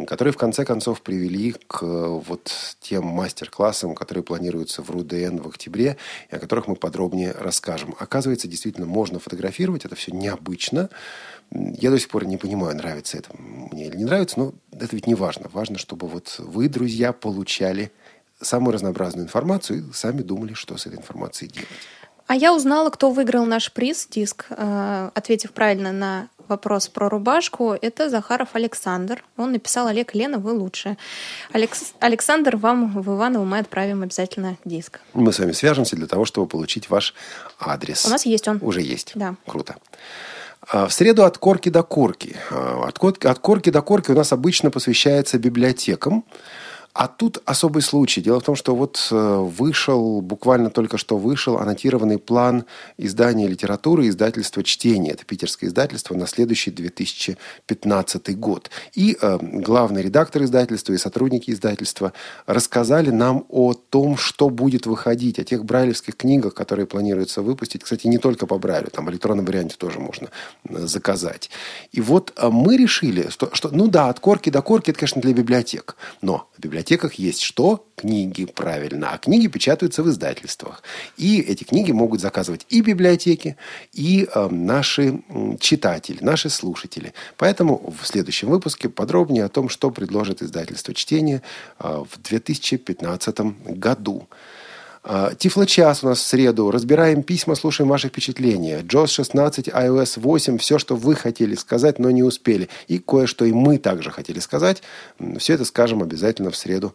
которые 0.07 0.33
в 0.33 0.37
конце 0.37 0.65
концов 0.65 1.01
привели 1.01 1.55
к 1.67 1.83
э, 1.83 1.85
вот 1.85 2.51
тем 2.79 3.05
мастер-классам, 3.05 3.93
которые 3.93 4.23
планируются 4.23 4.81
в 4.81 4.89
РУДН 4.89 5.37
в 5.37 5.47
октябре, 5.47 5.97
и 6.31 6.35
о 6.35 6.39
которых 6.39 6.67
мы 6.67 6.75
подробнее 6.75 7.33
расскажем. 7.37 7.95
Оказывается, 7.99 8.47
действительно 8.47 8.87
можно 8.87 9.19
фотографировать, 9.19 9.85
это 9.85 9.95
все 9.95 10.11
необычно. 10.11 10.89
Я 11.51 11.91
до 11.91 11.99
сих 11.99 12.09
пор 12.09 12.25
не 12.25 12.37
понимаю, 12.37 12.75
нравится 12.75 13.17
это 13.17 13.29
мне 13.37 13.87
или 13.87 13.97
не 13.97 14.05
нравится, 14.05 14.39
но 14.39 14.53
это 14.71 14.95
ведь 14.95 15.07
не 15.07 15.15
важно. 15.15 15.49
Важно, 15.51 15.77
чтобы 15.77 16.07
вот 16.07 16.35
вы, 16.39 16.69
друзья, 16.69 17.11
получали 17.11 17.91
самую 18.39 18.73
разнообразную 18.73 19.25
информацию 19.25 19.79
и 19.79 19.93
сами 19.93 20.21
думали, 20.21 20.53
что 20.53 20.77
с 20.77 20.87
этой 20.87 20.97
информацией 20.97 21.51
делать. 21.51 21.69
А 22.31 22.35
я 22.35 22.55
узнала, 22.55 22.89
кто 22.89 23.11
выиграл 23.11 23.45
наш 23.45 23.73
приз, 23.73 24.07
диск, 24.09 24.45
э, 24.51 25.09
ответив 25.13 25.51
правильно 25.51 25.91
на 25.91 26.29
вопрос 26.47 26.87
про 26.87 27.09
рубашку. 27.09 27.73
Это 27.73 28.09
Захаров 28.09 28.47
Александр. 28.53 29.21
Он 29.35 29.51
написал 29.51 29.87
«Олег, 29.87 30.15
Лена, 30.15 30.37
вы 30.37 30.53
лучшие». 30.53 30.97
Алекс... 31.51 31.93
Александр, 31.99 32.55
вам 32.55 33.01
в 33.01 33.15
Иваново 33.17 33.43
мы 33.43 33.57
отправим 33.57 34.01
обязательно 34.01 34.55
диск. 34.63 35.01
Мы 35.13 35.33
с 35.33 35.39
вами 35.39 35.51
свяжемся 35.51 35.97
для 35.97 36.07
того, 36.07 36.23
чтобы 36.23 36.47
получить 36.47 36.89
ваш 36.89 37.15
адрес. 37.59 38.05
У 38.05 38.09
нас 38.09 38.25
есть 38.25 38.47
он. 38.47 38.59
Уже 38.61 38.79
есть? 38.79 39.11
Да. 39.15 39.35
Круто. 39.45 39.75
А, 40.69 40.87
в 40.87 40.93
среду 40.93 41.25
от 41.25 41.37
корки 41.37 41.67
до 41.67 41.83
корки. 41.83 42.37
А, 42.49 42.87
от 42.87 43.39
корки 43.39 43.71
до 43.71 43.81
корки 43.81 44.11
у 44.11 44.15
нас 44.15 44.31
обычно 44.31 44.71
посвящается 44.71 45.37
библиотекам. 45.37 46.23
А 46.93 47.07
тут 47.07 47.41
особый 47.45 47.81
случай. 47.83 48.21
Дело 48.21 48.41
в 48.41 48.43
том, 48.43 48.55
что 48.55 48.75
вот 48.75 49.07
э, 49.11 49.15
вышел, 49.15 50.19
буквально 50.21 50.69
только 50.69 50.97
что 50.97 51.17
вышел 51.17 51.57
аннотированный 51.57 52.17
план 52.17 52.65
издания 52.97 53.47
литературы 53.47 54.09
издательства 54.09 54.61
«Чтение». 54.61 55.13
Это 55.13 55.23
питерское 55.23 55.69
издательство 55.69 56.15
на 56.15 56.27
следующий 56.27 56.69
2015 56.69 58.37
год. 58.37 58.69
И 58.93 59.17
э, 59.21 59.37
главный 59.41 60.01
редактор 60.01 60.43
издательства 60.43 60.91
и 60.91 60.97
сотрудники 60.97 61.51
издательства 61.51 62.11
рассказали 62.45 63.09
нам 63.09 63.45
о 63.47 63.73
том, 63.73 64.17
что 64.17 64.49
будет 64.49 64.85
выходить, 64.85 65.39
о 65.39 65.45
тех 65.45 65.63
брайлевских 65.63 66.17
книгах, 66.17 66.53
которые 66.53 66.87
планируется 66.87 67.41
выпустить. 67.41 67.83
Кстати, 67.83 68.07
не 68.07 68.17
только 68.17 68.47
по 68.47 68.57
брайлю, 68.59 68.89
там 68.91 69.05
в 69.05 69.11
электронном 69.11 69.45
варианте 69.45 69.75
тоже 69.77 69.99
можно 69.99 70.27
э, 70.67 70.87
заказать. 70.87 71.49
И 71.93 72.01
вот 72.01 72.33
э, 72.35 72.49
мы 72.49 72.75
решили, 72.75 73.29
что, 73.29 73.49
что 73.53 73.69
ну 73.69 73.87
да, 73.87 74.09
от 74.09 74.19
корки 74.19 74.49
до 74.49 74.61
корки 74.61 74.89
это, 74.89 74.99
конечно, 74.99 75.21
для 75.21 75.33
библиотек. 75.33 75.95
Но 76.21 76.49
библиотека 76.57 76.80
библиотеках 76.81 77.13
есть 77.15 77.41
что? 77.41 77.85
Книги, 77.95 78.45
правильно. 78.45 79.11
А 79.11 79.17
книги 79.19 79.47
печатаются 79.47 80.01
в 80.01 80.09
издательствах. 80.09 80.81
И 81.17 81.39
эти 81.39 81.63
книги 81.63 81.91
могут 81.91 82.21
заказывать 82.21 82.65
и 82.69 82.81
библиотеки, 82.81 83.55
и 83.93 84.27
э, 84.33 84.47
наши 84.49 85.21
читатели, 85.59 86.17
наши 86.21 86.49
слушатели. 86.49 87.13
Поэтому 87.37 87.93
в 88.01 88.07
следующем 88.07 88.49
выпуске 88.49 88.89
подробнее 88.89 89.45
о 89.45 89.49
том, 89.49 89.69
что 89.69 89.91
предложит 89.91 90.41
издательство 90.41 90.93
чтения 90.95 91.43
э, 91.79 92.03
в 92.09 92.19
2015 92.21 93.39
году. 93.77 94.27
А, 95.03 95.33
Тифло-час 95.33 96.03
у 96.03 96.07
нас 96.07 96.19
в 96.19 96.25
среду. 96.25 96.69
Разбираем 96.69 97.23
письма, 97.23 97.55
слушаем 97.55 97.89
ваши 97.89 98.09
впечатления. 98.09 98.81
JOS 98.81 99.07
16, 99.07 99.67
iOS 99.69 100.19
8, 100.19 100.57
все, 100.57 100.77
что 100.77 100.95
вы 100.95 101.15
хотели 101.15 101.55
сказать, 101.55 101.97
но 101.99 102.11
не 102.11 102.23
успели. 102.23 102.69
И 102.87 102.99
кое-что 102.99 103.45
и 103.45 103.51
мы 103.51 103.77
также 103.77 104.11
хотели 104.11 104.39
сказать. 104.39 104.83
Все 105.37 105.53
это 105.53 105.65
скажем 105.65 106.03
обязательно 106.03 106.51
в 106.51 106.55
среду. 106.55 106.93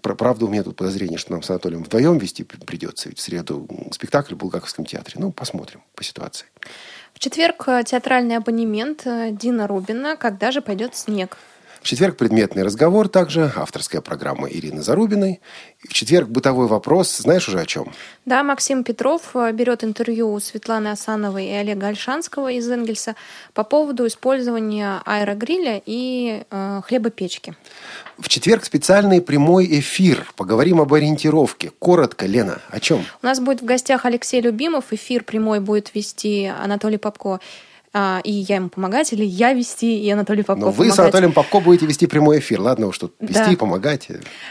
Правда, 0.00 0.46
у 0.46 0.48
меня 0.48 0.62
тут 0.62 0.76
подозрение, 0.76 1.18
что 1.18 1.32
нам 1.32 1.42
с 1.42 1.50
Анатолием 1.50 1.84
вдвоем 1.84 2.16
вести 2.16 2.44
придется. 2.44 3.10
Ведь 3.10 3.18
в 3.18 3.22
среду 3.22 3.68
спектакль 3.92 4.34
в 4.34 4.38
Булгаковском 4.38 4.86
театре. 4.86 5.16
Ну, 5.18 5.30
посмотрим 5.30 5.82
по 5.94 6.02
ситуации. 6.02 6.46
В 7.12 7.18
четверг 7.18 7.64
э, 7.68 7.84
театральный 7.84 8.36
абонемент 8.36 9.02
э, 9.06 9.30
Дина 9.30 9.66
Рубина 9.66 10.16
«Когда 10.16 10.50
же 10.50 10.62
пойдет 10.62 10.96
снег?» 10.96 11.36
В 11.84 11.86
четверг 11.86 12.16
предметный 12.16 12.62
разговор 12.62 13.08
также, 13.08 13.52
авторская 13.54 14.00
программа 14.00 14.48
Ирины 14.48 14.80
Зарубиной. 14.80 15.42
В 15.86 15.92
четверг 15.92 16.30
бытовой 16.30 16.66
вопрос. 16.66 17.14
Знаешь 17.14 17.46
уже 17.46 17.60
о 17.60 17.66
чем? 17.66 17.92
Да, 18.24 18.42
Максим 18.42 18.84
Петров 18.84 19.20
э, 19.36 19.52
берет 19.52 19.84
интервью 19.84 20.32
у 20.32 20.40
Светланы 20.40 20.88
Асановой 20.88 21.44
и 21.44 21.52
Олега 21.52 21.88
Альшанского 21.88 22.50
из 22.52 22.66
Энгельса 22.70 23.16
по 23.52 23.64
поводу 23.64 24.06
использования 24.06 25.02
аэрогриля 25.04 25.82
и 25.84 26.44
э, 26.50 26.80
хлебопечки. 26.86 27.54
В 28.16 28.30
четверг 28.30 28.64
специальный 28.64 29.20
прямой 29.20 29.66
эфир. 29.80 30.26
Поговорим 30.36 30.80
об 30.80 30.94
ориентировке. 30.94 31.70
Коротко, 31.78 32.24
Лена, 32.24 32.62
о 32.70 32.80
чем? 32.80 33.04
У 33.22 33.26
нас 33.26 33.40
будет 33.40 33.60
в 33.60 33.66
гостях 33.66 34.06
Алексей 34.06 34.40
Любимов. 34.40 34.86
Эфир 34.92 35.22
прямой 35.22 35.60
будет 35.60 35.94
вести 35.94 36.46
Анатолий 36.46 36.96
Попко 36.96 37.40
а, 37.96 38.20
и 38.24 38.32
я 38.32 38.56
ему 38.56 38.70
помогать, 38.70 39.12
или 39.12 39.24
я 39.24 39.52
вести, 39.52 40.00
и 40.02 40.10
Анатолий 40.10 40.42
Попко 40.42 40.60
Но 40.60 40.66
вы 40.72 40.78
помогать. 40.78 40.96
с 40.96 40.98
Анатолием 40.98 41.32
Попко 41.32 41.60
будете 41.60 41.86
вести 41.86 42.08
прямой 42.08 42.40
эфир. 42.40 42.60
Ладно 42.60 42.88
уж 42.88 42.98
тут 42.98 43.14
вести, 43.20 43.52
да. 43.52 43.56
помогать. 43.56 44.08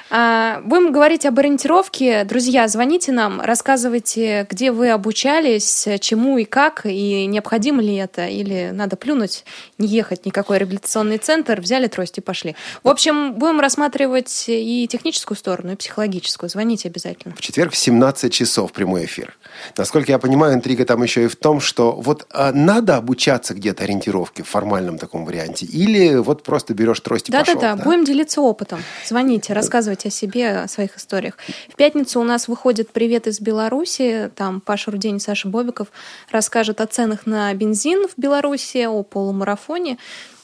А, 0.09 0.61
будем 0.63 0.93
говорить 0.93 1.25
об 1.25 1.37
ориентировке. 1.37 2.23
Друзья, 2.23 2.69
звоните 2.69 3.11
нам, 3.11 3.41
рассказывайте, 3.41 4.47
где 4.49 4.71
вы 4.71 4.91
обучались, 4.91 5.89
чему 5.99 6.37
и 6.37 6.45
как, 6.45 6.85
и 6.85 7.25
необходимо 7.25 7.81
ли 7.81 7.95
это, 7.95 8.27
или 8.27 8.69
надо 8.71 8.95
плюнуть, 8.95 9.43
не 9.77 9.89
ехать 9.89 10.25
никакой 10.25 10.59
реабилитационный 10.59 11.17
центр, 11.17 11.59
взяли 11.59 11.87
трость 11.87 12.19
и 12.19 12.21
пошли. 12.21 12.55
В 12.81 12.87
общем, 12.87 13.33
будем 13.33 13.59
рассматривать 13.59 14.45
и 14.47 14.87
техническую 14.89 15.37
сторону, 15.37 15.73
и 15.73 15.75
психологическую. 15.75 16.49
Звоните 16.49 16.87
обязательно. 16.87 17.35
В 17.35 17.41
четверг 17.41 17.73
в 17.73 17.77
17 17.77 18.31
часов 18.31 18.71
прямой 18.71 19.03
эфир. 19.03 19.35
Насколько 19.77 20.13
я 20.13 20.17
понимаю, 20.17 20.53
интрига 20.53 20.85
там 20.85 21.03
еще 21.03 21.25
и 21.25 21.27
в 21.27 21.35
том, 21.35 21.59
что 21.59 21.91
вот 21.91 22.25
а, 22.31 22.53
надо 22.53 22.95
обучать 22.95 23.32
обучаться 23.33 23.53
где-то 23.53 23.83
ориентировке 23.83 24.43
в 24.43 24.47
формальном 24.47 24.97
таком 24.97 25.25
варианте? 25.25 25.65
Или 25.65 26.15
вот 26.15 26.43
просто 26.43 26.73
берешь 26.73 26.99
трость 26.99 27.29
и 27.29 27.31
да, 27.31 27.39
пошел? 27.39 27.55
Да-да-да, 27.55 27.83
будем 27.83 28.05
делиться 28.05 28.41
опытом. 28.41 28.81
Звоните, 29.05 29.53
рассказывайте 29.53 30.09
о 30.09 30.11
себе, 30.11 30.49
о 30.59 30.67
своих 30.67 30.97
историях. 30.97 31.37
В 31.69 31.75
пятницу 31.75 32.19
у 32.19 32.23
нас 32.23 32.47
выходит 32.47 32.91
«Привет 32.91 33.27
из 33.27 33.39
Беларуси». 33.39 34.31
Там 34.35 34.61
Паша 34.61 34.91
Рудень 34.91 35.17
и 35.17 35.19
Саша 35.19 35.47
Бобиков 35.47 35.87
расскажут 36.31 36.81
о 36.81 36.85
ценах 36.85 37.25
на 37.25 37.53
бензин 37.53 38.07
в 38.07 38.13
Беларуси, 38.17 38.85
о 38.85 39.03
полумарафоне 39.03 39.97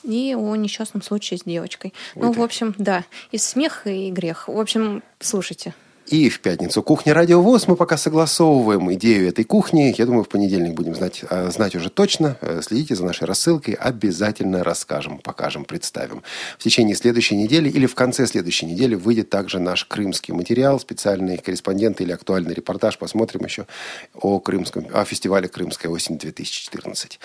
и 0.04 0.36
о 0.36 0.56
несчастном 0.56 1.02
случае 1.02 1.38
с 1.38 1.44
девочкой. 1.44 1.94
Ой, 2.16 2.24
ну, 2.24 2.34
да. 2.34 2.40
в 2.40 2.44
общем, 2.44 2.74
да, 2.78 3.04
и 3.32 3.38
смех, 3.38 3.86
и 3.86 4.10
грех. 4.12 4.48
В 4.48 4.60
общем, 4.60 5.04
слушайте. 5.20 5.74
И 6.10 6.28
в 6.30 6.40
пятницу 6.40 6.82
кухня 6.82 7.14
Радио 7.14 7.40
ВОЗ. 7.40 7.68
Мы 7.68 7.76
пока 7.76 7.96
согласовываем 7.96 8.92
идею 8.94 9.28
этой 9.28 9.44
кухни. 9.44 9.94
Я 9.96 10.08
думаю, 10.08 10.24
в 10.24 10.28
понедельник 10.28 10.74
будем 10.74 10.96
знать, 10.96 11.22
э, 11.30 11.52
знать 11.52 11.76
уже 11.76 11.92
точно. 11.92 12.36
Э, 12.42 12.62
следите 12.64 12.96
за 12.96 13.06
нашей 13.06 13.26
рассылкой. 13.26 13.76
Обязательно 13.76 14.64
расскажем, 14.64 15.20
покажем, 15.20 15.66
представим. 15.66 16.24
В 16.58 16.64
течение 16.64 16.96
следующей 16.96 17.36
недели 17.36 17.70
или 17.70 17.86
в 17.86 17.94
конце 17.94 18.26
следующей 18.26 18.66
недели 18.66 18.96
выйдет 18.96 19.30
также 19.30 19.60
наш 19.60 19.86
крымский 19.86 20.34
материал, 20.34 20.80
специальный 20.80 21.38
корреспондент 21.38 22.02
или 22.02 22.12
актуальный 22.12 22.56
репортаж. 22.56 22.98
Посмотрим 22.98 23.46
еще 23.46 23.68
о, 24.16 24.40
крымском, 24.40 24.88
о 24.92 25.06
фестивале 25.06 25.48
«Крымская 25.48 25.92
осень-2014». 25.92 27.20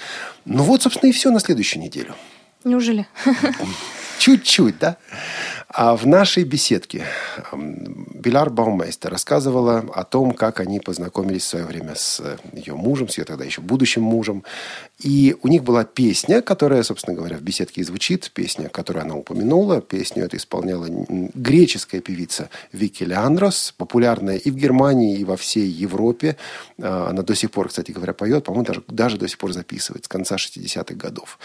Ну 0.45 0.63
вот, 0.63 0.83
собственно, 0.83 1.09
и 1.09 1.13
все 1.15 1.31
на 1.31 1.41
следующую 1.41 1.83
неделю. 1.83 2.15
Неужели? 2.65 3.07
Чуть-чуть, 4.19 4.79
да? 4.79 4.97
А 5.77 5.97
в 5.97 6.07
нашей 6.07 6.45
беседке 6.45 7.05
Биляр 7.53 8.49
Баумейстер 8.49 9.11
рассказывала 9.11 9.79
о 9.93 10.05
том, 10.05 10.31
как 10.31 10.61
они 10.61 10.79
познакомились 10.79 11.43
в 11.43 11.49
свое 11.49 11.65
время 11.65 11.97
с 11.97 12.23
ее 12.53 12.77
мужем, 12.77 13.09
с 13.09 13.19
ее 13.19 13.25
тогда 13.25 13.45
еще 13.45 13.61
будущим 13.61 14.03
мужем. 14.03 14.45
И 15.01 15.37
у 15.43 15.49
них 15.49 15.65
была 15.65 15.85
песня, 15.85 16.41
которая, 16.41 16.83
собственно 16.85 17.17
говоря, 17.17 17.37
в 17.37 17.43
беседке 17.43 17.81
и 17.81 17.85
звучит. 17.85 18.31
Песня, 18.33 18.69
которую 18.69 19.05
она 19.05 19.17
упомянула. 19.17 19.81
Песню 19.81 20.25
эту 20.25 20.37
исполняла 20.37 20.87
греческая 20.89 22.01
певица 22.01 22.49
Вики 22.73 23.03
Леандрос, 23.03 23.75
популярная 23.77 24.37
и 24.37 24.51
в 24.51 24.57
Германии, 24.57 25.19
и 25.19 25.25
во 25.25 25.37
всей 25.37 25.67
Европе. 25.67 26.37
А, 26.81 27.09
она 27.11 27.23
до 27.23 27.35
сих 27.35 27.51
пор, 27.51 27.69
кстати 27.69 27.91
говоря, 27.91 28.13
поет. 28.13 28.45
По-моему, 28.45 28.65
даже, 28.65 28.83
даже 28.87 29.19
до 29.19 29.27
сих 29.27 29.39
пор 29.39 29.53
записывает 29.53 30.05
с 30.05 30.09
конца 30.09 30.37
60-х 30.37 30.95
годов. 30.95 31.39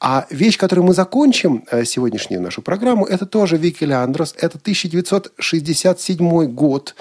А 0.00 0.26
вещь, 0.30 0.56
которую 0.56 0.86
мы 0.86 0.94
закончим 0.94 1.64
э, 1.70 1.84
сегодняшнюю 1.84 2.40
нашу 2.40 2.62
программу, 2.62 3.04
это 3.04 3.26
тоже 3.26 3.58
Вики 3.58 3.84
Леандрос. 3.84 4.34
Это 4.38 4.56
1967 4.58 6.46
год. 6.46 6.94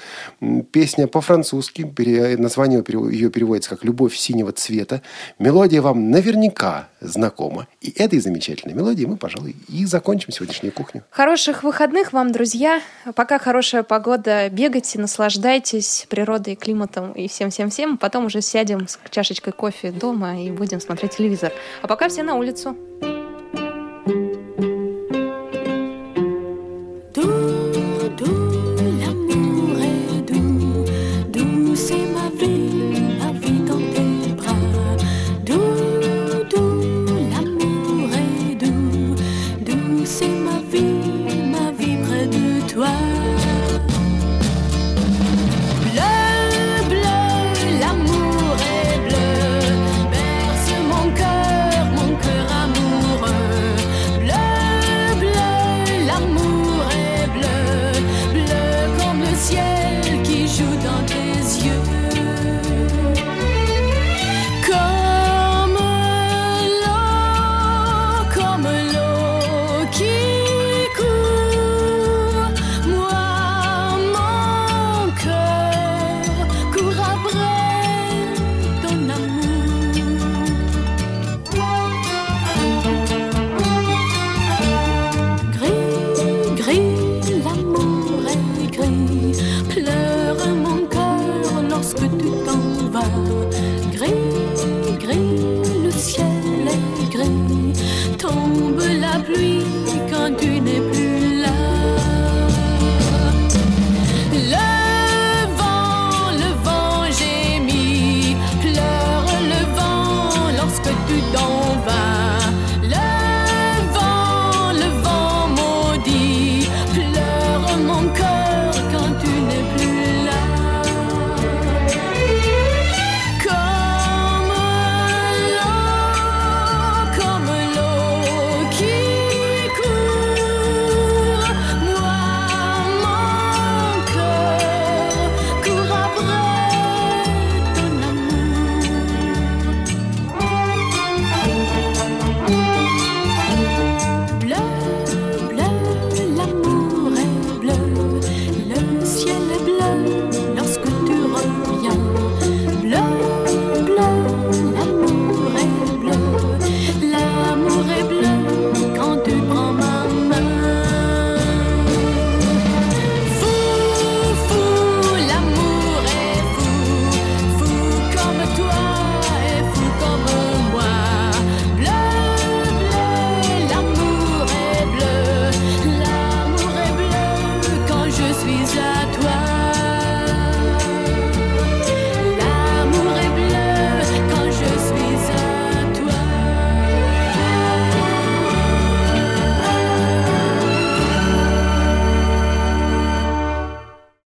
Песня 0.71 1.07
по-французски. 1.07 1.93
Название 2.37 2.83
ее 3.11 3.29
переводится 3.29 3.69
как 3.69 3.85
«Любовь 3.85 4.15
синего 4.15 4.51
цвета». 4.51 5.01
Мелодия 5.39 5.81
вам 5.81 5.92
наверняка 5.93 6.87
знакома. 7.01 7.67
И 7.81 7.91
этой 7.91 8.19
замечательной 8.19 8.73
мелодией 8.73 9.07
мы, 9.07 9.17
пожалуй, 9.17 9.55
и 9.67 9.85
закончим 9.85 10.31
сегодняшнюю 10.31 10.71
кухню. 10.71 11.03
Хороших 11.09 11.63
выходных 11.63 12.13
вам, 12.13 12.31
друзья. 12.31 12.81
Пока 13.15 13.39
хорошая 13.39 13.83
погода, 13.83 14.49
бегайте, 14.49 14.99
наслаждайтесь 14.99 16.05
природой, 16.09 16.55
климатом 16.55 17.11
и 17.13 17.27
всем-всем-всем. 17.27 17.97
Потом 17.97 18.25
уже 18.25 18.41
сядем 18.41 18.87
с 18.87 18.99
чашечкой 19.09 19.53
кофе 19.53 19.91
дома 19.91 20.41
и 20.41 20.51
будем 20.51 20.79
смотреть 20.79 21.17
телевизор. 21.17 21.51
А 21.81 21.87
пока 21.87 22.09
все 22.09 22.23
на 22.23 22.35
улицу. 22.35 22.75